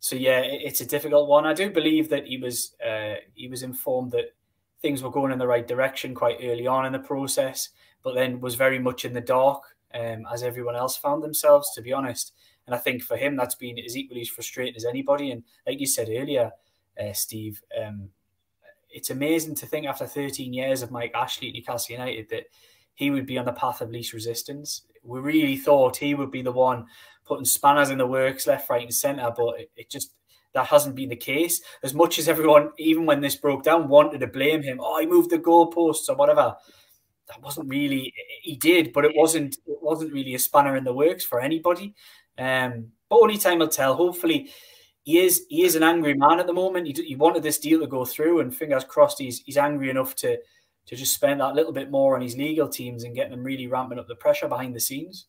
so 0.00 0.16
yeah, 0.16 0.40
it's 0.40 0.80
a 0.80 0.86
difficult 0.86 1.28
one. 1.28 1.46
I 1.46 1.54
do 1.54 1.70
believe 1.70 2.08
that 2.10 2.26
he 2.26 2.38
was 2.38 2.74
uh, 2.86 3.14
he 3.34 3.48
was 3.48 3.62
informed 3.62 4.12
that 4.12 4.34
things 4.80 5.02
were 5.02 5.10
going 5.10 5.32
in 5.32 5.38
the 5.38 5.46
right 5.46 5.66
direction 5.66 6.14
quite 6.14 6.38
early 6.42 6.66
on 6.66 6.86
in 6.86 6.92
the 6.92 6.98
process, 6.98 7.70
but 8.02 8.14
then 8.14 8.40
was 8.40 8.54
very 8.54 8.78
much 8.78 9.04
in 9.04 9.12
the 9.12 9.20
dark 9.20 9.62
um, 9.94 10.24
as 10.32 10.42
everyone 10.42 10.76
else 10.76 10.96
found 10.96 11.22
themselves. 11.22 11.72
To 11.74 11.82
be 11.82 11.92
honest, 11.92 12.32
and 12.66 12.74
I 12.74 12.78
think 12.78 13.02
for 13.02 13.16
him 13.16 13.34
that's 13.34 13.56
been 13.56 13.78
as 13.78 13.96
equally 13.96 14.20
as 14.20 14.28
frustrating 14.28 14.76
as 14.76 14.84
anybody. 14.84 15.32
And 15.32 15.42
like 15.66 15.80
you 15.80 15.86
said 15.86 16.08
earlier, 16.10 16.52
uh, 17.00 17.12
Steve, 17.12 17.60
um, 17.82 18.10
it's 18.90 19.10
amazing 19.10 19.54
to 19.56 19.66
think 19.66 19.86
after 19.86 20.06
13 20.06 20.52
years 20.52 20.82
of 20.82 20.90
Mike 20.90 21.12
Ashley 21.14 21.48
at 21.48 21.54
Newcastle 21.54 21.94
United 21.94 22.28
that 22.30 22.44
he 22.94 23.10
would 23.10 23.26
be 23.26 23.38
on 23.38 23.44
the 23.44 23.52
path 23.52 23.80
of 23.80 23.90
least 23.90 24.12
resistance. 24.12 24.82
We 25.02 25.20
really 25.20 25.56
thought 25.56 25.96
he 25.96 26.14
would 26.14 26.30
be 26.30 26.42
the 26.42 26.52
one 26.52 26.86
putting 27.28 27.44
spanners 27.44 27.90
in 27.90 27.98
the 27.98 28.06
works 28.06 28.46
left, 28.46 28.68
right, 28.70 28.82
and 28.82 28.94
centre, 28.94 29.30
but 29.36 29.60
it, 29.60 29.70
it, 29.76 29.90
just 29.90 30.14
that 30.54 30.66
hasn't 30.66 30.96
been 30.96 31.10
the 31.10 31.16
case. 31.16 31.60
As 31.82 31.94
much 31.94 32.18
as 32.18 32.28
everyone, 32.28 32.70
even 32.78 33.06
when 33.06 33.20
this 33.20 33.36
broke 33.36 33.62
down, 33.62 33.88
wanted 33.88 34.20
to 34.20 34.26
blame 34.26 34.62
him, 34.62 34.78
oh, 34.80 34.98
he 34.98 35.06
moved 35.06 35.30
the 35.30 35.38
goalposts 35.38 36.08
or 36.08 36.16
whatever. 36.16 36.56
That 37.28 37.42
wasn't 37.42 37.68
really 37.68 38.14
he 38.42 38.56
did, 38.56 38.92
but 38.92 39.04
it 39.04 39.12
wasn't 39.14 39.56
it 39.66 39.78
wasn't 39.82 40.12
really 40.12 40.34
a 40.34 40.38
spanner 40.38 40.76
in 40.76 40.84
the 40.84 40.94
works 40.94 41.24
for 41.24 41.40
anybody. 41.40 41.94
Um, 42.38 42.88
but 43.10 43.20
only 43.20 43.36
time 43.36 43.58
will 43.58 43.68
tell. 43.68 43.94
Hopefully, 43.94 44.50
he 45.02 45.18
is 45.18 45.44
he 45.50 45.64
is 45.64 45.76
an 45.76 45.82
angry 45.82 46.14
man 46.14 46.40
at 46.40 46.46
the 46.46 46.54
moment. 46.54 46.86
He, 46.86 47.04
he 47.04 47.16
wanted 47.16 47.42
this 47.42 47.58
deal 47.58 47.80
to 47.80 47.86
go 47.86 48.06
through, 48.06 48.40
and 48.40 48.54
fingers 48.54 48.84
crossed, 48.84 49.18
he's 49.18 49.40
he's 49.40 49.58
angry 49.58 49.90
enough 49.90 50.14
to 50.16 50.38
to 50.88 50.96
just 50.96 51.12
spend 51.12 51.40
that 51.40 51.54
little 51.54 51.72
bit 51.72 51.90
more 51.90 52.16
on 52.16 52.22
his 52.22 52.36
legal 52.36 52.66
teams 52.66 53.04
and 53.04 53.14
get 53.14 53.30
them 53.30 53.44
really 53.44 53.66
ramping 53.66 53.98
up 53.98 54.08
the 54.08 54.14
pressure 54.14 54.48
behind 54.48 54.74
the 54.74 54.80
scenes. 54.80 55.26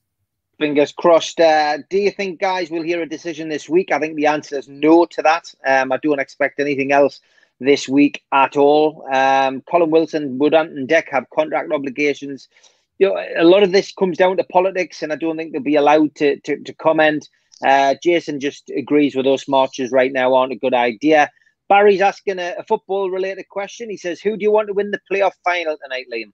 Fingers 0.60 0.92
crossed. 0.92 1.40
Uh, 1.40 1.78
do 1.90 1.98
you 1.98 2.12
think, 2.12 2.40
guys, 2.42 2.70
we'll 2.70 2.84
hear 2.84 3.02
a 3.02 3.08
decision 3.08 3.48
this 3.48 3.70
week? 3.70 3.94
I 3.94 4.00
think 4.00 4.18
the 4.18 4.26
answer 4.26 4.60
is 4.60 4.68
no 4.68 5.06
to 5.06 5.22
that. 5.22 5.54
Um, 5.66 5.94
I 5.94 5.98
don't 5.98 6.20
expect 6.20 6.60
anything 6.60 6.92
else 6.92 7.22
this 7.62 7.88
week 7.88 8.24
at 8.34 8.58
all. 8.58 9.08
Um, 9.10 9.62
Colin 9.62 9.90
Wilson, 9.90 10.38
Wood 10.38 10.54
and 10.54 10.86
Deck 10.86 11.08
have 11.12 11.30
contract 11.30 11.72
obligations. 11.72 12.50
You 12.98 13.08
know, 13.08 13.26
a 13.38 13.46
lot 13.46 13.64
of 13.64 13.72
this 13.72 13.94
comes 13.94 14.18
down 14.18 14.36
to 14.36 14.44
politics, 14.44 15.02
and 15.02 15.14
I 15.14 15.16
don't 15.16 15.38
think 15.38 15.54
they'll 15.54 15.62
be 15.62 15.78
allowed 15.78 16.16
to 16.16 16.38
to, 16.42 16.62
to 16.62 16.74
comment. 16.74 17.30
Uh, 17.66 17.96
Jason 18.04 18.42
just 18.42 18.70
agrees 18.70 19.16
with 19.16 19.28
us. 19.28 19.48
Marches 19.48 19.92
right 19.92 20.12
now 20.12 20.34
aren't 20.34 20.52
a 20.52 20.58
good 20.58 20.74
idea. 20.74 21.30
Barry's 21.70 22.02
asking 22.02 22.40
a, 22.40 22.56
a 22.58 22.64
football 22.64 23.10
related 23.10 23.48
question. 23.48 23.90
He 23.90 23.98
says, 23.98 24.20
"Who 24.20 24.36
do 24.36 24.44
you 24.44 24.52
want 24.52 24.68
to 24.68 24.74
win 24.74 24.92
the 24.92 25.00
playoff 25.10 25.34
final 25.46 25.78
tonight, 25.82 26.08
Liam?" 26.14 26.34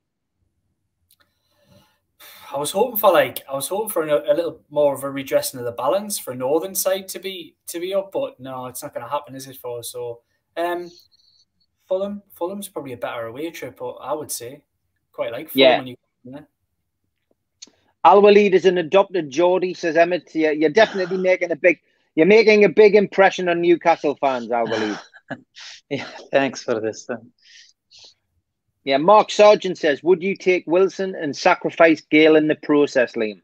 I 2.53 2.57
was 2.57 2.71
hoping 2.71 2.97
for 2.97 3.11
like 3.11 3.43
I 3.49 3.55
was 3.55 3.67
hoping 3.67 3.89
for 3.89 4.07
a, 4.07 4.33
a, 4.33 4.35
little 4.35 4.61
more 4.69 4.93
of 4.93 5.03
a 5.03 5.09
redressing 5.09 5.59
of 5.59 5.65
the 5.65 5.71
balance 5.71 6.17
for 6.17 6.35
Northern 6.35 6.75
side 6.75 7.07
to 7.09 7.19
be 7.19 7.55
to 7.67 7.79
be 7.79 7.93
up, 7.93 8.11
but 8.11 8.39
no, 8.39 8.67
it's 8.67 8.83
not 8.83 8.93
going 8.93 9.05
to 9.05 9.11
happen, 9.11 9.35
is 9.35 9.47
it? 9.47 9.57
For 9.57 9.83
so, 9.83 10.21
um, 10.57 10.91
Fulham, 11.87 12.21
Fulham's 12.33 12.67
probably 12.67 12.93
a 12.93 12.97
better 12.97 13.27
away 13.27 13.51
trip, 13.51 13.77
but 13.79 13.93
I 13.93 14.13
would 14.13 14.31
say 14.31 14.63
quite 15.11 15.31
like 15.31 15.49
Fulham 15.49 15.59
yeah. 15.59 15.77
when 15.77 15.87
you. 15.87 15.95
Yeah. 16.23 16.39
Al 18.03 18.21
Walid 18.21 18.53
is 18.53 18.65
an 18.65 18.77
adopted 18.77 19.31
Geordie, 19.31 19.73
says 19.73 19.97
Emmett. 19.97 20.29
You're, 20.35 20.51
you're 20.51 20.69
definitely 20.69 21.17
making 21.31 21.51
a 21.51 21.55
big, 21.55 21.79
you're 22.13 22.27
making 22.27 22.63
a 22.63 22.69
big 22.69 22.95
impression 22.95 23.49
on 23.49 23.61
Newcastle 23.61 24.15
fans, 24.21 24.51
Al 24.51 24.67
Walid. 24.67 24.99
yeah, 25.89 26.07
thanks 26.31 26.61
for 26.61 26.79
this. 26.79 27.07
Yeah, 28.85 28.97
Mark 28.97 29.31
Sargent 29.31 29.79
says, 29.79 30.03
would 30.03 30.21
you 30.21 30.35
take 30.35 30.63
Wilson 30.67 31.15
and 31.15 31.35
sacrifice 31.35 32.01
Gayle 32.11 32.35
in 32.35 32.47
the 32.47 32.55
process, 32.55 33.13
Liam? 33.13 33.41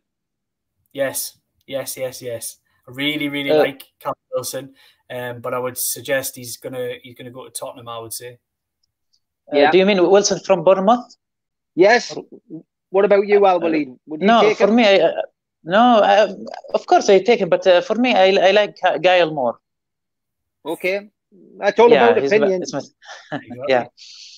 Yes, 0.94 1.40
yes, 1.66 1.98
yes, 1.98 2.22
yes. 2.22 2.58
I 2.88 2.92
really, 2.92 3.28
really 3.28 3.50
uh, 3.50 3.58
like 3.58 3.84
Callum 4.00 4.16
Wilson, 4.34 4.76
um, 5.10 5.42
but 5.42 5.56
I 5.56 5.60
would 5.60 5.78
suggest 5.78 6.36
he's 6.36 6.58
gonna 6.58 6.94
he's 7.02 7.16
gonna 7.16 7.32
go 7.32 7.46
to 7.46 7.52
Tottenham. 7.52 7.88
I 7.88 8.00
would 8.00 8.14
say. 8.14 8.38
Uh, 9.52 9.58
yeah. 9.58 9.72
Do 9.72 9.80
you 9.80 9.86
mean 9.86 9.98
Wilson 10.10 10.40
from 10.40 10.64
Bournemouth? 10.64 11.16
Yes. 11.76 12.16
What 12.90 13.06
about 13.06 13.28
you, 13.28 13.46
Al 13.46 13.60
Walid? 13.60 13.90
no, 14.08 14.54
for 14.54 14.68
him? 14.68 14.76
me, 14.76 14.86
I, 14.86 15.00
uh, 15.00 15.22
no. 15.64 15.98
Uh, 16.00 16.34
of 16.74 16.86
course, 16.86 17.10
I 17.10 17.20
take 17.20 17.40
him, 17.40 17.50
but 17.50 17.66
uh, 17.66 17.82
for 17.82 17.96
me, 17.96 18.14
I, 18.14 18.50
I 18.50 18.52
like 18.52 18.78
Gayle 19.02 19.34
more. 19.34 19.60
Okay, 20.66 21.10
that's 21.58 21.80
all 21.80 21.90
yeah, 21.90 22.10
about 22.10 22.24
opinion. 22.24 22.64
yeah. 23.68 23.88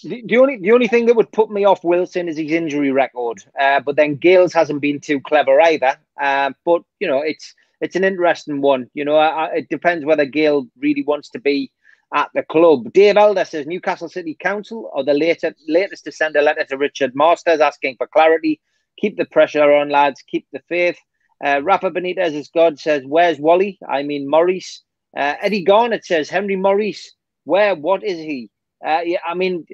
The, 0.04 0.38
only 0.38 0.58
the 0.58 0.72
only 0.72 0.88
thing 0.88 1.06
that 1.06 1.16
would 1.16 1.32
put 1.32 1.50
me 1.50 1.66
off 1.66 1.84
Wilson 1.84 2.28
is 2.28 2.38
his 2.38 2.52
injury 2.52 2.92
record. 2.92 3.44
Uh, 3.60 3.80
but 3.80 3.96
then 3.96 4.16
Gayle's 4.16 4.54
hasn't 4.54 4.82
been 4.82 5.00
too 5.00 5.22
clever 5.22 5.60
either. 5.62 5.98
Uh, 6.22 6.52
but 6.66 6.82
you 7.00 7.08
know, 7.08 7.22
it's 7.22 7.54
it's 7.80 7.96
an 7.96 8.04
interesting 8.04 8.62
one. 8.62 8.90
You 8.94 9.06
know, 9.06 9.16
I, 9.16 9.46
it 9.56 9.70
depends 9.70 10.06
whether 10.06 10.26
Gayle 10.26 10.68
really 10.78 11.04
wants 11.04 11.30
to 11.30 11.40
be 11.40 11.72
at 12.14 12.30
the 12.34 12.44
club. 12.44 12.92
Dave 12.94 13.18
Elder 13.18 13.46
says 13.46 13.66
Newcastle 13.66 14.10
City 14.10 14.36
Council 14.40 14.92
are 14.94 15.04
the 15.04 15.14
latest 15.14 15.56
latest 15.68 16.04
to 16.06 16.12
send 16.12 16.36
a 16.36 16.42
letter 16.42 16.66
to 16.66 16.78
Richard 16.78 17.14
Masters 17.16 17.62
asking 17.62 17.96
for 17.98 18.08
clarity. 18.08 18.62
Keep 19.00 19.18
the 19.18 19.26
pressure 19.26 19.72
on, 19.72 19.90
lads. 19.90 20.22
Keep 20.28 20.48
the 20.52 20.62
faith. 20.70 20.98
Uh, 21.44 21.62
Rafa 21.64 21.92
Benitez 21.92 22.38
as 22.38 22.50
God 22.50 22.80
says, 22.80 23.04
"Where's 23.06 23.40
Wally?" 23.40 23.80
I 23.90 24.04
mean 24.04 24.30
Mauriss. 24.30 24.82
Uh, 25.16 25.36
Eddie 25.42 25.64
Garnett 25.64 26.06
says, 26.06 26.30
"Henry 26.30 26.56
Mauriss, 26.56 27.14
where? 27.46 27.76
What 27.76 28.04
is 28.04 28.18
he?" 28.18 28.50
Uh, 28.86 29.02
yeah, 29.06 29.20
I 29.26 29.34
mean, 29.34 29.66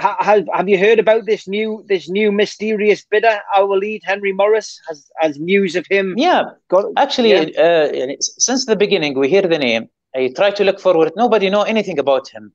have 0.00 0.46
have 0.52 0.68
you 0.68 0.78
heard 0.78 0.98
about 0.98 1.26
this 1.26 1.46
new 1.46 1.84
this 1.88 2.08
new 2.08 2.32
mysterious 2.32 3.04
bidder? 3.04 3.38
Al 3.54 3.68
Walid, 3.68 4.02
Henry 4.04 4.32
Mauriss, 4.32 4.80
has 4.88 5.10
has 5.20 5.38
news 5.38 5.76
of 5.76 5.86
him. 5.88 6.14
Yeah, 6.16 6.44
got, 6.68 6.86
actually, 6.96 7.30
yeah. 7.30 7.62
Uh, 7.64 8.16
since 8.20 8.66
the 8.66 8.76
beginning, 8.76 9.18
we 9.18 9.28
hear 9.28 9.42
the 9.42 9.58
name. 9.58 9.88
I 10.14 10.32
try 10.34 10.50
to 10.50 10.64
look 10.64 10.80
forward. 10.80 11.12
Nobody 11.16 11.50
know 11.50 11.62
anything 11.62 11.98
about 11.98 12.28
him. 12.28 12.52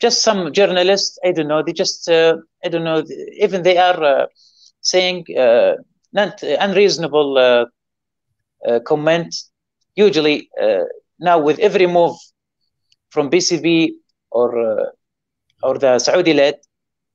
Just 0.00 0.22
some 0.22 0.52
journalists. 0.52 1.18
I 1.24 1.32
don't 1.32 1.48
know. 1.48 1.62
They 1.62 1.72
just 1.72 2.08
uh, 2.08 2.36
I 2.64 2.68
don't 2.68 2.84
know. 2.84 3.02
Even 3.40 3.62
they 3.62 3.78
are 3.78 4.02
uh, 4.02 4.26
saying 4.80 5.24
uh, 5.36 5.74
not 6.12 6.42
unreasonable 6.42 7.38
uh, 7.38 7.64
uh, 8.68 8.80
comment. 8.80 9.34
Usually, 9.96 10.48
now 11.18 11.40
with 11.40 11.58
every 11.58 11.86
move 11.86 12.16
from 13.10 13.30
PCP 13.30 13.92
or 14.30 14.92
or 15.62 15.78
the 15.78 15.98
Saudi 15.98 16.34
led, 16.34 16.56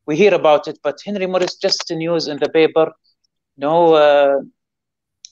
we 0.05 0.15
hear 0.15 0.33
about 0.33 0.67
it, 0.67 0.79
but 0.83 0.99
Henry 1.05 1.27
Mauriss 1.27 1.55
just 1.55 1.89
news 1.91 2.27
in 2.27 2.37
the 2.39 2.49
paper, 2.49 2.91
no, 3.57 3.93
uh, 3.93 4.39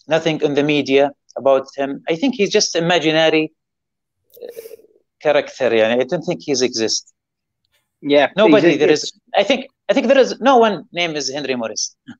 nothing 0.07 0.41
in 0.41 0.53
the 0.53 0.63
media 0.63 1.11
about 1.35 1.67
him. 1.75 2.03
I 2.07 2.15
think 2.15 2.35
he's 2.35 2.51
just 2.51 2.75
imaginary 2.75 3.51
uh, 4.41 4.47
character. 5.21 5.75
Yeah, 5.75 5.95
I 5.99 6.03
don't 6.03 6.23
think 6.23 6.41
he's 6.43 6.61
exist. 6.61 7.13
Yeah, 8.01 8.29
nobody. 8.35 8.77
There 8.77 8.89
is. 8.89 9.11
I 9.35 9.43
think. 9.43 9.67
I 9.89 9.93
think 9.93 10.07
there 10.07 10.17
is 10.17 10.39
no 10.39 10.57
one 10.57 10.85
name 10.91 11.15
is 11.15 11.31
Henry 11.31 11.55
Mauriss. 11.55 11.95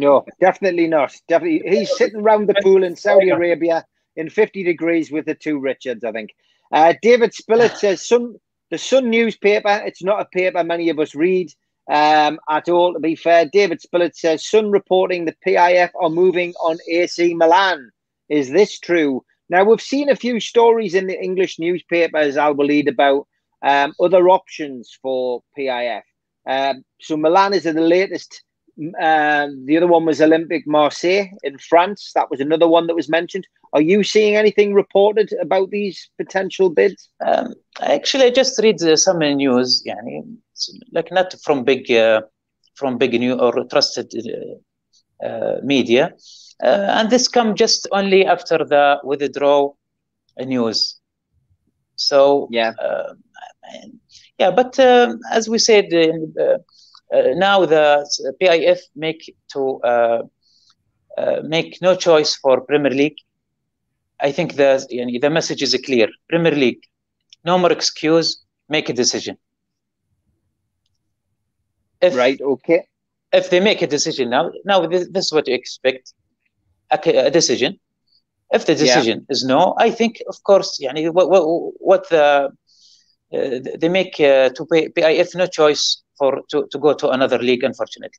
No, 0.00 0.24
definitely 0.40 0.86
not. 0.86 1.12
Definitely, 1.26 1.76
he's 1.76 1.90
sitting 1.98 2.20
around 2.20 2.48
the 2.48 2.54
pool 2.62 2.84
in 2.84 2.94
Saudi 2.94 3.30
Arabia 3.30 3.84
in 4.14 4.30
50 4.30 4.62
degrees 4.62 5.10
with 5.10 5.26
the 5.26 5.34
two 5.34 5.58
Richards. 5.58 6.04
I 6.04 6.12
think. 6.12 6.30
Uh, 6.70 6.94
David 7.02 7.32
Spillett 7.32 7.76
says 7.76 8.06
some 8.06 8.36
the 8.70 8.78
Sun 8.78 9.10
newspaper, 9.10 9.82
it's 9.84 10.02
not 10.02 10.20
a 10.20 10.26
paper 10.26 10.62
many 10.62 10.88
of 10.90 10.98
us 10.98 11.14
read 11.14 11.52
um, 11.90 12.38
at 12.50 12.68
all, 12.68 12.92
to 12.92 13.00
be 13.00 13.16
fair. 13.16 13.46
David 13.46 13.80
Spillett 13.80 14.14
says 14.14 14.46
Sun 14.46 14.70
reporting 14.70 15.24
the 15.24 15.34
PIF 15.46 15.90
are 16.00 16.10
moving 16.10 16.52
on 16.60 16.78
AC 16.88 17.34
Milan. 17.34 17.90
Is 18.28 18.50
this 18.50 18.78
true? 18.78 19.24
Now, 19.48 19.64
we've 19.64 19.80
seen 19.80 20.10
a 20.10 20.16
few 20.16 20.40
stories 20.40 20.94
in 20.94 21.06
the 21.06 21.18
English 21.18 21.58
newspapers, 21.58 22.36
will 22.36 22.66
lead 22.66 22.88
about 22.88 23.26
um, 23.62 23.94
other 24.00 24.28
options 24.28 24.96
for 25.00 25.42
PIF. 25.58 26.02
Um, 26.46 26.84
so, 27.00 27.16
Milan 27.16 27.54
is 27.54 27.64
the 27.64 27.72
latest 27.72 28.42
uh, 29.00 29.48
the 29.64 29.76
other 29.76 29.86
one 29.86 30.04
was 30.04 30.20
Olympique 30.20 30.66
Marseille 30.66 31.26
in 31.42 31.58
France. 31.58 32.12
That 32.14 32.30
was 32.30 32.40
another 32.40 32.68
one 32.68 32.86
that 32.86 32.94
was 32.94 33.08
mentioned. 33.08 33.46
Are 33.72 33.80
you 33.80 34.04
seeing 34.04 34.36
anything 34.36 34.72
reported 34.72 35.32
about 35.40 35.70
these 35.70 36.08
potential 36.16 36.70
bids? 36.70 37.08
Um, 37.24 37.54
actually, 37.82 38.24
I 38.24 38.30
just 38.30 38.58
read 38.62 38.80
uh, 38.82 38.96
some 38.96 39.18
news, 39.18 39.82
yani, 39.84 40.36
like 40.92 41.10
not 41.10 41.34
from 41.42 41.64
big, 41.64 41.90
uh, 41.90 42.22
from 42.76 42.98
big 42.98 43.18
new 43.18 43.34
or 43.34 43.64
trusted 43.64 44.12
uh, 44.14 45.26
uh 45.26 45.60
media, 45.64 46.14
uh, 46.62 46.94
and 46.98 47.10
this 47.10 47.26
come 47.26 47.56
just 47.56 47.88
only 47.90 48.24
after 48.24 48.58
the 48.58 49.00
withdrawal 49.02 49.76
news. 50.38 51.00
So 51.96 52.48
yeah, 52.52 52.72
yeah, 54.38 54.52
but 54.52 54.78
as 54.78 55.48
we 55.48 55.58
said 55.58 55.92
uh, 55.92 56.58
now 57.12 57.64
the 57.64 58.06
PIF 58.40 58.80
make 58.94 59.34
to 59.52 59.80
uh, 59.80 60.22
uh, 61.16 61.40
make 61.44 61.80
no 61.80 61.94
choice 61.96 62.36
for 62.36 62.60
Premier 62.60 62.92
League. 62.92 63.16
I 64.20 64.32
think 64.32 64.56
the 64.56 64.86
yani, 64.92 65.20
the 65.20 65.30
message 65.30 65.62
is 65.62 65.78
clear. 65.84 66.08
Premier 66.28 66.52
League, 66.52 66.82
no 67.44 67.58
more 67.58 67.72
excuse. 67.72 68.42
Make 68.68 68.88
a 68.90 68.92
decision. 68.92 69.38
If, 72.00 72.14
right. 72.14 72.40
Okay. 72.40 72.84
If 73.32 73.50
they 73.50 73.60
make 73.60 73.82
a 73.82 73.86
decision 73.86 74.30
now, 74.30 74.50
now 74.64 74.86
this, 74.86 75.08
this 75.10 75.26
is 75.26 75.32
what 75.32 75.48
you 75.48 75.54
expect. 75.54 76.12
A, 76.90 76.98
a 77.26 77.30
decision. 77.30 77.78
If 78.50 78.64
the 78.66 78.74
decision 78.74 79.18
yeah. 79.18 79.32
is 79.32 79.44
no, 79.44 79.74
I 79.78 79.90
think, 79.90 80.22
of 80.28 80.42
course, 80.42 80.78
yani, 80.82 81.12
what, 81.12 81.28
what, 81.28 81.42
what 81.80 82.08
the 82.08 82.22
uh, 82.22 82.48
they 83.30 83.88
make 83.88 84.18
uh, 84.20 84.48
to 84.50 84.66
pay 84.66 84.88
PIF 84.88 85.34
no 85.34 85.46
choice 85.46 86.02
for 86.16 86.42
to, 86.50 86.66
to 86.70 86.78
go 86.78 86.94
to 86.94 87.10
another 87.10 87.38
league, 87.38 87.64
unfortunately. 87.64 88.18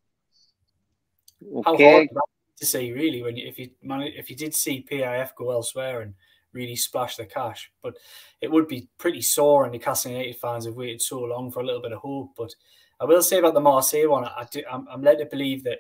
Okay. 1.56 1.92
How 1.92 1.98
hard 1.98 2.10
to 2.58 2.66
say, 2.66 2.92
really, 2.92 3.24
when 3.24 3.36
you, 3.36 3.48
if 3.48 3.58
you 3.58 3.70
if 3.82 4.30
you 4.30 4.36
did 4.36 4.54
see 4.54 4.86
PIF 4.90 5.36
go 5.36 5.52
elsewhere 5.52 6.02
and 6.02 6.14
really 6.54 6.76
splash 6.76 7.16
the 7.16 7.26
cash, 7.26 7.72
but 7.82 7.96
it 8.42 8.52
would 8.52 8.68
be 8.68 8.90
pretty 8.98 9.22
sore, 9.22 9.64
and 9.64 9.74
Newcastle 9.74 10.12
United 10.12 10.38
fans 10.38 10.66
have 10.66 10.76
waited 10.76 11.02
so 11.02 11.22
long 11.22 11.52
for 11.52 11.62
a 11.62 11.66
little 11.66 11.82
bit 11.82 11.94
of 11.94 12.00
hope. 12.00 12.32
But 12.38 12.54
I 13.00 13.06
will 13.06 13.24
say 13.24 13.40
about 13.40 13.54
the 13.54 13.62
Marseille 13.62 14.10
one, 14.10 14.26
I 14.26 14.46
do, 14.52 14.62
I'm, 14.72 14.88
I'm 14.92 15.02
led 15.02 15.20
to 15.20 15.26
believe 15.26 15.64
that 15.64 15.80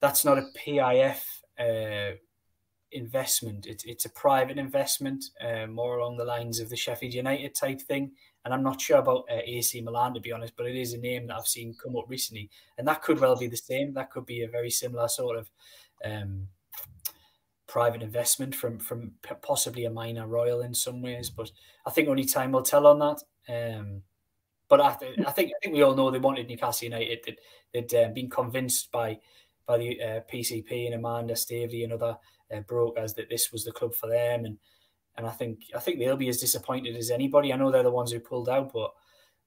that's 0.00 0.24
not 0.24 0.38
a 0.38 0.46
PIF 0.56 1.22
uh, 1.58 2.16
investment. 2.92 3.66
It's 3.66 3.84
it's 3.84 4.04
a 4.04 4.10
private 4.10 4.58
investment, 4.58 5.24
uh, 5.40 5.66
more 5.66 5.96
along 5.96 6.18
the 6.18 6.24
lines 6.24 6.60
of 6.60 6.68
the 6.68 6.76
Sheffield 6.76 7.14
United 7.14 7.54
type 7.54 7.80
thing 7.80 8.12
and 8.44 8.52
I'm 8.52 8.62
not 8.62 8.80
sure 8.80 8.98
about 8.98 9.24
uh, 9.30 9.40
AC 9.44 9.80
Milan 9.80 10.14
to 10.14 10.20
be 10.20 10.32
honest, 10.32 10.54
but 10.56 10.66
it 10.66 10.76
is 10.76 10.92
a 10.92 10.98
name 10.98 11.26
that 11.26 11.36
I've 11.36 11.46
seen 11.46 11.74
come 11.82 11.96
up 11.96 12.04
recently, 12.08 12.50
and 12.78 12.86
that 12.86 13.02
could 13.02 13.20
well 13.20 13.36
be 13.36 13.46
the 13.46 13.56
same. 13.56 13.94
That 13.94 14.10
could 14.10 14.26
be 14.26 14.42
a 14.42 14.48
very 14.48 14.70
similar 14.70 15.08
sort 15.08 15.38
of 15.38 15.50
um, 16.04 16.48
private 17.66 18.02
investment 18.02 18.54
from 18.54 18.78
from 18.78 19.12
possibly 19.42 19.84
a 19.84 19.90
minor 19.90 20.26
royal 20.26 20.60
in 20.60 20.74
some 20.74 21.02
ways, 21.02 21.30
but 21.30 21.50
I 21.86 21.90
think 21.90 22.08
only 22.08 22.24
time 22.24 22.52
will 22.52 22.62
tell 22.62 22.86
on 22.86 22.98
that. 22.98 23.22
Um, 23.48 24.02
but 24.68 24.80
I, 24.80 24.94
th- 24.94 25.18
I 25.26 25.30
think 25.30 25.50
I 25.50 25.58
think 25.62 25.74
we 25.74 25.82
all 25.82 25.94
know 25.94 26.10
they 26.10 26.18
wanted 26.18 26.48
Newcastle 26.48 26.86
United. 26.86 27.20
That 27.26 27.38
they'd, 27.72 27.94
uh, 27.94 28.08
been 28.08 28.30
convinced 28.30 28.92
by 28.92 29.18
by 29.66 29.78
the 29.78 30.00
uh, 30.00 30.20
PCP 30.32 30.86
and 30.86 30.94
Amanda 30.94 31.34
Staveley 31.34 31.84
and 31.84 31.92
other 31.92 32.16
uh, 32.54 32.60
brokers 32.60 33.14
that 33.14 33.28
this 33.30 33.50
was 33.52 33.64
the 33.64 33.72
club 33.72 33.94
for 33.94 34.08
them, 34.08 34.44
and 34.44 34.58
and 35.16 35.26
I 35.26 35.30
think 35.30 35.60
I 35.74 35.78
think 35.78 35.98
they'll 35.98 36.16
be 36.16 36.28
as 36.28 36.40
disappointed 36.40 36.96
as 36.96 37.10
anybody. 37.10 37.52
I 37.52 37.56
know 37.56 37.70
they're 37.70 37.82
the 37.82 37.90
ones 37.90 38.12
who 38.12 38.20
pulled 38.20 38.48
out, 38.48 38.72
but 38.72 38.92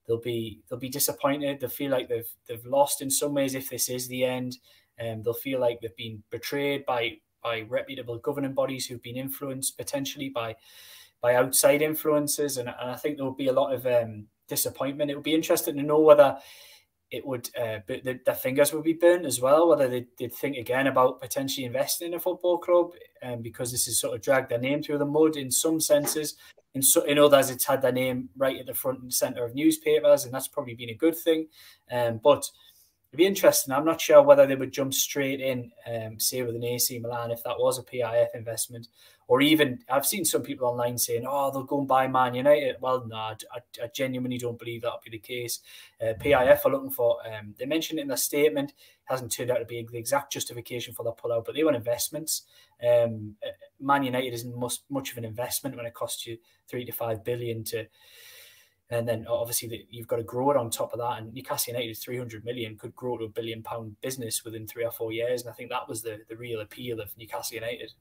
they'll 0.06 0.20
be 0.20 0.60
they'll 0.68 0.78
be 0.78 0.88
disappointed. 0.88 1.60
They'll 1.60 1.68
feel 1.70 1.90
like 1.90 2.08
they've 2.08 2.30
they've 2.46 2.64
lost 2.64 3.02
in 3.02 3.10
some 3.10 3.34
ways 3.34 3.54
if 3.54 3.68
this 3.68 3.88
is 3.88 4.08
the 4.08 4.24
end. 4.24 4.58
Um, 5.00 5.22
they'll 5.22 5.34
feel 5.34 5.60
like 5.60 5.80
they've 5.80 5.94
been 5.96 6.22
betrayed 6.30 6.86
by 6.86 7.18
by 7.42 7.62
reputable 7.68 8.18
governing 8.18 8.54
bodies 8.54 8.86
who've 8.86 9.02
been 9.02 9.16
influenced 9.16 9.76
potentially 9.76 10.30
by 10.30 10.56
by 11.20 11.34
outside 11.34 11.82
influences, 11.82 12.58
and, 12.58 12.68
and 12.68 12.90
I 12.90 12.96
think 12.96 13.16
there 13.16 13.24
will 13.24 13.32
be 13.32 13.48
a 13.48 13.52
lot 13.52 13.74
of 13.74 13.86
um, 13.86 14.26
disappointment. 14.48 15.10
It 15.10 15.16
will 15.16 15.22
be 15.22 15.34
interesting 15.34 15.76
to 15.76 15.82
know 15.82 16.00
whether 16.00 16.38
it 17.10 17.26
would 17.26 17.48
uh, 17.58 17.78
the, 17.86 18.20
their 18.24 18.34
fingers 18.34 18.72
would 18.72 18.84
be 18.84 18.92
burnt 18.92 19.24
as 19.24 19.40
well. 19.40 19.68
Whether 19.68 19.88
they, 19.88 20.06
would 20.20 20.34
think 20.34 20.56
again 20.56 20.86
about 20.86 21.20
potentially 21.20 21.64
investing 21.64 22.08
in 22.08 22.14
a 22.14 22.20
football 22.20 22.58
club, 22.58 22.92
um, 23.22 23.40
because 23.40 23.72
this 23.72 23.86
has 23.86 23.98
sort 23.98 24.14
of 24.14 24.22
dragged 24.22 24.50
their 24.50 24.58
name 24.58 24.82
through 24.82 24.98
the 24.98 25.06
mud 25.06 25.36
in 25.36 25.50
some 25.50 25.80
senses. 25.80 26.36
In, 26.74 26.82
so, 26.82 27.02
in 27.04 27.18
others, 27.18 27.48
it's 27.48 27.64
had 27.64 27.80
their 27.80 27.92
name 27.92 28.28
right 28.36 28.58
at 28.58 28.66
the 28.66 28.74
front 28.74 29.00
and 29.00 29.12
center 29.12 29.44
of 29.44 29.54
newspapers, 29.54 30.24
and 30.24 30.34
that's 30.34 30.48
probably 30.48 30.74
been 30.74 30.90
a 30.90 30.94
good 30.94 31.16
thing. 31.16 31.48
Um, 31.90 32.20
but 32.22 32.44
it'd 33.10 33.18
be 33.18 33.26
interesting. 33.26 33.72
I'm 33.72 33.84
not 33.84 34.00
sure 34.00 34.22
whether 34.22 34.46
they 34.46 34.54
would 34.54 34.72
jump 34.72 34.92
straight 34.92 35.40
in, 35.40 35.72
um, 35.86 36.20
say 36.20 36.42
with 36.42 36.54
an 36.54 36.64
AC 36.64 36.98
Milan, 36.98 37.30
if 37.30 37.42
that 37.44 37.58
was 37.58 37.78
a 37.78 37.82
PIF 37.82 38.28
investment, 38.34 38.88
or 39.28 39.40
even 39.40 39.78
I've 39.90 40.06
seen 40.06 40.24
some 40.24 40.42
people 40.42 40.68
online 40.68 40.98
saying, 40.98 41.24
"Oh, 41.26 41.50
they'll 41.50 41.64
go 41.64 41.78
and 41.78 41.88
buy 41.88 42.06
Man 42.06 42.34
United." 42.34 42.76
Well, 42.80 43.06
no, 43.06 43.16
I, 43.16 43.36
I 43.82 43.86
genuinely 43.94 44.38
don't 44.38 44.58
believe 44.58 44.82
that'll 44.82 45.00
be 45.04 45.10
the 45.10 45.18
case. 45.18 45.60
Uh, 46.00 46.14
PIF 46.20 46.64
are 46.64 46.72
looking 46.72 46.90
for. 46.90 47.18
Um, 47.26 47.54
they 47.58 47.66
mentioned 47.66 47.98
in 47.98 48.08
their 48.08 48.16
statement. 48.16 48.70
It 48.70 48.76
hasn't 49.04 49.32
turned 49.32 49.50
out 49.50 49.58
to 49.58 49.64
be 49.64 49.86
the 49.90 49.98
exact 49.98 50.32
justification 50.32 50.94
for 50.94 51.02
their 51.02 51.12
pullout, 51.12 51.44
but 51.44 51.54
they 51.54 51.64
want 51.64 51.76
investments. 51.76 52.42
Um, 52.82 53.36
uh, 53.46 53.50
Man 53.80 54.02
United 54.02 54.34
isn't 54.34 54.56
much, 54.56 54.78
much 54.90 55.12
of 55.12 55.18
an 55.18 55.24
investment 55.24 55.76
when 55.76 55.86
it 55.86 55.94
costs 55.94 56.26
you 56.26 56.38
three 56.66 56.84
to 56.84 56.92
five 56.92 57.24
billion 57.24 57.64
to 57.64 57.86
and 58.90 59.06
then 59.06 59.26
obviously 59.28 59.86
you've 59.90 60.06
got 60.06 60.16
to 60.16 60.22
grow 60.22 60.50
it 60.50 60.56
on 60.56 60.70
top 60.70 60.92
of 60.92 60.98
that. 60.98 61.18
And 61.18 61.34
Newcastle 61.34 61.74
United, 61.74 61.96
300 61.96 62.44
million, 62.44 62.76
could 62.76 62.94
grow 62.96 63.18
to 63.18 63.24
a 63.24 63.28
billion 63.28 63.62
pound 63.62 63.96
business 64.00 64.44
within 64.44 64.66
three 64.66 64.84
or 64.84 64.90
four 64.90 65.12
years. 65.12 65.42
And 65.42 65.50
I 65.50 65.54
think 65.54 65.70
that 65.70 65.88
was 65.88 66.02
the, 66.02 66.20
the 66.28 66.36
real 66.36 66.60
appeal 66.60 67.00
of 67.00 67.16
Newcastle 67.18 67.56
United. 67.56 67.92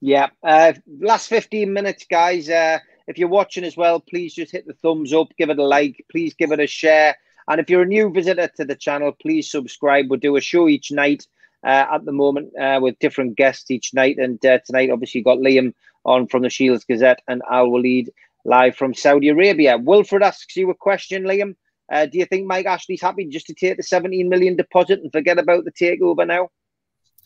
Yeah. 0.00 0.28
Uh, 0.42 0.72
last 1.00 1.28
15 1.28 1.70
minutes, 1.70 2.06
guys. 2.10 2.48
Uh, 2.48 2.78
if 3.06 3.18
you're 3.18 3.28
watching 3.28 3.64
as 3.64 3.76
well, 3.76 4.00
please 4.00 4.34
just 4.34 4.52
hit 4.52 4.66
the 4.66 4.72
thumbs 4.74 5.12
up, 5.12 5.28
give 5.38 5.50
it 5.50 5.58
a 5.58 5.64
like, 5.64 6.04
please 6.10 6.34
give 6.34 6.50
it 6.50 6.60
a 6.60 6.66
share. 6.66 7.16
And 7.48 7.60
if 7.60 7.68
you're 7.68 7.82
a 7.82 7.86
new 7.86 8.10
visitor 8.10 8.50
to 8.56 8.64
the 8.64 8.74
channel, 8.74 9.12
please 9.20 9.50
subscribe. 9.50 10.06
We'll 10.08 10.18
do 10.18 10.36
a 10.36 10.40
show 10.40 10.68
each 10.68 10.90
night 10.90 11.26
uh, 11.64 11.86
at 11.92 12.04
the 12.04 12.12
moment 12.12 12.52
uh, 12.58 12.80
with 12.82 12.98
different 12.98 13.36
guests 13.36 13.70
each 13.70 13.92
night. 13.94 14.18
And 14.18 14.44
uh, 14.44 14.58
tonight, 14.64 14.90
obviously, 14.90 15.22
got 15.22 15.38
Liam 15.38 15.74
on 16.04 16.26
from 16.26 16.42
the 16.42 16.50
Shields 16.50 16.84
Gazette 16.84 17.22
and 17.28 17.42
Al 17.50 17.68
Walid 17.68 18.10
live 18.46 18.76
from 18.76 18.94
Saudi 18.94 19.28
Arabia. 19.28 19.76
Wilfred 19.76 20.22
asks 20.22 20.56
you 20.56 20.70
a 20.70 20.74
question, 20.74 21.24
Liam. 21.24 21.54
Uh, 21.90 22.06
do 22.06 22.18
you 22.18 22.26
think 22.26 22.46
Mike 22.46 22.66
Ashley's 22.66 23.02
happy 23.02 23.26
just 23.26 23.46
to 23.46 23.54
take 23.54 23.76
the 23.76 23.82
17 23.82 24.28
million 24.28 24.56
deposit 24.56 25.00
and 25.00 25.12
forget 25.12 25.38
about 25.38 25.64
the 25.64 25.72
takeover 25.72 26.26
now? 26.26 26.48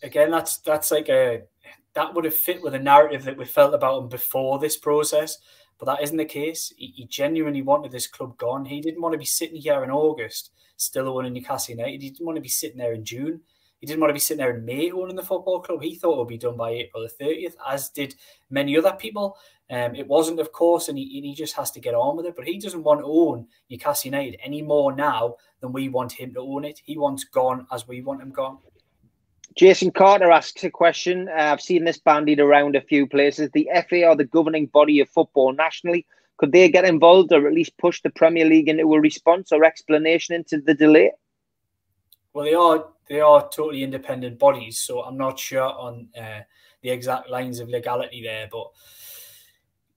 Again, 0.02 0.30
that's 0.30 0.58
that's 0.58 0.90
like 0.90 1.08
a 1.08 1.42
that 1.94 2.14
would 2.14 2.24
have 2.24 2.34
fit 2.34 2.62
with 2.62 2.74
a 2.74 2.78
narrative 2.78 3.24
that 3.24 3.36
we 3.36 3.44
felt 3.44 3.74
about 3.74 4.02
him 4.02 4.08
before 4.08 4.58
this 4.58 4.76
process. 4.76 5.38
But 5.78 5.86
that 5.86 6.02
isn't 6.02 6.16
the 6.16 6.26
case. 6.26 6.72
He, 6.76 6.92
he, 6.94 7.06
genuinely 7.06 7.62
wanted 7.62 7.90
this 7.90 8.06
club 8.06 8.36
gone. 8.36 8.66
He 8.66 8.82
didn't 8.82 9.00
want 9.00 9.14
to 9.14 9.18
be 9.18 9.24
sitting 9.24 9.56
here 9.56 9.82
in 9.82 9.90
August, 9.90 10.50
still 10.76 11.08
owning 11.08 11.32
Newcastle 11.32 11.74
United. 11.74 12.02
He 12.02 12.10
didn't 12.10 12.26
want 12.26 12.36
to 12.36 12.42
be 12.42 12.50
sitting 12.50 12.76
there 12.76 12.92
in 12.92 13.02
June. 13.02 13.40
He 13.80 13.86
didn't 13.86 14.00
want 14.00 14.10
to 14.10 14.14
be 14.14 14.20
sitting 14.20 14.38
there 14.38 14.54
in 14.54 14.64
May 14.64 14.90
owning 14.90 15.16
the 15.16 15.22
football 15.22 15.60
club. 15.60 15.82
He 15.82 15.94
thought 15.94 16.14
it 16.14 16.18
would 16.18 16.28
be 16.28 16.36
done 16.36 16.56
by 16.56 16.70
April 16.70 17.02
the 17.02 17.24
30th, 17.24 17.54
as 17.66 17.88
did 17.88 18.14
many 18.50 18.76
other 18.76 18.92
people. 18.92 19.38
Um, 19.70 19.94
it 19.94 20.06
wasn't, 20.06 20.38
of 20.38 20.52
course, 20.52 20.88
and 20.88 20.98
he, 20.98 21.18
and 21.18 21.24
he 21.24 21.34
just 21.34 21.56
has 21.56 21.70
to 21.72 21.80
get 21.80 21.94
on 21.94 22.16
with 22.16 22.26
it. 22.26 22.36
But 22.36 22.46
he 22.46 22.58
doesn't 22.58 22.82
want 22.82 23.00
to 23.00 23.06
own 23.06 23.46
Newcastle 23.70 24.10
United 24.10 24.38
any 24.44 24.60
more 24.60 24.94
now 24.94 25.36
than 25.60 25.72
we 25.72 25.88
want 25.88 26.12
him 26.12 26.34
to 26.34 26.40
own 26.40 26.64
it. 26.64 26.80
He 26.84 26.98
wants 26.98 27.24
gone 27.24 27.66
as 27.72 27.88
we 27.88 28.02
want 28.02 28.20
him 28.20 28.32
gone. 28.32 28.58
Jason 29.56 29.90
Carter 29.90 30.30
asks 30.30 30.62
a 30.62 30.70
question. 30.70 31.28
Uh, 31.28 31.52
I've 31.52 31.60
seen 31.60 31.84
this 31.84 31.98
bandied 31.98 32.40
around 32.40 32.76
a 32.76 32.80
few 32.80 33.06
places. 33.06 33.50
The 33.52 33.68
FA 33.88 34.04
are 34.04 34.16
the 34.16 34.24
governing 34.24 34.66
body 34.66 35.00
of 35.00 35.08
football 35.08 35.52
nationally. 35.52 36.06
Could 36.36 36.52
they 36.52 36.68
get 36.68 36.84
involved 36.84 37.32
or 37.32 37.46
at 37.46 37.54
least 37.54 37.76
push 37.78 38.00
the 38.02 38.10
Premier 38.10 38.44
League 38.44 38.68
into 38.68 38.94
a 38.94 39.00
response 39.00 39.52
or 39.52 39.64
explanation 39.64 40.34
into 40.34 40.60
the 40.60 40.74
delay? 40.74 41.12
Well, 42.32 42.44
they 42.44 42.54
are 42.54 42.86
they 43.10 43.20
are 43.20 43.42
totally 43.50 43.82
independent 43.82 44.38
bodies, 44.38 44.78
so 44.78 45.02
I'm 45.02 45.16
not 45.18 45.36
sure 45.36 45.64
on 45.64 46.08
uh, 46.16 46.42
the 46.80 46.90
exact 46.90 47.28
lines 47.28 47.58
of 47.58 47.68
legality 47.68 48.22
there. 48.22 48.48
But 48.50 48.68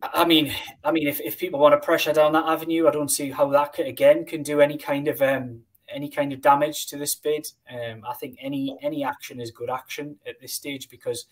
I 0.01 0.25
mean, 0.25 0.51
I 0.83 0.91
mean, 0.91 1.07
if, 1.07 1.21
if 1.21 1.37
people 1.37 1.59
want 1.59 1.79
to 1.79 1.85
pressure 1.85 2.11
down 2.11 2.33
that 2.33 2.47
avenue, 2.47 2.87
I 2.87 2.91
don't 2.91 3.11
see 3.11 3.29
how 3.29 3.47
that 3.51 3.71
could, 3.73 3.85
again 3.85 4.25
can 4.25 4.41
do 4.41 4.61
any 4.61 4.79
kind 4.79 5.07
of 5.07 5.21
um, 5.21 5.61
any 5.87 6.09
kind 6.09 6.33
of 6.33 6.41
damage 6.41 6.87
to 6.87 6.97
this 6.97 7.13
bid. 7.13 7.45
Um, 7.71 8.01
I 8.03 8.15
think 8.15 8.35
any 8.41 8.75
any 8.81 9.03
action 9.03 9.39
is 9.39 9.51
good 9.51 9.69
action 9.69 10.17
at 10.27 10.41
this 10.41 10.53
stage 10.53 10.89
because 10.89 11.27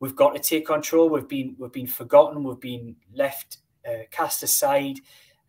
we've 0.00 0.16
got 0.16 0.34
to 0.34 0.40
take 0.40 0.66
control. 0.66 1.10
We've 1.10 1.28
been 1.28 1.56
we've 1.58 1.72
been 1.72 1.86
forgotten. 1.86 2.42
We've 2.42 2.58
been 2.58 2.96
left 3.12 3.58
uh, 3.86 4.04
cast 4.10 4.42
aside. 4.42 4.98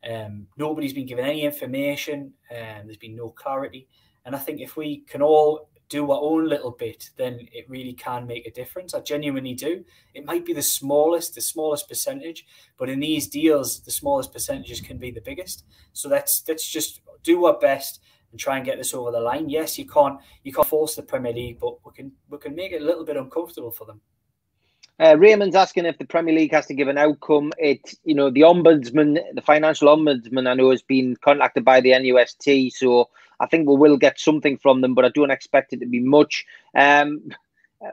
Um, 0.06 0.48
nobody's 0.58 0.92
been 0.92 1.06
given 1.06 1.24
any 1.24 1.44
information. 1.44 2.34
and 2.52 2.86
there's 2.86 2.98
been 2.98 3.16
no 3.16 3.30
clarity. 3.30 3.88
And 4.26 4.36
I 4.36 4.40
think 4.40 4.62
if 4.62 4.78
we 4.78 5.00
can 5.08 5.22
all 5.22 5.70
do 5.90 6.12
our 6.12 6.20
own 6.22 6.48
little 6.48 6.72
bit, 6.72 7.12
then 7.18 7.48
it 7.52 7.70
really 7.70 7.94
can 7.94 8.26
make 8.26 8.48
a 8.48 8.52
difference. 8.52 8.94
I 8.94 9.02
genuinely 9.02 9.54
do. 9.54 9.84
It 10.14 10.26
might 10.26 10.46
be 10.46 10.54
the 10.54 10.62
smallest, 10.62 11.36
the 11.36 11.42
smallest 11.42 11.88
percentage, 11.88 12.46
but 12.78 12.90
in 12.90 13.00
these 13.00 13.28
deals, 13.28 13.82
the 13.82 13.92
smallest 13.92 14.34
percentages 14.34 14.82
can 14.82 14.98
be 14.98 15.12
the 15.12 15.22
biggest. 15.22 15.66
So 15.92 16.10
let's 16.10 16.44
let's 16.48 16.68
just 16.68 17.02
do 17.22 17.46
our 17.46 17.60
best 17.60 18.02
and 18.32 18.40
try 18.40 18.58
and 18.58 18.66
get 18.66 18.78
this 18.78 18.94
over 18.94 19.12
the 19.12 19.20
line. 19.20 19.50
Yes, 19.50 19.78
you 19.78 19.86
can't 19.86 20.20
you 20.44 20.52
can't 20.52 20.68
force 20.68 20.96
the 20.96 21.04
Premier 21.04 21.34
League, 21.34 21.60
but 21.60 21.86
we 21.86 21.92
can 21.92 22.12
we 22.30 22.38
can 22.40 22.56
make 22.56 22.72
it 22.72 22.82
a 22.82 22.86
little 22.86 23.06
bit 23.06 23.18
uncomfortable 23.18 23.72
for 23.72 23.86
them. 23.86 24.02
Uh, 25.00 25.16
Raymond's 25.18 25.56
asking 25.56 25.86
if 25.86 25.98
the 25.98 26.06
Premier 26.06 26.34
League 26.36 26.54
has 26.54 26.68
to 26.68 26.74
give 26.74 26.88
an 26.88 27.00
outcome. 27.00 27.52
It, 27.58 27.96
you 28.04 28.14
know, 28.14 28.30
the 28.30 28.42
ombudsman, 28.42 29.20
the 29.34 29.42
financial 29.42 29.88
ombudsman, 29.88 30.48
I 30.48 30.54
know 30.54 30.70
has 30.70 30.84
been 30.84 31.16
contacted 31.18 31.66
by 31.66 31.82
the 31.82 31.92
NUST, 31.92 32.72
so 32.74 33.10
I 33.44 33.48
think 33.48 33.68
we 33.68 33.76
will 33.76 33.98
get 33.98 34.20
something 34.20 34.58
from 34.58 34.82
them, 34.82 34.96
but 34.96 35.06
I 35.06 35.10
don't 35.10 35.32
expect 35.32 35.74
it 35.74 35.82
to 35.82 35.86
be 35.86 36.00
much. 36.00 36.46
Um, 36.78 37.30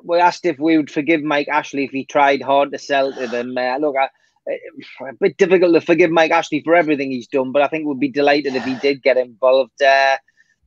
we 0.05 0.19
asked 0.19 0.47
if 0.47 0.59
we 0.59 0.77
would 0.77 0.91
forgive 0.91 1.23
Mike 1.23 1.49
Ashley 1.49 1.85
if 1.85 1.91
he 1.91 2.05
tried 2.05 2.41
hard 2.41 2.71
to 2.73 2.79
sell 2.79 3.13
to 3.13 3.27
them. 3.27 3.59
Uh, 3.59 3.77
look, 3.79 3.97
I, 4.01 4.09
a 4.49 5.13
bit 5.21 5.37
difficult 5.37 5.75
to 5.75 5.81
forgive 5.81 6.11
Mike 6.11 6.31
Ashley 6.31 6.63
for 6.63 6.75
everything 6.75 7.11
he's 7.11 7.27
done, 7.27 7.51
but 7.53 7.63
I 7.63 7.69
think 7.69 7.87
we'd 7.87 7.99
be 7.99 8.09
delighted 8.09 8.55
if 8.55 8.65
he 8.65 8.77
did 8.77 9.03
get 9.03 9.17
involved. 9.17 9.83
Uh, 9.83 10.17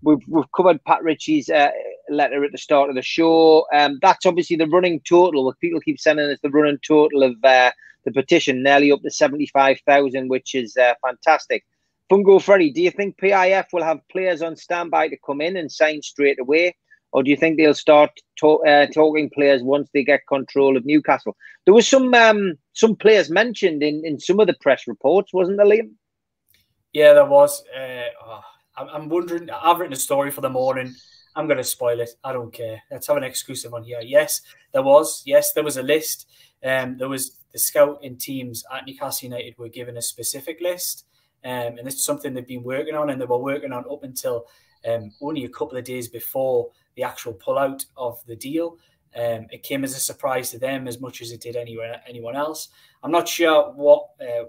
we've, 0.01 0.25
we've 0.27 0.51
covered 0.55 0.83
Pat 0.83 1.01
Ritchie's 1.01 1.49
uh, 1.49 1.71
letter 2.09 2.43
at 2.43 2.51
the 2.51 2.57
start 2.57 2.89
of 2.89 2.95
the 2.95 3.01
show. 3.01 3.65
Um, 3.73 3.99
that's 4.01 4.25
obviously 4.25 4.57
the 4.57 4.67
running 4.67 4.99
total. 5.07 5.45
What 5.45 5.59
people 5.59 5.79
keep 5.79 5.99
sending 5.99 6.29
us 6.29 6.39
the 6.43 6.49
running 6.49 6.79
total 6.85 7.23
of 7.23 7.35
uh, 7.43 7.71
the 8.05 8.11
petition, 8.11 8.63
nearly 8.63 8.91
up 8.91 9.01
to 9.01 9.09
75,000, 9.09 10.27
which 10.27 10.53
is 10.55 10.75
uh, 10.77 10.93
fantastic. 11.05 11.63
Fungo 12.11 12.41
Freddy, 12.41 12.71
do 12.71 12.81
you 12.81 12.91
think 12.91 13.17
PIF 13.17 13.65
will 13.71 13.83
have 13.83 14.07
players 14.11 14.41
on 14.41 14.55
standby 14.55 15.07
to 15.07 15.17
come 15.25 15.41
in 15.41 15.57
and 15.57 15.71
sign 15.71 16.01
straight 16.01 16.39
away? 16.39 16.75
Or 17.11 17.21
do 17.21 17.29
you 17.29 17.37
think 17.37 17.57
they'll 17.57 17.75
start 17.75 18.09
to, 18.39 18.57
uh, 18.65 18.87
talking 18.87 19.29
players 19.29 19.61
once 19.61 19.89
they 19.93 20.03
get 20.03 20.27
control 20.27 20.75
of 20.75 20.85
Newcastle? 20.85 21.37
There 21.65 21.73
was 21.73 21.87
some 21.87 22.13
um, 22.13 22.55
some 22.73 22.95
players 22.95 23.29
mentioned 23.29 23.83
in, 23.83 24.01
in 24.03 24.19
some 24.19 24.39
of 24.39 24.47
the 24.47 24.55
press 24.61 24.87
reports, 24.87 25.31
wasn't 25.31 25.57
there, 25.57 25.67
Liam? 25.67 25.91
Yeah, 26.91 27.13
there 27.13 27.25
was. 27.25 27.63
Uh, 27.75 28.09
oh, 28.25 28.41
I'm 28.77 29.09
wondering. 29.09 29.49
I've 29.49 29.79
written 29.79 29.93
a 29.93 29.97
story 29.97 30.31
for 30.31 30.41
the 30.41 30.49
morning. 30.49 30.93
I'm 31.35 31.47
going 31.47 31.57
to 31.57 31.63
spoil 31.63 31.99
it. 31.99 32.11
I 32.23 32.33
don't 32.33 32.53
care. 32.53 32.81
Let's 32.91 33.07
have 33.07 33.17
an 33.17 33.23
exclusive 33.23 33.73
on 33.73 33.83
here. 33.83 34.01
Yes, 34.01 34.41
there 34.73 34.83
was. 34.83 35.23
Yes, 35.25 35.53
there 35.53 35.63
was 35.63 35.77
a 35.77 35.83
list. 35.83 36.27
Um, 36.63 36.97
there 36.97 37.09
was 37.09 37.37
the 37.51 37.59
scouting 37.59 38.17
teams 38.17 38.63
at 38.73 38.85
Newcastle 38.87 39.29
United 39.29 39.57
were 39.57 39.69
given 39.69 39.97
a 39.97 40.01
specific 40.01 40.59
list, 40.61 41.05
um, 41.45 41.77
and 41.77 41.85
this 41.85 41.95
is 41.95 42.03
something 42.03 42.33
they've 42.33 42.47
been 42.47 42.63
working 42.63 42.95
on, 42.95 43.09
and 43.09 43.21
they 43.21 43.25
were 43.25 43.37
working 43.37 43.71
on 43.71 43.85
up 43.91 44.03
until 44.03 44.45
um, 44.87 45.11
only 45.21 45.45
a 45.45 45.49
couple 45.49 45.77
of 45.77 45.83
days 45.83 46.07
before 46.07 46.69
the 46.95 47.03
actual 47.03 47.33
pullout 47.33 47.85
of 47.97 48.23
the 48.25 48.35
deal. 48.35 48.77
Um, 49.15 49.47
it 49.51 49.63
came 49.63 49.83
as 49.83 49.95
a 49.95 49.99
surprise 49.99 50.51
to 50.51 50.59
them 50.59 50.87
as 50.87 50.99
much 50.99 51.21
as 51.21 51.31
it 51.31 51.41
did 51.41 51.55
anywhere 51.55 52.01
anyone 52.07 52.35
else. 52.35 52.69
I'm 53.03 53.11
not 53.11 53.27
sure 53.27 53.71
what 53.73 54.09
uh, 54.19 54.45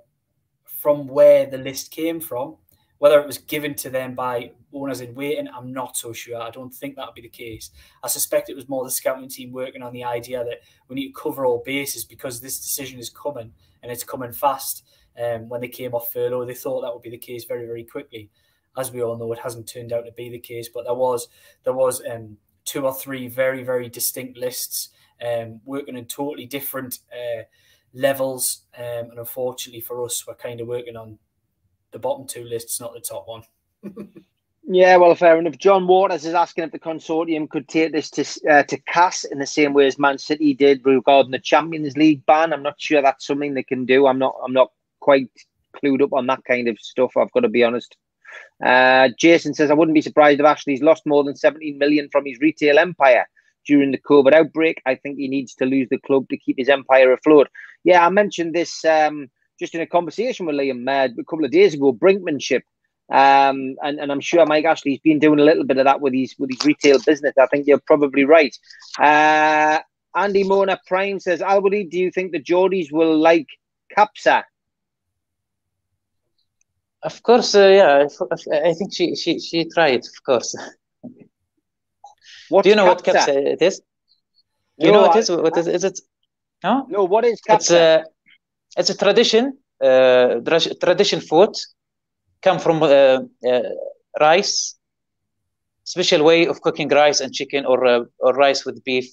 from 0.64 1.06
where 1.06 1.46
the 1.46 1.58
list 1.58 1.90
came 1.90 2.20
from. 2.20 2.56
Whether 2.98 3.20
it 3.20 3.26
was 3.26 3.38
given 3.38 3.74
to 3.76 3.90
them 3.90 4.14
by 4.14 4.52
owners 4.72 5.00
in 5.00 5.14
waiting, 5.14 5.48
I'm 5.48 5.72
not 5.72 5.96
so 5.96 6.12
sure. 6.12 6.40
I 6.40 6.50
don't 6.50 6.72
think 6.72 6.96
that 6.96 7.06
would 7.06 7.14
be 7.14 7.22
the 7.22 7.28
case. 7.28 7.70
I 8.02 8.08
suspect 8.08 8.48
it 8.48 8.56
was 8.56 8.68
more 8.68 8.84
the 8.84 8.90
scouting 8.90 9.28
team 9.28 9.52
working 9.52 9.82
on 9.82 9.92
the 9.92 10.04
idea 10.04 10.42
that 10.44 10.60
we 10.88 10.96
need 10.96 11.08
to 11.08 11.20
cover 11.20 11.44
all 11.44 11.62
bases 11.66 12.04
because 12.04 12.40
this 12.40 12.60
decision 12.60 12.98
is 12.98 13.10
coming 13.10 13.52
and 13.82 13.92
it's 13.92 14.04
coming 14.04 14.32
fast. 14.32 14.84
Um, 15.22 15.48
when 15.48 15.60
they 15.60 15.68
came 15.68 15.94
off 15.94 16.12
furlough, 16.12 16.44
they 16.44 16.54
thought 16.54 16.82
that 16.82 16.92
would 16.92 17.02
be 17.02 17.10
the 17.10 17.18
case 17.18 17.44
very, 17.44 17.66
very 17.66 17.84
quickly. 17.84 18.30
As 18.76 18.90
we 18.90 19.02
all 19.02 19.16
know, 19.16 19.32
it 19.32 19.38
hasn't 19.38 19.68
turned 19.68 19.92
out 19.92 20.04
to 20.06 20.12
be 20.12 20.28
the 20.28 20.38
case. 20.38 20.68
But 20.68 20.84
there 20.84 20.94
was 20.94 21.28
there 21.62 21.72
was 21.72 22.02
um, 22.10 22.36
two 22.64 22.84
or 22.84 22.94
three 22.94 23.28
very, 23.28 23.62
very 23.62 23.88
distinct 23.88 24.36
lists 24.36 24.90
um, 25.24 25.60
working 25.64 25.96
in 25.96 26.06
totally 26.06 26.46
different 26.46 26.98
uh, 27.12 27.42
levels. 27.92 28.62
Um, 28.76 29.10
and 29.10 29.18
unfortunately 29.18 29.80
for 29.80 30.04
us, 30.04 30.26
we're 30.26 30.34
kind 30.34 30.60
of 30.60 30.66
working 30.66 30.96
on 30.96 31.18
the 31.92 31.98
bottom 31.98 32.26
two 32.26 32.44
lists, 32.44 32.80
not 32.80 32.92
the 32.92 33.00
top 33.00 33.26
one. 33.28 33.42
yeah, 34.64 34.96
well, 34.96 35.14
fair 35.14 35.38
enough. 35.38 35.58
John 35.58 35.86
Waters 35.86 36.26
is 36.26 36.34
asking 36.34 36.64
if 36.64 36.72
the 36.72 36.78
consortium 36.78 37.48
could 37.48 37.68
take 37.68 37.92
this 37.92 38.10
to 38.10 38.50
uh, 38.50 38.62
to 38.64 38.78
CAS 38.80 39.24
in 39.24 39.38
the 39.38 39.46
same 39.46 39.72
way 39.72 39.86
as 39.86 39.98
Man 39.98 40.18
City 40.18 40.54
did 40.54 40.84
regarding 40.84 41.30
the 41.30 41.38
Champions 41.38 41.96
League 41.96 42.26
ban. 42.26 42.52
I'm 42.52 42.62
not 42.62 42.80
sure 42.80 43.00
that's 43.00 43.26
something 43.26 43.54
they 43.54 43.62
can 43.62 43.86
do. 43.86 44.06
I'm 44.06 44.18
not. 44.18 44.34
I'm 44.44 44.52
not 44.52 44.72
quite 45.04 45.28
clued 45.76 46.02
up 46.02 46.14
on 46.14 46.26
that 46.26 46.42
kind 46.48 46.66
of 46.66 46.78
stuff. 46.80 47.12
I've 47.16 47.30
got 47.32 47.40
to 47.40 47.48
be 47.48 47.62
honest. 47.62 47.94
Uh, 48.64 49.10
Jason 49.18 49.52
says, 49.52 49.70
I 49.70 49.74
wouldn't 49.74 49.94
be 49.94 50.00
surprised 50.00 50.40
if 50.40 50.46
Ashley's 50.46 50.82
lost 50.82 51.02
more 51.04 51.22
than 51.22 51.36
17 51.36 51.76
million 51.76 52.08
from 52.10 52.24
his 52.24 52.38
retail 52.40 52.78
empire 52.78 53.26
during 53.66 53.90
the 53.90 53.98
COVID 53.98 54.32
outbreak. 54.32 54.80
I 54.86 54.94
think 54.94 55.18
he 55.18 55.28
needs 55.28 55.54
to 55.56 55.66
lose 55.66 55.88
the 55.90 55.98
club 55.98 56.28
to 56.30 56.38
keep 56.38 56.56
his 56.58 56.70
empire 56.70 57.12
afloat. 57.12 57.48
Yeah, 57.84 58.06
I 58.06 58.08
mentioned 58.08 58.54
this 58.54 58.82
um, 58.84 59.28
just 59.60 59.74
in 59.74 59.82
a 59.82 59.86
conversation 59.86 60.46
with 60.46 60.56
Liam 60.56 60.88
uh, 60.88 61.12
a 61.20 61.24
couple 61.24 61.44
of 61.44 61.50
days 61.50 61.74
ago, 61.74 61.92
brinkmanship. 61.92 62.62
Um, 63.12 63.76
and, 63.82 64.00
and 64.00 64.10
I'm 64.10 64.20
sure 64.20 64.46
Mike 64.46 64.64
Ashley's 64.64 65.00
been 65.00 65.18
doing 65.18 65.38
a 65.38 65.44
little 65.44 65.64
bit 65.64 65.76
of 65.76 65.84
that 65.84 66.00
with 66.00 66.14
his 66.14 66.34
with 66.38 66.50
his 66.50 66.64
retail 66.64 66.98
business. 67.04 67.34
I 67.38 67.46
think 67.46 67.66
you're 67.66 67.86
probably 67.86 68.24
right. 68.24 68.56
Uh, 68.98 69.80
Andy 70.16 70.44
Mona 70.44 70.80
Prime 70.86 71.20
says, 71.20 71.42
Al 71.42 71.60
Walid, 71.60 71.90
do 71.90 71.98
you 71.98 72.10
think 72.10 72.32
the 72.32 72.42
Geordies 72.42 72.90
will 72.90 73.18
like 73.18 73.48
Kabsa? 73.96 74.44
Of 77.04 77.22
course, 77.22 77.54
uh, 77.54 77.68
yeah. 77.68 78.06
I 78.70 78.72
think 78.72 78.94
she 78.94 79.14
she 79.14 79.38
she 79.38 79.68
tried. 79.68 80.00
Of 80.00 80.18
course. 80.24 80.56
What 82.48 82.62
do 82.64 82.70
you 82.70 82.76
know 82.76 82.86
what 82.86 83.04
kabsa 83.04 83.34
it 83.54 83.62
is? 83.62 83.80
Do 84.78 84.86
you 84.86 84.92
no, 84.92 84.94
know 84.94 85.02
what 85.06 85.16
I, 85.16 85.18
it 85.18 85.22
is? 85.22 85.30
What 85.30 85.56
is, 85.58 85.66
is 85.68 85.84
it? 85.84 86.00
No. 86.62 86.86
No. 86.88 87.04
What 87.04 87.24
is 87.26 87.40
kabsa? 87.42 87.54
It's 87.56 87.70
a 87.70 88.04
it's 88.78 88.90
a 88.90 88.96
tradition. 88.96 89.58
Uh, 89.82 90.40
tradition 90.80 91.20
food 91.20 91.54
come 92.40 92.58
from 92.58 92.82
uh, 92.82 92.86
uh, 92.86 93.62
rice. 94.18 94.76
Special 95.84 96.24
way 96.24 96.46
of 96.46 96.62
cooking 96.62 96.88
rice 96.88 97.20
and 97.20 97.34
chicken, 97.34 97.66
or 97.66 97.84
uh, 97.84 98.04
or 98.18 98.32
rice 98.32 98.64
with 98.64 98.82
beef. 98.82 99.08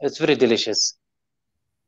It's 0.00 0.18
very 0.18 0.36
delicious. 0.36 0.96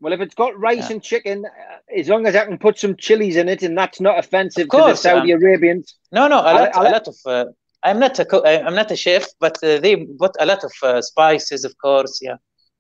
Well, 0.01 0.13
if 0.13 0.21
it's 0.21 0.35
got 0.35 0.59
rice 0.59 0.89
yeah. 0.89 0.93
and 0.93 1.03
chicken, 1.03 1.45
uh, 1.47 1.99
as 1.99 2.09
long 2.09 2.27
as 2.27 2.37
I 2.37 2.45
can 2.45 2.59
put 2.59 2.79
some 2.79 2.97
chilies 2.97 3.37
in 3.37 3.49
it, 3.49 3.63
and 3.63 3.77
that's 3.77 4.01
not 4.01 4.19
offensive 4.19 4.69
course, 4.69 4.85
to 4.85 4.91
the 4.91 4.97
Saudi 4.97 5.33
um, 5.33 5.43
Arabians. 5.43 5.97
No, 6.13 6.29
no, 6.29 6.41
a 6.41 6.43
lot, 6.43 6.47
I'll, 6.47 6.71
I'll, 6.75 6.87
a 6.87 6.93
lot 6.93 7.09
of. 7.09 7.17
Uh, 7.25 7.45
I'm 7.83 7.99
not 7.99 8.19
a 8.19 8.65
I'm 8.67 8.75
not 8.75 8.91
a 8.91 8.97
chef, 8.97 9.27
but 9.41 9.63
uh, 9.63 9.79
they 9.79 10.07
put 10.19 10.33
a 10.39 10.47
lot 10.47 10.65
of 10.65 10.73
uh, 10.83 11.01
spices, 11.01 11.65
of 11.65 11.77
course. 11.79 12.21
Yeah, 12.21 12.37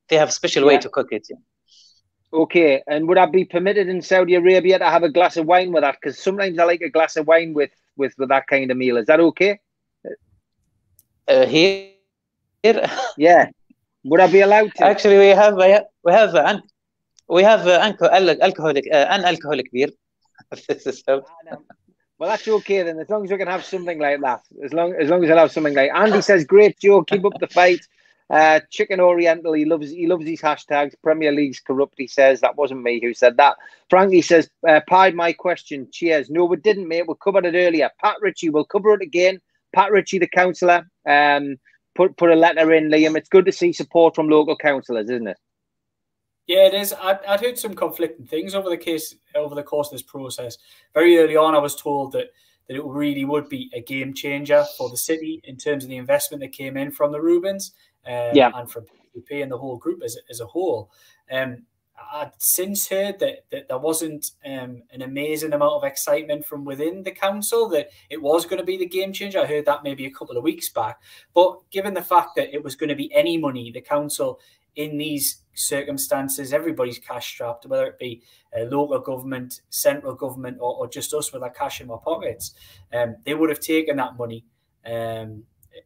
they 0.08 0.16
have 0.16 0.28
a 0.28 0.32
special 0.32 0.64
yeah. 0.64 0.68
way 0.68 0.78
to 0.78 0.88
cook 0.88 1.08
it. 1.10 1.26
Yeah. 1.30 1.36
Okay, 2.32 2.82
and 2.86 3.08
would 3.08 3.16
I 3.16 3.26
be 3.26 3.44
permitted 3.44 3.88
in 3.88 4.02
Saudi 4.02 4.34
Arabia 4.34 4.78
to 4.78 4.84
have 4.84 5.04
a 5.04 5.08
glass 5.08 5.36
of 5.36 5.46
wine 5.46 5.72
with 5.72 5.82
that? 5.82 5.96
Because 6.00 6.18
sometimes 6.18 6.58
I 6.58 6.64
like 6.64 6.82
a 6.82 6.90
glass 6.90 7.16
of 7.16 7.26
wine 7.26 7.54
with 7.54 7.70
with 7.96 8.14
with 8.18 8.28
that 8.28 8.46
kind 8.46 8.70
of 8.70 8.76
meal. 8.76 8.96
Is 8.96 9.06
that 9.06 9.20
okay? 9.20 9.60
Uh, 11.28 11.46
here, 11.46 11.92
yeah. 13.16 13.48
Would 14.04 14.20
I 14.20 14.30
be 14.30 14.40
allowed 14.40 14.74
to? 14.76 14.84
Actually, 14.84 15.18
we 15.18 15.26
have 15.28 15.56
we 15.56 16.12
have 16.12 16.34
uh, 16.34 16.60
we 17.28 17.42
have 17.42 17.66
uh, 17.66 17.80
alcoholic 18.40 18.86
uh, 18.92 19.06
an 19.08 19.24
alcoholic 19.24 19.70
beer. 19.72 19.88
well, 21.08 21.24
that's 22.20 22.46
okay 22.46 22.82
then. 22.82 22.98
As 22.98 23.08
long 23.08 23.24
as 23.24 23.30
we 23.30 23.38
can 23.38 23.48
have 23.48 23.64
something 23.64 23.98
like 23.98 24.20
that. 24.20 24.42
As 24.64 24.72
long 24.72 24.94
as 24.94 25.08
long 25.08 25.24
as 25.24 25.30
I 25.30 25.40
have 25.40 25.52
something 25.52 25.74
like 25.74 25.90
Andy 25.94 26.20
says, 26.20 26.44
great 26.44 26.78
Joe, 26.78 27.02
keep 27.02 27.24
up 27.24 27.38
the 27.40 27.48
fight. 27.48 27.80
Uh, 28.28 28.58
Chicken 28.70 28.98
Oriental, 29.00 29.52
he 29.52 29.64
loves 29.64 29.90
he 29.90 30.06
loves 30.06 30.24
these 30.24 30.42
hashtags. 30.42 30.94
Premier 31.02 31.32
League's 31.32 31.60
corrupt. 31.60 31.94
He 31.96 32.08
says 32.08 32.40
that 32.40 32.56
wasn't 32.56 32.82
me 32.82 33.00
who 33.00 33.14
said 33.14 33.36
that. 33.36 33.56
Frankie 33.88 34.22
says, 34.22 34.50
uh, 34.68 34.80
pied 34.88 35.14
my 35.14 35.32
question. 35.32 35.88
Cheers. 35.92 36.28
No, 36.28 36.44
we 36.44 36.56
didn't, 36.56 36.88
mate. 36.88 37.06
We 37.06 37.14
covered 37.22 37.46
it 37.46 37.54
earlier. 37.54 37.88
Pat 38.02 38.16
Ritchie, 38.20 38.50
we'll 38.50 38.64
cover 38.64 38.94
it 38.94 39.02
again. 39.02 39.38
Pat 39.72 39.92
Ritchie, 39.92 40.18
the 40.18 40.28
councillor, 40.28 40.88
um, 41.08 41.56
put 41.94 42.16
put 42.16 42.30
a 42.30 42.34
letter 42.34 42.72
in, 42.72 42.88
Liam. 42.88 43.16
It's 43.16 43.28
good 43.28 43.46
to 43.46 43.52
see 43.52 43.72
support 43.72 44.14
from 44.16 44.28
local 44.28 44.56
councillors, 44.56 45.08
isn't 45.08 45.28
it? 45.28 45.38
Yeah, 46.46 46.66
it 46.66 46.74
is. 46.74 46.92
I'd, 46.92 47.24
I'd 47.24 47.40
heard 47.40 47.58
some 47.58 47.74
conflicting 47.74 48.26
things 48.26 48.54
over 48.54 48.68
the 48.68 48.76
case 48.76 49.14
over 49.34 49.54
the 49.54 49.62
course 49.62 49.88
of 49.88 49.92
this 49.92 50.02
process. 50.02 50.58
Very 50.94 51.18
early 51.18 51.36
on, 51.36 51.54
I 51.54 51.58
was 51.58 51.74
told 51.74 52.12
that 52.12 52.28
that 52.68 52.76
it 52.76 52.84
really 52.84 53.24
would 53.24 53.48
be 53.48 53.70
a 53.74 53.80
game 53.80 54.12
changer 54.12 54.64
for 54.76 54.90
the 54.90 54.96
city 54.96 55.40
in 55.44 55.56
terms 55.56 55.84
of 55.84 55.90
the 55.90 55.96
investment 55.96 56.40
that 56.40 56.52
came 56.52 56.76
in 56.76 56.90
from 56.90 57.12
the 57.12 57.20
Reubens 57.20 57.72
um, 58.06 58.30
yeah. 58.34 58.50
and 58.54 58.70
from 58.70 58.84
PCP 58.84 59.42
and 59.42 59.50
the 59.50 59.58
whole 59.58 59.76
group 59.76 60.02
as, 60.04 60.18
as 60.30 60.40
a 60.40 60.46
whole. 60.46 60.90
Um, 61.30 61.62
I'd 62.12 62.32
since 62.38 62.88
heard 62.88 63.18
that, 63.20 63.46
that 63.50 63.68
there 63.68 63.78
wasn't 63.78 64.32
um, 64.44 64.82
an 64.90 65.02
amazing 65.02 65.52
amount 65.52 65.74
of 65.74 65.84
excitement 65.84 66.44
from 66.44 66.64
within 66.64 67.02
the 67.02 67.10
council 67.10 67.68
that 67.70 67.88
it 68.10 68.20
was 68.20 68.44
going 68.44 68.58
to 68.58 68.64
be 68.64 68.76
the 68.76 68.86
game 68.86 69.12
changer. 69.12 69.40
I 69.40 69.46
heard 69.46 69.64
that 69.64 69.82
maybe 69.82 70.04
a 70.04 70.10
couple 70.10 70.36
of 70.36 70.44
weeks 70.44 70.68
back. 70.68 71.00
But 71.34 71.58
given 71.70 71.94
the 71.94 72.02
fact 72.02 72.30
that 72.36 72.54
it 72.54 72.62
was 72.62 72.76
going 72.76 72.90
to 72.90 72.94
be 72.94 73.12
any 73.14 73.38
money, 73.38 73.70
the 73.70 73.80
council 73.80 74.40
in 74.76 74.98
these 74.98 75.42
circumstances, 75.54 76.52
everybody's 76.52 76.98
cash 76.98 77.26
strapped, 77.26 77.66
whether 77.66 77.86
it 77.86 77.98
be 77.98 78.22
a 78.54 78.64
local 78.64 78.98
government, 79.00 79.62
central 79.70 80.14
government, 80.14 80.58
or, 80.60 80.76
or 80.76 80.88
just 80.88 81.12
us 81.14 81.32
with 81.32 81.42
our 81.42 81.50
cash 81.50 81.80
in 81.80 81.90
our 81.90 81.98
pockets. 81.98 82.54
Um, 82.92 83.16
they 83.24 83.34
would 83.34 83.50
have 83.50 83.60
taken 83.60 83.96
that 83.96 84.16
money, 84.18 84.44
um, 84.84 85.42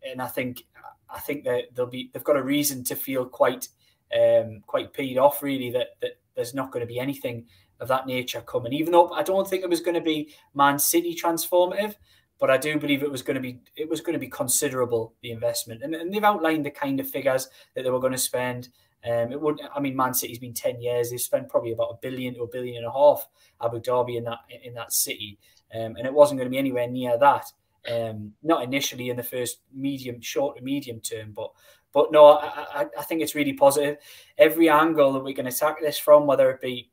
and 0.06 0.20
I 0.20 0.26
think 0.26 0.64
I 1.08 1.20
think 1.20 1.44
that 1.44 1.74
they'll 1.74 1.86
be 1.86 2.10
they've 2.12 2.24
got 2.24 2.36
a 2.36 2.42
reason 2.42 2.84
to 2.84 2.96
feel 2.96 3.24
quite 3.24 3.68
um, 4.14 4.60
quite 4.66 4.92
peed 4.92 5.18
off, 5.18 5.42
really, 5.42 5.70
that 5.70 5.98
that 6.00 6.18
there's 6.34 6.54
not 6.54 6.72
going 6.72 6.86
to 6.86 6.92
be 6.92 6.98
anything 6.98 7.46
of 7.78 7.88
that 7.88 8.06
nature 8.06 8.42
coming. 8.42 8.72
Even 8.72 8.92
though 8.92 9.10
I 9.10 9.22
don't 9.22 9.48
think 9.48 9.62
it 9.62 9.70
was 9.70 9.80
going 9.80 9.94
to 9.94 10.00
be 10.00 10.34
Man 10.54 10.78
City 10.78 11.14
transformative, 11.14 11.94
but 12.40 12.50
I 12.50 12.56
do 12.56 12.78
believe 12.78 13.02
it 13.02 13.10
was 13.10 13.22
going 13.22 13.34
to 13.34 13.40
be 13.40 13.60
it 13.76 13.88
was 13.88 14.00
going 14.00 14.14
to 14.14 14.18
be 14.18 14.28
considerable 14.28 15.14
the 15.22 15.30
investment, 15.30 15.82
and, 15.82 15.94
and 15.94 16.12
they've 16.12 16.24
outlined 16.24 16.64
the 16.64 16.70
kind 16.70 16.98
of 16.98 17.08
figures 17.08 17.48
that 17.74 17.84
they 17.84 17.90
were 17.90 18.00
going 18.00 18.12
to 18.12 18.18
spend. 18.18 18.70
Um, 19.04 19.32
it 19.32 19.40
would, 19.40 19.60
I 19.74 19.80
mean, 19.80 19.96
Man 19.96 20.12
City's 20.12 20.38
been 20.38 20.54
ten 20.54 20.80
years; 20.80 21.10
they've 21.10 21.20
spent 21.20 21.48
probably 21.48 21.72
about 21.72 21.90
a 21.92 21.98
billion 22.00 22.34
to 22.34 22.42
a 22.42 22.48
billion 22.48 22.78
and 22.78 22.86
a 22.86 22.92
half 22.92 23.26
Abu 23.62 23.80
Dhabi 23.80 24.16
in 24.16 24.24
that 24.24 24.38
in 24.62 24.74
that 24.74 24.92
city, 24.92 25.38
um, 25.74 25.96
and 25.96 26.06
it 26.06 26.12
wasn't 26.12 26.38
going 26.38 26.46
to 26.46 26.50
be 26.50 26.58
anywhere 26.58 26.88
near 26.88 27.18
that. 27.18 27.46
Um, 27.90 28.34
not 28.42 28.62
initially 28.62 29.08
in 29.08 29.16
the 29.16 29.22
first 29.22 29.60
medium, 29.72 30.20
short 30.20 30.56
to 30.56 30.62
medium 30.62 31.00
term, 31.00 31.32
but 31.34 31.50
but 31.92 32.12
no, 32.12 32.26
I, 32.26 32.82
I, 32.82 32.86
I 32.98 33.02
think 33.02 33.22
it's 33.22 33.34
really 33.34 33.54
positive. 33.54 33.98
Every 34.38 34.68
angle 34.68 35.12
that 35.14 35.24
we 35.24 35.34
can 35.34 35.46
attack 35.46 35.80
this 35.80 35.98
from, 35.98 36.26
whether 36.26 36.50
it 36.50 36.60
be, 36.60 36.90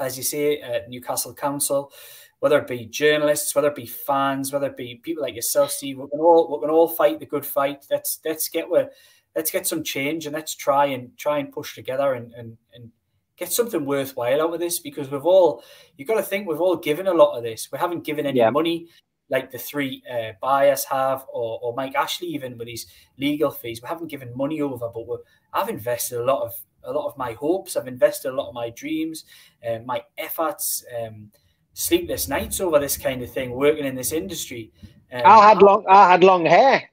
as 0.00 0.16
you 0.16 0.24
say, 0.24 0.60
uh, 0.60 0.80
Newcastle 0.88 1.34
Council, 1.34 1.92
whether 2.40 2.58
it 2.58 2.66
be 2.66 2.86
journalists, 2.86 3.54
whether 3.54 3.68
it 3.68 3.74
be 3.74 3.86
fans, 3.86 4.52
whether 4.52 4.66
it 4.66 4.76
be 4.76 5.00
people 5.02 5.22
like 5.22 5.34
yourself, 5.34 5.70
Steve, 5.70 5.98
we 5.98 6.08
can 6.08 6.20
all 6.20 6.50
we're 6.50 6.60
gonna 6.60 6.72
all 6.72 6.88
fight 6.88 7.20
the 7.20 7.26
good 7.26 7.46
fight. 7.46 7.86
Let's 7.90 8.20
let's 8.24 8.48
get 8.48 8.68
where 8.68 8.90
let's 9.34 9.50
get 9.50 9.66
some 9.66 9.82
change 9.82 10.26
and 10.26 10.34
let's 10.34 10.54
try 10.54 10.86
and 10.86 11.16
try 11.16 11.38
and 11.38 11.52
push 11.52 11.74
together 11.74 12.14
and 12.14 12.32
and, 12.34 12.56
and 12.74 12.90
get 13.36 13.52
something 13.52 13.84
worthwhile 13.84 14.42
out 14.42 14.54
of 14.54 14.60
this 14.60 14.78
because 14.78 15.10
we've 15.10 15.24
all 15.26 15.62
you've 15.96 16.08
got 16.08 16.16
to 16.16 16.22
think 16.22 16.46
we've 16.46 16.60
all 16.60 16.76
given 16.76 17.06
a 17.06 17.14
lot 17.14 17.36
of 17.36 17.42
this. 17.42 17.70
We 17.72 17.78
haven't 17.78 18.04
given 18.04 18.26
any 18.26 18.38
yeah. 18.38 18.50
money 18.50 18.88
like 19.30 19.50
the 19.50 19.58
three 19.58 20.02
uh, 20.10 20.32
buyers 20.40 20.84
have, 20.84 21.24
or, 21.32 21.58
or 21.62 21.74
Mike 21.74 21.94
Ashley 21.94 22.28
even 22.28 22.58
with 22.58 22.68
his 22.68 22.86
legal 23.18 23.50
fees. 23.50 23.80
We 23.82 23.88
haven't 23.88 24.10
given 24.10 24.36
money 24.36 24.60
over, 24.60 24.88
but 24.88 25.06
I've 25.52 25.68
invested 25.68 26.20
a 26.20 26.24
lot 26.24 26.42
of 26.42 26.52
a 26.86 26.92
lot 26.92 27.06
of 27.06 27.16
my 27.16 27.32
hopes. 27.32 27.76
I've 27.76 27.88
invested 27.88 28.30
a 28.30 28.36
lot 28.36 28.48
of 28.48 28.54
my 28.54 28.68
dreams, 28.70 29.24
uh, 29.66 29.78
my 29.86 30.02
efforts. 30.18 30.84
Um, 31.00 31.30
sleepless 31.74 32.28
nights 32.28 32.60
over 32.60 32.78
this 32.78 32.96
kind 32.96 33.22
of 33.22 33.30
thing, 33.30 33.50
working 33.50 33.84
in 33.84 33.94
this 33.94 34.12
industry. 34.12 34.72
Um, 35.12 35.22
I 35.24 35.48
had 35.48 35.62
long, 35.62 35.84
I 35.88 36.10
had 36.12 36.24
long 36.24 36.46
hair. 36.46 36.90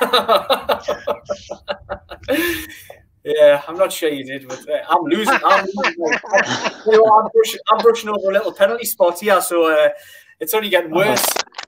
yeah, 3.24 3.62
I'm 3.66 3.76
not 3.76 3.92
sure 3.92 4.10
you 4.10 4.24
did. 4.24 4.46
But 4.46 4.68
uh, 4.68 4.82
I'm 4.88 5.04
losing. 5.04 5.38
I'm, 5.44 5.64
losing 5.64 5.94
you 6.86 6.92
know, 6.92 7.04
I'm, 7.06 7.28
brushing, 7.32 7.60
I'm, 7.70 7.78
brushing, 7.78 8.10
over 8.10 8.30
a 8.30 8.32
little 8.32 8.52
penalty 8.52 8.84
spot 8.84 9.18
here, 9.20 9.40
so 9.40 9.72
uh, 9.72 9.88
it's 10.40 10.52
only 10.52 10.68
getting 10.68 10.90
worse. 10.90 11.26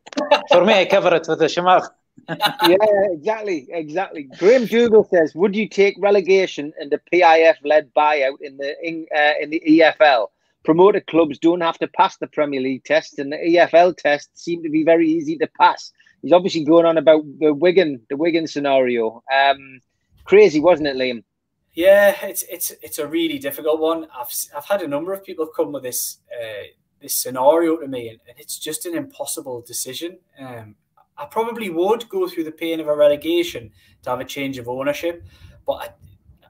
For 0.53 0.65
me, 0.65 0.75
I 0.75 0.85
cover 0.85 1.15
it 1.15 1.27
with 1.29 1.41
a 1.41 1.47
shemagh. 1.47 1.89
yeah, 2.29 2.77
exactly, 3.13 3.67
exactly. 3.71 4.25
Graham 4.39 4.67
Dougal 4.67 5.09
says, 5.09 5.35
"Would 5.35 5.57
you 5.57 5.69
take 5.69 5.97
relegation 5.99 6.73
and 6.79 6.91
the 6.91 7.01
PIF-led 7.13 7.95
buyout 7.95 8.41
in 8.43 8.59
the 8.59 8.75
in, 8.87 9.07
uh, 9.17 9.33
in 9.41 9.51
the 9.51 9.63
EFL?" 9.67 10.29
Promoted 10.65 11.07
clubs 11.07 11.39
don't 11.39 11.61
have 11.61 11.79
to 11.79 11.89
pass 11.89 12.17
the 12.19 12.27
Premier 12.27 12.61
League 12.61 12.85
test, 12.85 13.19
and 13.19 13.33
the 13.33 13.37
EFL 13.37 13.97
tests 13.97 14.43
seem 14.43 14.63
to 14.63 14.71
be 14.71 14.85
very 14.85 15.09
easy 15.09 15.37
to 15.39 15.49
pass. 15.59 15.93
He's 16.23 16.33
obviously 16.33 16.65
going 16.65 16.87
on 16.87 16.99
about 16.99 17.23
the 17.39 17.55
Wigan, 17.55 18.01
the 18.11 18.17
Wigan 18.17 18.47
scenario. 18.47 19.23
Um, 19.35 19.81
crazy, 20.25 20.61
wasn't 20.61 20.89
it, 20.89 20.97
Liam? 20.97 21.25
Yeah, 21.73 22.17
it's 22.23 22.43
it's 22.51 22.73
it's 22.83 22.99
a 22.99 23.07
really 23.07 23.39
difficult 23.39 23.81
one. 23.81 24.07
I've 24.17 24.33
I've 24.57 24.67
had 24.67 24.83
a 24.83 24.89
number 24.89 25.13
of 25.13 25.25
people 25.25 25.47
come 25.47 25.73
with 25.73 25.85
this 25.85 26.19
uh, 26.31 26.65
this 27.01 27.17
scenario 27.17 27.77
to 27.77 27.87
me, 27.87 28.09
and, 28.09 28.19
and, 28.29 28.39
it's 28.39 28.59
just 28.59 28.87
an 28.87 28.95
impossible 28.95 29.63
decision. 29.63 30.19
Um, 30.39 30.75
I 31.17 31.27
probably 31.27 31.71
would 31.71 32.09
go 32.09 32.29
through 32.29 32.45
the 32.45 32.53
pain 32.53 32.81
of 32.81 32.89
a 32.89 32.97
relegation 32.97 33.71
to 34.03 34.11
have 34.11 34.21
a 34.21 34.25
change 34.25 34.59
of 34.59 34.69
ownership, 34.69 35.25
but 35.67 35.73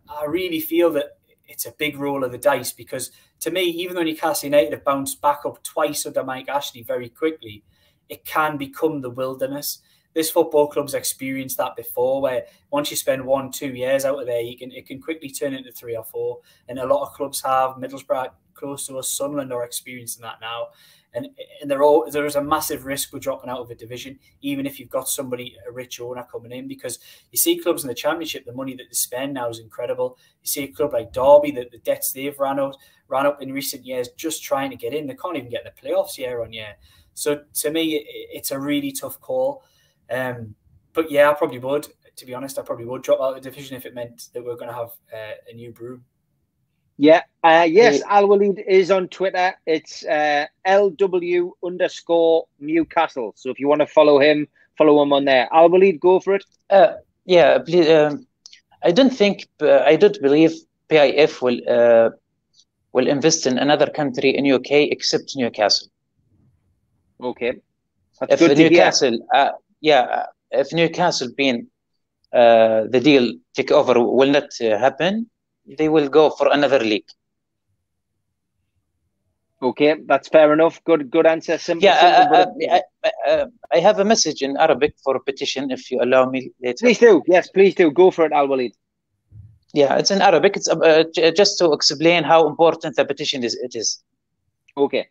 I, 0.08 0.22
I 0.22 0.24
really 0.26 0.61
feel 0.61 0.90
that 0.92 1.18
it's 1.48 1.66
a 1.66 1.72
big 1.72 1.98
roll 1.98 2.24
of 2.24 2.32
the 2.32 2.38
dice 2.38 2.72
because 2.72 3.11
to 3.41 3.51
me, 3.51 3.62
even 3.62 3.97
though 3.97 4.03
Newcastle 4.03 4.49
United 4.49 4.72
have 4.72 4.84
bounced 4.84 5.20
back 5.20 5.41
up 5.45 5.62
twice 5.62 6.07
under 6.07 6.24
Mike 6.24 6.49
Ashley 6.49 6.82
very 6.82 7.09
quickly, 7.09 7.64
it 8.09 8.24
can 8.24 8.57
become 8.57 9.01
the 9.01 9.11
wilderness. 9.11 9.80
This 10.14 10.30
football 10.30 10.68
club's 10.68 10.95
experienced 10.95 11.57
that 11.59 11.76
before, 11.76 12.20
where 12.20 12.45
once 12.70 12.91
you 12.91 12.97
spend 12.97 13.24
one, 13.24 13.51
two 13.51 13.68
years 13.68 14.05
out 14.05 14.20
of 14.20 14.26
there, 14.26 14.41
you 14.41 14.59
can 14.59 14.72
it 14.72 14.86
can 14.86 15.01
quickly 15.01 15.30
turn 15.30 15.55
into 15.55 15.70
three 15.72 15.97
or 15.97 16.05
four. 16.05 16.41
And 16.68 16.78
a 16.78 16.86
lot 16.86 17.03
of 17.03 17.14
clubs 17.14 17.41
have 17.43 17.76
Middlesbrough 17.76 18.30
close 18.55 18.86
to 18.88 18.99
us, 18.99 19.09
Sunderland 19.09 19.53
are 19.53 19.64
experiencing 19.64 20.22
that 20.22 20.41
now 20.41 20.68
and 21.14 21.28
and 21.61 21.70
there 21.70 21.82
all 21.82 22.09
there 22.11 22.26
is 22.26 22.36
a 22.36 22.43
massive 22.43 22.84
risk 22.84 23.12
with 23.12 23.22
dropping 23.22 23.51
out 23.51 23.61
of 23.61 23.70
a 23.70 23.74
division, 23.74 24.18
even 24.43 24.66
if 24.66 24.78
you've 24.78 24.91
got 24.91 25.09
somebody 25.09 25.57
a 25.68 25.72
rich 25.72 26.01
owner 26.01 26.26
coming 26.30 26.53
in, 26.53 26.68
because 26.68 26.99
you 27.30 27.38
see 27.38 27.59
clubs 27.59 27.82
in 27.82 27.88
the 27.88 27.95
championship, 27.95 28.45
the 28.45 28.53
money 28.53 28.74
that 28.74 28.84
they 28.88 28.95
spend 28.95 29.34
now 29.34 29.49
is 29.49 29.59
incredible. 29.59 30.16
You 30.43 30.47
see 30.47 30.64
a 30.64 30.68
club 30.68 30.93
like 30.93 31.12
Derby, 31.12 31.51
that 31.53 31.70
the 31.70 31.78
debts 31.78 32.12
they've 32.12 32.38
ran 32.38 32.61
out 32.61 32.76
ran 33.11 33.26
up 33.26 33.42
in 33.42 33.52
recent 33.52 33.84
years, 33.84 34.08
just 34.16 34.42
trying 34.42 34.70
to 34.70 34.76
get 34.76 34.94
in. 34.94 35.06
They 35.06 35.14
can't 35.14 35.36
even 35.36 35.50
get 35.50 35.64
the 35.64 35.88
playoffs 35.88 36.16
year 36.16 36.42
on 36.42 36.52
year. 36.52 36.76
So 37.14 37.42
to 37.54 37.70
me, 37.70 38.04
it's 38.06 38.50
a 38.50 38.58
really 38.58 38.92
tough 38.92 39.20
call. 39.20 39.64
Um, 40.11 40.54
but 40.92 41.11
yeah, 41.11 41.30
I 41.30 41.34
probably 41.34 41.58
would. 41.58 41.88
To 42.16 42.26
be 42.26 42.34
honest, 42.34 42.58
I 42.58 42.62
probably 42.62 42.84
would 42.84 43.02
drop 43.02 43.20
out 43.20 43.36
of 43.36 43.42
the 43.42 43.50
division 43.50 43.76
if 43.76 43.86
it 43.86 43.94
meant 43.94 44.28
that 44.34 44.44
we're 44.44 44.56
going 44.56 44.68
to 44.68 44.74
have 44.74 44.90
uh, 45.12 45.34
a 45.50 45.54
new 45.54 45.72
broom. 45.72 46.04
Yeah. 46.96 47.22
Uh, 47.42 47.66
yes, 47.66 48.02
Al 48.08 48.28
Walid 48.28 48.62
is 48.68 48.90
on 48.90 49.08
Twitter. 49.08 49.54
It's 49.64 50.04
uh, 50.04 50.46
LW 50.66 51.52
underscore 51.64 52.46
Newcastle. 52.58 53.32
So 53.36 53.50
if 53.50 53.58
you 53.58 53.68
want 53.68 53.80
to 53.80 53.86
follow 53.86 54.20
him, 54.20 54.46
follow 54.76 55.02
him 55.02 55.12
on 55.14 55.24
there. 55.24 55.48
Al 55.50 55.70
Walid, 55.70 55.98
go 55.98 56.20
for 56.20 56.34
it. 56.34 56.44
Uh, 56.68 56.94
yeah, 57.24 57.58
please, 57.58 57.88
um, 57.88 58.26
I 58.82 58.92
don't 58.92 59.16
think, 59.16 59.46
uh, 59.62 59.78
I 59.78 59.96
don't 59.96 60.20
believe 60.20 60.52
PIF 60.90 61.40
will 61.40 61.61
uh, 61.66 62.11
will 62.93 63.07
invest 63.07 63.47
in 63.47 63.59
another 63.59 63.86
country 63.86 64.30
in 64.36 64.51
UK 64.51 64.91
except 64.91 65.36
Newcastle. 65.36 65.88
Okay. 67.22 67.61
That's 68.20 68.43
if 68.43 68.59
Newcastle, 68.59 69.18
uh, 69.32 69.53
yeah, 69.80 70.26
if 70.51 70.72
Newcastle 70.72 71.28
being 71.36 71.68
the 72.32 73.01
deal 73.03 73.34
take 73.55 73.70
over 73.70 73.95
will 74.01 74.30
not 74.30 74.51
happen, 74.59 75.30
they 75.78 75.88
will 75.88 76.09
go 76.09 76.30
for 76.30 76.49
another 76.53 76.80
league. 76.80 77.09
Okay, 79.62 79.97
that's 80.07 80.28
fair 80.28 80.53
enough. 80.55 80.82
Good, 80.84 81.11
good 81.11 81.26
answer. 81.26 81.59
Simple. 81.59 81.84
Yeah, 81.84 82.22
simple, 82.22 82.36
uh, 82.70 82.72
uh, 82.72 82.80
I, 83.05 83.30
uh, 83.30 83.47
I, 83.70 83.80
have 83.80 83.99
a 83.99 84.05
message 84.07 84.41
in 84.41 84.57
Arabic 84.57 84.95
for 85.05 85.16
a 85.16 85.20
petition. 85.20 85.70
If 85.70 85.91
you 85.91 86.01
allow 86.03 86.30
me 86.30 86.51
later. 86.62 86.78
Please 86.80 86.99
do. 86.99 87.22
Yes, 87.26 87.51
please 87.51 87.74
do. 87.74 87.91
Go 87.91 88.11
for 88.11 88.24
it, 88.24 88.32
Al 88.32 88.49
Walid. 88.49 88.72
Yeah, 89.73 89.99
it's 89.99 90.11
in 90.11 90.21
Arabic. 90.21 90.57
It's 90.57 90.68
uh, 90.68 91.05
just 91.37 91.59
to 91.59 91.73
explain 91.73 92.25
how 92.25 92.49
important 92.49 92.97
the 92.97 93.05
petition 93.05 93.45
is. 93.45 93.55
It 93.55 93.75
is. 93.75 94.03
Okay. 94.77 95.09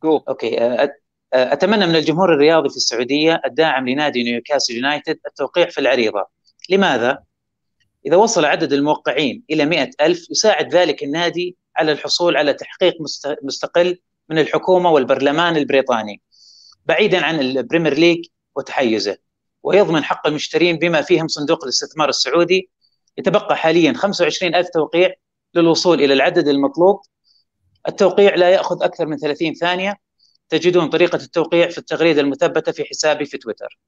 Go. 0.00 0.22
Okay. 0.26 0.88
أتمنى 1.32 1.86
من 1.86 1.96
الجمهور 1.96 2.34
الرياضي 2.34 2.68
في 2.68 2.76
السعودية 2.76 3.40
الداعم 3.44 3.88
لنادي 3.88 4.22
نيوكاسل 4.22 4.74
يونايتد 4.74 5.18
التوقيع 5.26 5.68
في 5.68 5.80
العريضة. 5.80 6.26
لماذا؟ 6.70 7.22
إذا 8.06 8.16
وصل 8.16 8.44
عدد 8.44 8.72
الموقعين 8.72 9.42
إلى 9.50 9.64
مئة 9.64 9.90
ألف 10.00 10.30
يساعد 10.30 10.74
ذلك 10.74 11.02
النادي 11.02 11.56
على 11.76 11.92
الحصول 11.92 12.36
على 12.36 12.52
تحقيق 12.52 12.94
مستقل 13.42 13.98
من 14.28 14.38
الحكومة 14.38 14.90
والبرلمان 14.90 15.56
البريطاني 15.56 16.20
بعيدا 16.86 17.24
عن 17.24 17.40
البريمير 17.40 17.94
ليج 17.94 18.26
وتحيزه 18.56 19.16
ويضمن 19.62 20.04
حق 20.04 20.26
المشترين 20.26 20.76
بما 20.76 21.02
فيهم 21.02 21.28
صندوق 21.28 21.62
الاستثمار 21.62 22.08
السعودي 22.08 22.70
يتبقى 23.18 23.56
حاليا 23.56 23.92
25 23.92 24.54
ألف 24.54 24.68
توقيع 24.68 25.14
للوصول 25.54 26.00
إلى 26.00 26.14
العدد 26.14 26.48
المطلوب 26.48 27.00
التوقيع 27.88 28.34
لا 28.34 28.50
يأخذ 28.50 28.82
أكثر 28.82 29.06
من 29.06 29.16
30 29.16 29.54
ثانية 29.54 29.96
تجدون 30.48 30.88
طريقة 30.88 31.16
التوقيع 31.16 31.68
في 31.68 31.78
التغريدة 31.78 32.20
المثبتة 32.20 32.72
في 32.72 32.84
حسابي 32.84 33.24
في 33.24 33.38
تويتر 33.38 33.78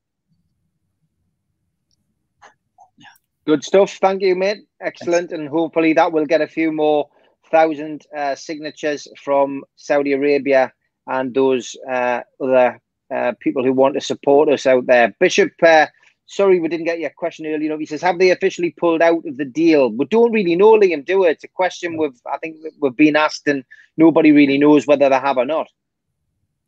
Good 3.45 3.65
stuff. 3.65 3.99
Thank 4.01 4.23
you, 4.23 4.37
mate. 4.37 4.69
Excellent. 4.81 5.33
And 5.33 5.49
hopefully 5.49 5.93
that 5.95 6.13
will 6.13 6.27
get 6.27 6.41
a 6.41 6.47
few 6.47 6.71
more 6.71 7.09
thousand 7.51 8.07
uh, 8.17 8.37
signatures 8.37 9.09
from 9.25 9.65
Saudi 9.75 10.13
Arabia 10.13 10.73
and 11.09 11.35
those 11.35 11.77
uh, 11.91 12.21
other 12.41 12.81
uh, 13.13 13.33
people 13.41 13.65
who 13.65 13.73
want 13.73 13.95
to 13.95 14.01
support 14.01 14.49
us 14.49 14.65
out 14.65 14.87
there. 14.87 15.13
Bishop, 15.19 15.51
uh, 15.63 15.87
sorry 16.27 16.61
we 16.61 16.69
didn't 16.69 16.87
get 16.87 17.01
your 17.01 17.11
question 17.11 17.47
earlier. 17.47 17.77
He 17.79 17.87
says, 17.87 18.03
have 18.03 18.19
they 18.19 18.31
officially 18.31 18.71
pulled 18.71 19.03
out 19.03 19.25
of 19.27 19.37
the 19.37 19.45
deal? 19.45 19.91
We 19.91 20.07
don't 20.07 20.33
really 20.33 20.57
know, 20.57 20.73
Liam, 20.73 21.05
do 21.05 21.25
it? 21.25 21.33
It's 21.33 21.45
a 21.45 21.49
question 21.49 21.97
we've, 21.97 22.21
I 22.31 22.39
think 22.39 22.57
we've 22.81 22.97
been 22.97 23.17
asked 23.17 23.47
and 23.47 23.65
nobody 23.97 24.33
really 24.33 24.59
knows 24.59 24.87
whether 24.87 25.09
they 25.09 25.19
have 25.19 25.37
or 25.37 25.45
not. 25.45 25.69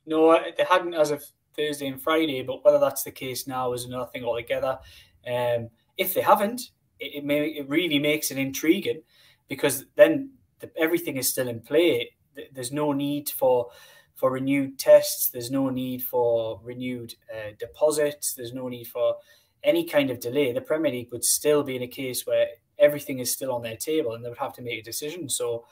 No, 0.06 0.38
they 0.56 0.64
hadn't 0.64 0.94
as 0.94 1.10
of 1.10 1.24
Thursday 1.56 1.86
and 1.86 2.02
Friday, 2.02 2.42
but 2.42 2.64
whether 2.64 2.78
that's 2.78 3.04
the 3.04 3.10
case 3.10 3.46
now 3.46 3.72
is 3.72 3.84
another 3.84 4.10
thing 4.12 4.24
altogether. 4.24 4.78
Um, 5.26 5.70
if 5.96 6.12
they 6.12 6.20
haven't, 6.20 6.70
it, 6.98 7.16
it, 7.16 7.24
may, 7.24 7.46
it 7.46 7.68
really 7.68 7.98
makes 7.98 8.30
it 8.30 8.38
intriguing 8.38 9.02
because 9.48 9.86
then 9.96 10.30
the, 10.60 10.70
everything 10.76 11.16
is 11.16 11.28
still 11.28 11.48
in 11.48 11.60
play. 11.60 12.10
There's 12.52 12.72
no 12.72 12.92
need 12.92 13.30
for 13.30 13.70
for 14.14 14.30
renewed 14.30 14.78
tests. 14.78 15.28
There's 15.28 15.50
no 15.50 15.70
need 15.70 16.02
for 16.02 16.60
renewed 16.62 17.14
uh, 17.32 17.50
deposits. 17.58 18.34
There's 18.34 18.52
no 18.52 18.68
need 18.68 18.86
for 18.86 19.16
any 19.64 19.84
kind 19.84 20.10
of 20.10 20.20
delay. 20.20 20.52
The 20.52 20.60
Premier 20.60 20.92
League 20.92 21.10
would 21.10 21.24
still 21.24 21.62
be 21.62 21.76
in 21.76 21.82
a 21.82 21.88
case 21.88 22.26
where 22.26 22.46
everything 22.78 23.18
is 23.18 23.32
still 23.32 23.52
on 23.52 23.62
their 23.62 23.76
table 23.76 24.12
and 24.14 24.24
they 24.24 24.28
would 24.28 24.38
have 24.38 24.54
to 24.54 24.62
make 24.62 24.80
a 24.80 24.82
decision. 24.82 25.28
So, 25.28 25.66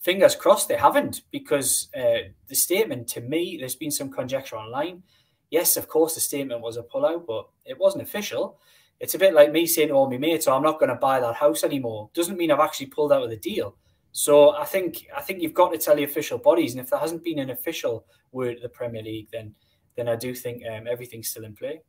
fingers 0.00 0.36
crossed 0.36 0.68
they 0.68 0.76
haven't 0.76 1.22
because 1.30 1.88
uh, 1.96 2.30
the 2.48 2.54
statement 2.54 3.08
to 3.08 3.20
me, 3.20 3.56
there's 3.58 3.76
been 3.76 3.90
some 3.90 4.10
conjecture 4.10 4.56
online. 4.56 5.02
Yes, 5.50 5.76
of 5.76 5.88
course, 5.88 6.14
the 6.14 6.20
statement 6.20 6.60
was 6.60 6.76
a 6.76 6.82
pullout, 6.82 7.26
but 7.26 7.48
it 7.64 7.78
wasn't 7.78 8.02
official 8.02 8.58
it's 9.00 9.14
a 9.14 9.18
bit 9.18 9.34
like 9.34 9.50
me 9.50 9.66
saying 9.66 9.88
to 9.88 9.94
all 9.94 10.10
my 10.10 10.18
mates, 10.18 10.46
oh, 10.46 10.54
I'm 10.54 10.62
not 10.62 10.78
going 10.78 10.90
to 10.90 10.94
buy 10.94 11.20
that 11.20 11.34
house 11.34 11.64
anymore. 11.64 12.10
Doesn't 12.12 12.36
mean 12.36 12.50
I've 12.50 12.60
actually 12.60 12.86
pulled 12.86 13.12
out 13.12 13.22
of 13.22 13.30
the 13.30 13.36
deal. 13.36 13.74
So 14.12 14.54
I 14.56 14.64
think 14.64 15.06
I 15.16 15.22
think 15.22 15.40
you've 15.40 15.54
got 15.54 15.72
to 15.72 15.78
tell 15.78 15.96
the 15.96 16.04
official 16.04 16.36
bodies, 16.36 16.72
and 16.72 16.80
if 16.80 16.90
there 16.90 16.98
hasn't 16.98 17.24
been 17.24 17.38
an 17.38 17.50
official 17.50 18.04
word 18.32 18.56
at 18.56 18.62
the 18.62 18.68
Premier 18.68 19.02
League, 19.02 19.28
then 19.32 19.54
then 19.96 20.08
I 20.08 20.16
do 20.16 20.34
think 20.34 20.62
um, 20.66 20.86
everything's 20.88 21.28
still 21.28 21.44
in 21.44 21.54
play. 21.54 21.80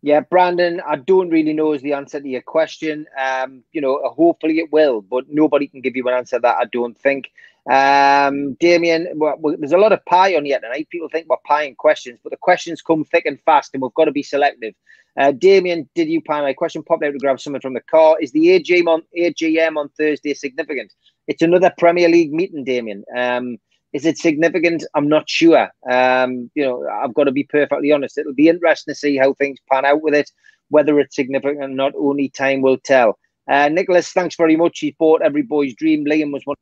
Yeah, 0.00 0.20
Brandon, 0.20 0.80
I 0.86 0.96
don't 0.96 1.30
really 1.30 1.52
know 1.52 1.72
is 1.72 1.82
the 1.82 1.94
answer 1.94 2.20
to 2.20 2.28
your 2.28 2.42
question. 2.42 3.06
Um, 3.18 3.64
you 3.72 3.80
know, 3.80 4.00
hopefully 4.14 4.58
it 4.60 4.72
will, 4.72 5.00
but 5.00 5.24
nobody 5.28 5.66
can 5.66 5.80
give 5.80 5.96
you 5.96 6.06
an 6.06 6.14
answer 6.14 6.38
that 6.38 6.56
I 6.56 6.66
don't 6.66 6.96
think. 6.96 7.30
Um, 7.70 8.54
Damien, 8.54 9.08
well, 9.16 9.36
there's 9.58 9.72
a 9.72 9.78
lot 9.78 9.92
of 9.92 10.04
pie 10.06 10.36
on 10.36 10.44
here 10.44 10.60
tonight. 10.60 10.88
People 10.88 11.08
think 11.08 11.26
we're 11.28 11.36
pieing 11.48 11.76
questions, 11.76 12.20
but 12.22 12.30
the 12.30 12.36
questions 12.36 12.80
come 12.80 13.04
thick 13.04 13.26
and 13.26 13.40
fast, 13.40 13.72
and 13.74 13.82
we've 13.82 13.94
got 13.94 14.04
to 14.04 14.12
be 14.12 14.22
selective. 14.22 14.74
Uh, 15.18 15.32
Damien, 15.32 15.88
did 15.96 16.08
you 16.08 16.22
pie 16.22 16.42
my 16.42 16.52
question? 16.52 16.84
Pop 16.84 17.02
out 17.02 17.12
to 17.12 17.18
grab 17.18 17.40
something 17.40 17.60
from 17.60 17.74
the 17.74 17.80
car. 17.80 18.16
Is 18.20 18.30
the 18.30 18.46
AGM 18.60 18.86
on 18.86 19.02
AGM 19.18 19.76
on 19.76 19.88
Thursday 19.88 20.32
significant? 20.32 20.94
It's 21.26 21.42
another 21.42 21.72
Premier 21.76 22.08
League 22.08 22.32
meeting, 22.32 22.62
Damien. 22.62 23.04
Um, 23.14 23.58
is 23.92 24.04
it 24.04 24.18
significant? 24.18 24.84
I'm 24.94 25.08
not 25.08 25.28
sure. 25.28 25.68
Um, 25.90 26.50
you 26.54 26.64
know, 26.64 26.86
I've 26.88 27.14
got 27.14 27.24
to 27.24 27.32
be 27.32 27.44
perfectly 27.44 27.92
honest. 27.92 28.18
It'll 28.18 28.34
be 28.34 28.48
interesting 28.48 28.92
to 28.92 28.98
see 28.98 29.16
how 29.16 29.34
things 29.34 29.58
pan 29.70 29.84
out 29.84 30.02
with 30.02 30.14
it. 30.14 30.30
Whether 30.68 31.00
it's 31.00 31.16
significant 31.16 31.62
or 31.62 31.68
not, 31.68 31.94
only 31.96 32.28
time 32.28 32.60
will 32.60 32.76
tell. 32.76 33.18
Uh, 33.50 33.70
Nicholas, 33.70 34.12
thanks 34.12 34.36
very 34.36 34.56
much. 34.56 34.80
He 34.80 34.94
bought 34.98 35.22
every 35.22 35.40
boy's 35.42 35.74
dream. 35.74 36.04
Liam 36.04 36.32
was 36.32 36.42
one 36.44 36.56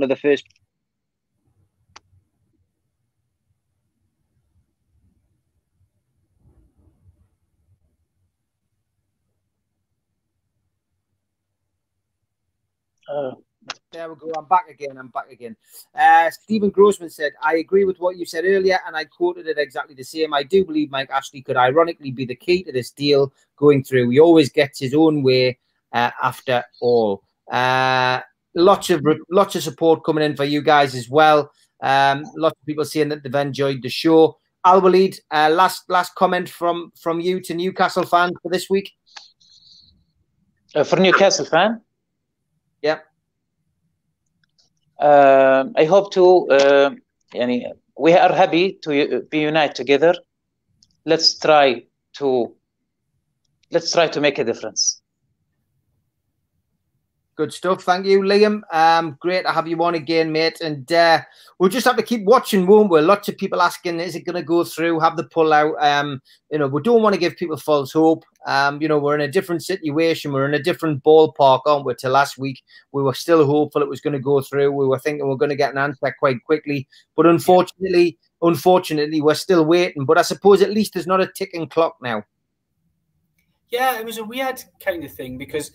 of 0.00 0.08
the 0.08 0.16
first 0.16 0.44
Uh, 13.10 13.32
there 13.92 14.12
we 14.12 14.16
go. 14.16 14.32
I'm 14.36 14.46
back 14.46 14.68
again. 14.70 14.96
I'm 14.96 15.08
back 15.08 15.30
again. 15.30 15.56
Uh, 15.94 16.30
Stephen 16.30 16.70
Grossman 16.70 17.10
said, 17.10 17.32
I 17.42 17.56
agree 17.56 17.84
with 17.84 17.98
what 17.98 18.16
you 18.16 18.24
said 18.24 18.44
earlier, 18.44 18.78
and 18.86 18.96
I 18.96 19.04
quoted 19.04 19.46
it 19.46 19.58
exactly 19.58 19.94
the 19.94 20.04
same. 20.04 20.32
I 20.32 20.42
do 20.42 20.64
believe 20.64 20.90
Mike 20.90 21.10
Ashley 21.10 21.42
could 21.42 21.56
ironically 21.56 22.10
be 22.10 22.24
the 22.24 22.34
key 22.34 22.62
to 22.64 22.72
this 22.72 22.90
deal 22.90 23.32
going 23.56 23.84
through. 23.84 24.10
He 24.10 24.20
always 24.20 24.50
gets 24.50 24.78
his 24.78 24.94
own 24.94 25.22
way 25.22 25.58
uh, 25.92 26.10
after 26.22 26.64
all. 26.80 27.24
Uh, 27.50 28.20
lots 28.54 28.90
of 28.90 29.04
lots 29.30 29.56
of 29.56 29.62
support 29.62 30.04
coming 30.04 30.24
in 30.24 30.36
for 30.36 30.44
you 30.44 30.62
guys 30.62 30.94
as 30.94 31.08
well. 31.08 31.50
Um, 31.82 32.24
lots 32.36 32.58
of 32.60 32.66
people 32.66 32.84
saying 32.84 33.08
that 33.08 33.22
they've 33.22 33.34
enjoyed 33.34 33.82
the 33.82 33.88
show. 33.88 34.38
Al 34.64 34.80
Walid, 34.80 35.18
uh, 35.30 35.50
last 35.50 35.88
last 35.88 36.14
comment 36.14 36.48
from 36.48 36.92
from 37.00 37.20
you 37.20 37.40
to 37.40 37.54
Newcastle 37.54 38.04
fans 38.04 38.32
for 38.42 38.50
this 38.50 38.70
week. 38.70 38.92
Uh, 40.74 40.84
for 40.84 40.96
Newcastle 41.00 41.46
fan, 41.46 41.80
yeah. 42.82 42.98
Uh, 45.00 45.64
I 45.76 45.84
hope 45.84 46.12
to, 46.12 46.46
uh, 46.50 46.90
we 47.98 48.12
are 48.14 48.32
happy 48.34 48.78
to 48.82 49.22
be 49.30 49.38
united 49.40 49.74
together. 49.74 50.14
Let's 51.04 51.38
try 51.38 51.84
to 52.18 52.54
let's 53.70 53.92
try 53.92 54.06
to 54.08 54.20
make 54.20 54.38
a 54.38 54.44
difference. 54.44 54.99
Good 57.40 57.54
stuff. 57.54 57.84
Thank 57.84 58.04
you, 58.04 58.20
Liam. 58.20 58.60
Um, 58.70 59.16
great 59.18 59.46
to 59.46 59.50
have 59.50 59.66
you 59.66 59.82
on 59.82 59.94
again, 59.94 60.30
mate. 60.30 60.60
And 60.60 60.92
uh, 60.92 61.22
we'll 61.58 61.70
just 61.70 61.86
have 61.86 61.96
to 61.96 62.02
keep 62.02 62.22
watching, 62.24 62.66
won't 62.66 62.90
we? 62.90 63.00
Lots 63.00 63.30
of 63.30 63.38
people 63.38 63.62
asking, 63.62 63.98
is 63.98 64.14
it 64.14 64.26
going 64.26 64.36
to 64.36 64.42
go 64.42 64.62
through? 64.62 65.00
Have 65.00 65.16
the 65.16 65.24
pull 65.24 65.54
out? 65.54 65.74
Um, 65.80 66.20
you 66.50 66.58
know, 66.58 66.66
we 66.66 66.82
don't 66.82 67.00
want 67.00 67.14
to 67.14 67.18
give 67.18 67.38
people 67.38 67.56
false 67.56 67.92
hope. 67.92 68.26
Um, 68.46 68.82
you 68.82 68.88
know, 68.88 68.98
we're 68.98 69.14
in 69.14 69.22
a 69.22 69.26
different 69.26 69.64
situation. 69.64 70.34
We're 70.34 70.44
in 70.44 70.52
a 70.52 70.62
different 70.62 71.02
ballpark, 71.02 71.62
aren't 71.64 71.86
we? 71.86 71.94
To 71.94 72.10
last 72.10 72.36
week, 72.36 72.62
we 72.92 73.02
were 73.02 73.14
still 73.14 73.46
hopeful 73.46 73.80
it 73.80 73.88
was 73.88 74.02
going 74.02 74.12
to 74.12 74.18
go 74.18 74.42
through. 74.42 74.72
We 74.72 74.86
were 74.86 74.98
thinking 74.98 75.26
we 75.26 75.32
are 75.32 75.38
going 75.38 75.48
to 75.48 75.56
get 75.56 75.72
an 75.72 75.78
answer 75.78 76.14
quite 76.18 76.44
quickly, 76.44 76.86
but 77.16 77.24
unfortunately, 77.24 78.18
unfortunately, 78.42 79.22
we're 79.22 79.32
still 79.32 79.64
waiting. 79.64 80.04
But 80.04 80.18
I 80.18 80.22
suppose 80.22 80.60
at 80.60 80.72
least 80.72 80.92
there's 80.92 81.06
not 81.06 81.22
a 81.22 81.32
ticking 81.34 81.70
clock 81.70 81.96
now. 82.02 82.22
Yeah, 83.70 83.98
it 83.98 84.04
was 84.04 84.18
a 84.18 84.24
weird 84.24 84.62
kind 84.84 85.04
of 85.04 85.12
thing 85.14 85.38
because 85.38 85.70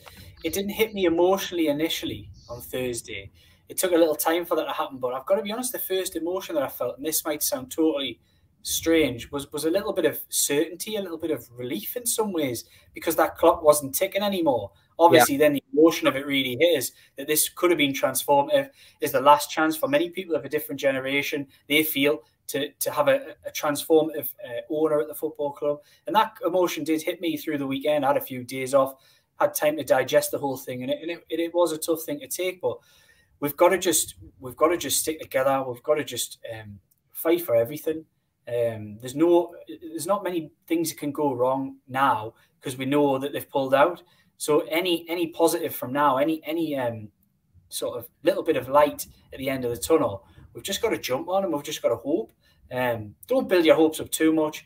it 0.46 0.54
didn't 0.54 0.70
hit 0.70 0.94
me 0.94 1.06
emotionally 1.06 1.68
initially 1.68 2.30
on 2.50 2.62
Thursday. 2.62 3.32
It 3.68 3.78
took 3.80 3.94
a 3.94 3.98
little 3.98 4.14
time 4.14 4.46
for 4.46 4.56
that 4.56 4.66
to 4.66 4.74
happen, 4.74 5.00
but 5.00 5.12
I've 5.12 5.26
got 5.26 5.38
to 5.38 5.42
be 5.42 5.52
honest, 5.52 5.72
the 5.72 5.80
first 5.80 6.16
emotion 6.16 6.54
that 6.54 6.64
I 6.64 6.68
felt, 6.68 6.98
and 6.98 7.06
this 7.06 7.26
might 7.26 7.42
sound 7.42 7.72
totally 7.72 8.20
strange, 8.62 9.32
was 9.32 9.52
was 9.52 9.66
a 9.66 9.72
little 9.72 9.92
bit 9.92 10.06
of 10.06 10.20
certainty, 10.30 10.98
a 10.98 11.02
little 11.02 11.18
bit 11.18 11.32
of 11.32 11.50
relief 11.58 11.98
in 11.98 12.06
some 12.06 12.32
ways, 12.32 12.64
because 12.94 13.16
that 13.16 13.38
clock 13.38 13.64
wasn't 13.64 13.96
ticking 13.96 14.22
anymore. 14.22 14.70
Obviously, 15.00 15.34
yeah. 15.34 15.40
then 15.40 15.54
the 15.54 15.64
emotion 15.74 16.08
of 16.08 16.16
it 16.16 16.28
really 16.28 16.54
is 16.54 16.92
that 17.18 17.26
this 17.26 17.50
could 17.50 17.72
have 17.72 17.80
been 17.80 17.92
transformative, 17.92 18.70
is 19.02 19.12
the 19.12 19.22
last 19.22 19.50
chance 19.50 19.76
for 19.76 19.90
many 19.90 20.12
people 20.12 20.36
of 20.36 20.46
a 20.46 20.50
different 20.50 20.80
generation. 20.80 21.48
They 21.68 21.82
feel 21.82 22.22
to 22.50 22.70
to 22.72 22.92
have 22.92 23.08
a, 23.08 23.36
a 23.48 23.52
transformative 23.52 24.30
uh, 24.48 24.62
owner 24.70 25.02
at 25.02 25.08
the 25.08 25.16
football 25.16 25.54
club, 25.54 25.80
and 26.06 26.16
that 26.16 26.34
emotion 26.46 26.84
did 26.84 27.02
hit 27.02 27.20
me 27.20 27.36
through 27.36 27.58
the 27.58 27.66
weekend. 27.66 28.06
I 28.06 28.10
had 28.10 28.18
a 28.18 28.22
few 28.22 28.44
days 28.44 28.76
off 28.76 28.94
had 29.40 29.54
time 29.54 29.78
to 29.78 29.84
digest 29.84 30.32
the 30.32 30.38
whole 30.38 30.58
thing, 30.58 30.84
and 30.84 30.92
it, 30.92 31.00
and 31.02 31.12
it, 31.12 31.24
it 31.30 31.54
was 31.54 31.72
a 31.72 31.78
tough 31.78 32.04
thing 32.04 32.20
to 32.20 32.28
take. 32.28 32.62
But 32.62 32.78
we've 33.40 33.58
got 33.58 33.70
to 33.70 33.78
just 33.78 34.16
we've 34.40 34.56
got 34.56 34.70
to 34.70 34.78
just 34.78 35.00
stick 35.00 35.20
together. 35.20 35.64
We've 35.68 35.84
got 35.84 35.96
to 35.96 36.04
just 36.04 36.40
um, 36.54 36.80
fight 37.12 37.42
for 37.42 37.56
everything. 37.56 38.06
Um, 38.48 38.98
there's 39.00 39.16
no 39.16 39.56
there's 39.68 40.08
not 40.08 40.24
many 40.24 40.52
things 40.68 40.90
that 40.90 41.00
can 41.00 41.12
go 41.12 41.34
wrong 41.34 41.78
now 41.88 42.34
because 42.60 42.78
we 42.78 42.86
know 42.86 43.18
that 43.18 43.34
they've 43.34 43.50
pulled 43.50 43.74
out. 43.74 44.04
So 44.38 44.62
any 44.62 45.06
any 45.10 45.28
positive 45.28 45.76
from 45.76 45.94
now, 45.94 46.18
any 46.18 46.42
any 46.46 46.78
um, 46.78 47.10
sort 47.70 47.98
of 47.98 48.08
little 48.24 48.44
bit 48.44 48.58
of 48.58 48.70
light 48.70 49.08
at 49.34 49.40
the 49.40 49.50
end 49.50 49.66
of 49.66 49.72
the 49.72 49.82
tunnel, 49.82 50.26
we've 50.54 50.64
just 50.64 50.82
got 50.82 50.90
to 50.90 50.98
jump 50.98 51.28
on 51.30 51.44
and 51.44 51.54
we've 51.54 51.64
just 51.64 51.82
got 51.82 51.90
to 51.90 51.96
hope. 51.96 52.32
Um, 52.72 53.16
don't 53.28 53.48
build 53.48 53.66
your 53.66 53.76
hopes 53.76 54.00
up 54.00 54.10
too 54.10 54.34
much 54.34 54.66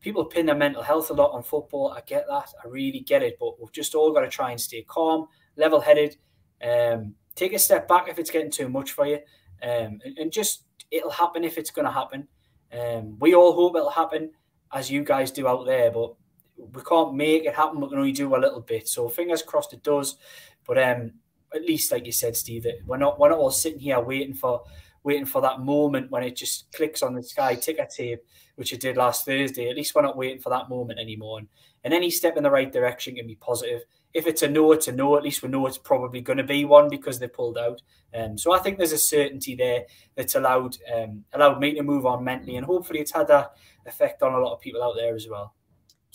people 0.00 0.24
pin 0.24 0.46
their 0.46 0.54
mental 0.54 0.82
health 0.82 1.10
a 1.10 1.14
lot 1.14 1.32
on 1.32 1.42
football. 1.42 1.92
I 1.96 2.00
get 2.06 2.26
that. 2.28 2.48
I 2.62 2.68
really 2.68 3.00
get 3.00 3.22
it. 3.22 3.36
But 3.38 3.60
we've 3.60 3.72
just 3.72 3.94
all 3.94 4.12
got 4.12 4.20
to 4.20 4.28
try 4.28 4.50
and 4.50 4.60
stay 4.60 4.82
calm, 4.82 5.26
level 5.56 5.80
headed, 5.80 6.16
um, 6.62 7.14
take 7.34 7.52
a 7.52 7.58
step 7.58 7.88
back 7.88 8.08
if 8.08 8.18
it's 8.18 8.30
getting 8.30 8.50
too 8.50 8.68
much 8.68 8.92
for 8.92 9.06
you. 9.06 9.18
Um, 9.62 10.00
and, 10.04 10.18
and, 10.18 10.32
just 10.32 10.64
it'll 10.92 11.10
happen 11.10 11.42
if 11.42 11.58
it's 11.58 11.70
going 11.70 11.86
to 11.86 11.92
happen. 11.92 12.28
Um, 12.72 13.18
we 13.18 13.34
all 13.34 13.52
hope 13.54 13.74
it'll 13.74 13.90
happen 13.90 14.30
as 14.72 14.88
you 14.88 15.02
guys 15.02 15.32
do 15.32 15.48
out 15.48 15.66
there, 15.66 15.90
but 15.90 16.14
we 16.56 16.82
can't 16.82 17.14
make 17.14 17.44
it 17.44 17.54
happen. 17.54 17.80
We 17.80 17.88
can 17.88 17.98
only 17.98 18.12
do 18.12 18.36
a 18.36 18.38
little 18.38 18.60
bit. 18.60 18.86
So 18.86 19.08
fingers 19.08 19.42
crossed 19.42 19.72
it 19.72 19.82
does. 19.82 20.16
But 20.64 20.78
um, 20.78 21.12
at 21.54 21.62
least, 21.62 21.90
like 21.90 22.06
you 22.06 22.12
said, 22.12 22.36
Steve, 22.36 22.66
we're 22.86 22.98
not 22.98 23.18
we're 23.18 23.30
not 23.30 23.38
all 23.38 23.50
sitting 23.50 23.80
here 23.80 24.00
waiting 24.00 24.34
for 24.34 24.62
waiting 25.02 25.26
for 25.26 25.40
that 25.42 25.60
moment 25.60 26.10
when 26.10 26.22
it 26.22 26.36
just 26.36 26.70
clicks 26.72 27.02
on 27.02 27.14
the 27.14 27.22
sky 27.22 27.54
ticker 27.54 27.86
tape 27.86 28.22
which 28.58 28.72
it 28.72 28.80
did 28.80 28.96
last 28.96 29.24
Thursday. 29.24 29.70
At 29.70 29.76
least 29.76 29.94
we're 29.94 30.02
not 30.02 30.16
waiting 30.16 30.40
for 30.40 30.50
that 30.50 30.68
moment 30.68 30.98
anymore. 30.98 31.38
And, 31.38 31.48
and 31.84 31.94
any 31.94 32.10
step 32.10 32.36
in 32.36 32.42
the 32.42 32.50
right 32.50 32.72
direction 32.72 33.14
can 33.14 33.28
be 33.28 33.36
positive. 33.36 33.82
If 34.12 34.26
it's 34.26 34.42
a 34.42 34.48
no, 34.48 34.72
it's 34.72 34.88
a 34.88 34.92
no. 34.92 35.16
At 35.16 35.22
least 35.22 35.44
we 35.44 35.48
know 35.48 35.64
it's 35.68 35.78
probably 35.78 36.20
going 36.22 36.38
to 36.38 36.42
be 36.42 36.64
one 36.64 36.88
because 36.88 37.20
they 37.20 37.28
pulled 37.28 37.56
out. 37.56 37.80
Um, 38.12 38.36
so 38.36 38.52
I 38.52 38.58
think 38.58 38.76
there's 38.76 38.90
a 38.90 38.98
certainty 38.98 39.54
there 39.54 39.84
that's 40.16 40.34
allowed 40.34 40.76
um, 40.92 41.24
allowed 41.32 41.60
me 41.60 41.74
to 41.74 41.84
move 41.84 42.04
on 42.04 42.24
mentally, 42.24 42.56
and 42.56 42.66
hopefully 42.66 42.98
it's 42.98 43.12
had 43.12 43.28
that 43.28 43.52
effect 43.86 44.24
on 44.24 44.34
a 44.34 44.40
lot 44.40 44.54
of 44.54 44.60
people 44.60 44.82
out 44.82 44.96
there 44.96 45.14
as 45.14 45.28
well. 45.30 45.54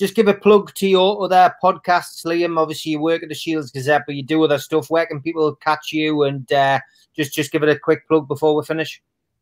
Just 0.04 0.16
give 0.16 0.28
a 0.28 0.34
plug 0.34 0.74
to 0.74 0.86
your 0.86 1.24
other 1.24 1.56
podcasts, 1.64 2.26
Liam. 2.26 2.60
Obviously, 2.60 2.91
you 2.91 2.99
work 2.99 3.24
at 3.24 3.30
the 3.30 3.36
Shields 3.36 3.72
Gazette, 3.72 4.01
but 4.06 4.16
you 4.16 4.22
do 4.22 4.43
other 4.43 4.60
stuff. 4.60 4.89
Where 4.89 5.06
can 5.06 5.22
people 5.22 5.56
catch 5.56 5.93
you? 5.93 6.24
And 6.24 6.51
uh, 6.51 6.82
just 7.16 7.34
just 7.34 7.54
give 7.54 7.64
it 7.64 7.70
a 7.70 7.80
quick 7.80 8.06
plug 8.10 8.28
before 8.28 8.54
we 8.54 8.66
finish. 8.66 9.01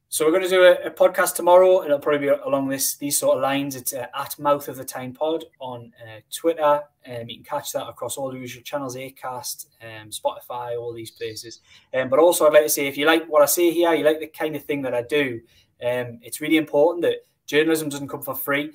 So 0.09 0.23
we're 0.23 0.33
going 0.33 0.43
to 0.43 0.49
do 0.49 0.61
a, 0.61 0.73
a, 0.85 0.91
podcast 0.91 1.33
tomorrow. 1.33 1.79
And 1.79 1.87
it'll 1.87 1.97
probably 1.97 2.27
be 2.27 2.33
along 2.45 2.67
this 2.67 2.95
these 2.97 3.17
sort 3.17 3.37
of 3.37 3.41
lines. 3.41 3.75
It's 3.75 3.91
uh, 3.91 4.05
at 4.13 4.37
Mouth 4.37 4.67
of 4.67 4.75
the 4.75 4.85
Tyne 4.85 5.13
Pod 5.13 5.45
on 5.59 5.91
uh, 5.99 6.19
Twitter. 6.31 6.83
Um, 7.07 7.27
you 7.27 7.37
can 7.37 7.43
catch 7.43 7.71
that 7.71 7.87
across 7.87 8.15
all 8.15 8.31
the 8.31 8.37
usual 8.37 8.61
channels, 8.61 8.95
Acast, 8.95 9.65
um, 9.81 10.11
Spotify, 10.11 10.79
all 10.79 10.93
these 10.93 11.09
places. 11.09 11.61
Um, 11.91 12.07
but 12.07 12.19
also, 12.19 12.45
I'd 12.45 12.53
like 12.53 12.65
to 12.65 12.69
say, 12.69 12.85
if 12.85 12.97
you 12.97 13.07
like 13.07 13.25
what 13.25 13.41
I 13.41 13.47
say 13.47 13.71
here, 13.71 13.95
you 13.95 14.03
like 14.03 14.19
the 14.19 14.27
kind 14.27 14.55
of 14.55 14.63
thing 14.63 14.83
that 14.83 14.93
I 14.93 15.01
do, 15.01 15.41
um, 15.83 16.19
it's 16.21 16.39
really 16.39 16.57
important 16.57 17.01
that 17.01 17.25
journalism 17.51 17.89
doesn't 17.89 18.07
come 18.07 18.21
for 18.21 18.35
free. 18.35 18.71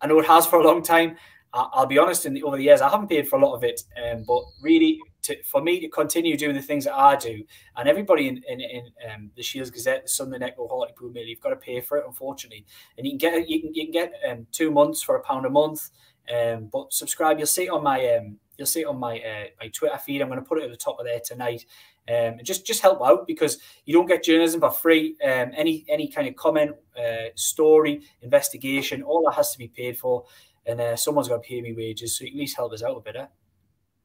I 0.00 0.06
know 0.06 0.18
it 0.18 0.26
has 0.26 0.46
for 0.46 0.60
a 0.60 0.64
long 0.64 0.82
time. 0.82 1.16
I, 1.52 1.80
will 1.80 1.86
be 1.86 1.98
honest, 1.98 2.26
in 2.26 2.34
the, 2.34 2.42
over 2.44 2.56
the 2.56 2.62
years, 2.62 2.80
I 2.80 2.88
haven't 2.88 3.08
paid 3.08 3.28
for 3.28 3.38
a 3.38 3.44
lot 3.44 3.54
of 3.56 3.64
it, 3.64 3.82
um, 4.04 4.24
but 4.26 4.42
really, 4.62 5.00
to, 5.22 5.36
for 5.42 5.60
me 5.60 5.80
to 5.80 5.88
continue 5.88 6.36
doing 6.36 6.54
the 6.54 6.62
things 6.62 6.84
that 6.84 6.94
I 6.94 7.16
do, 7.16 7.42
and 7.76 7.88
everybody 7.88 8.28
in, 8.28 8.42
in, 8.48 8.60
in 8.60 8.84
um, 9.12 9.30
the 9.36 9.42
Shields 9.42 9.70
Gazette, 9.70 10.04
the 10.04 10.08
Sunderland 10.08 10.44
Echo, 10.44 10.68
Hartlepool 10.68 11.10
Mail, 11.10 11.26
you've 11.26 11.40
got 11.40 11.50
to 11.50 11.56
pay 11.56 11.80
for 11.80 11.98
it, 11.98 12.04
unfortunately. 12.06 12.64
And 12.96 13.06
you 13.06 13.12
can 13.12 13.18
get 13.18 13.48
you 13.48 13.60
can, 13.60 13.74
you 13.74 13.84
can 13.84 13.92
get 13.92 14.12
um, 14.28 14.46
two 14.52 14.70
months 14.70 15.02
for 15.02 15.16
a 15.16 15.22
pound 15.22 15.44
a 15.44 15.50
month. 15.50 15.90
Um, 16.32 16.68
but 16.72 16.92
subscribe. 16.92 17.38
You'll 17.38 17.46
see 17.46 17.64
it 17.64 17.70
on 17.70 17.82
my 17.82 18.06
um, 18.16 18.38
you'll 18.56 18.66
see 18.66 18.82
it 18.82 18.86
on 18.86 18.98
my 18.98 19.18
uh, 19.18 19.46
my 19.60 19.68
Twitter 19.68 19.98
feed. 19.98 20.22
I'm 20.22 20.28
going 20.28 20.38
to 20.38 20.46
put 20.46 20.58
it 20.58 20.64
at 20.64 20.70
the 20.70 20.76
top 20.76 21.00
of 21.00 21.06
there 21.06 21.20
tonight. 21.24 21.64
Um, 22.08 22.38
and 22.38 22.44
just 22.44 22.66
just 22.66 22.82
help 22.82 23.00
out 23.04 23.26
because 23.26 23.58
you 23.84 23.94
don't 23.94 24.06
get 24.06 24.24
journalism 24.24 24.60
for 24.60 24.70
free. 24.70 25.16
Um, 25.22 25.52
any 25.56 25.84
any 25.88 26.08
kind 26.08 26.26
of 26.26 26.34
comment, 26.34 26.72
uh, 26.98 27.28
story, 27.36 28.02
investigation, 28.22 29.02
all 29.02 29.22
that 29.26 29.36
has 29.36 29.52
to 29.52 29.58
be 29.58 29.68
paid 29.68 29.98
for, 29.98 30.24
and 30.66 30.80
uh, 30.80 30.96
someone's 30.96 31.28
got 31.28 31.42
to 31.42 31.48
pay 31.48 31.60
me 31.60 31.72
wages. 31.72 32.18
So 32.18 32.24
you 32.24 32.30
at 32.30 32.36
least 32.36 32.56
help 32.56 32.72
us 32.72 32.82
out 32.82 32.96
a 32.96 33.00
bit. 33.00 33.16
Eh? 33.16 33.26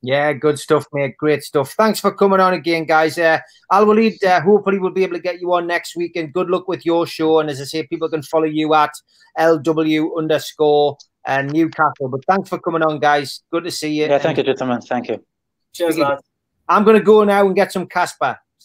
Yeah, 0.02 0.34
good 0.34 0.60
stuff, 0.60 0.86
mate. 0.94 1.18
Great 1.18 1.44
stuff. 1.44 1.72
Thanks 1.72 2.00
for 2.00 2.14
coming 2.14 2.40
on 2.40 2.54
again, 2.54 2.86
guys. 2.86 3.18
Uh, 3.18 3.40
Al 3.72 3.88
Walid, 3.88 4.24
uh, 4.24 4.40
hopefully 4.40 4.78
we'll 4.78 4.92
be 4.92 5.04
able 5.04 5.16
to 5.16 5.22
get 5.22 5.42
you 5.42 5.52
on 5.54 5.66
next 5.66 5.96
week. 5.96 6.16
And 6.16 6.32
good 6.32 6.48
luck 6.48 6.68
with 6.68 6.86
your 6.86 7.08
show. 7.08 7.40
And 7.40 7.50
as 7.50 7.60
I 7.60 7.64
say, 7.64 7.88
people 7.88 8.08
can 8.10 8.22
follow 8.22 8.46
you 8.46 8.76
at 8.76 8.92
LW 9.40 10.16
underscore 10.16 10.98
and 11.26 11.50
uh, 11.50 11.54
Newcastle. 11.54 12.10
But 12.10 12.24
thanks 12.28 12.50
for 12.50 12.60
coming 12.60 12.84
on, 12.84 13.00
guys. 13.00 13.42
Good 13.52 13.64
to 13.64 13.72
see 13.72 13.94
you. 13.94 14.06
Yeah, 14.06 14.20
thank 14.20 14.38
you, 14.38 14.44
gentlemen. 14.44 14.82
Thank 14.82 15.08
you. 15.08 15.26
Cheers, 15.74 15.98
lads. 15.98 16.22
I'm 16.68 16.84
going 16.84 16.98
to 16.98 17.04
go 17.04 17.24
now 17.24 17.46
and 17.46 17.56
get 17.56 17.72
some 17.72 17.88
kabsa. 17.88 18.38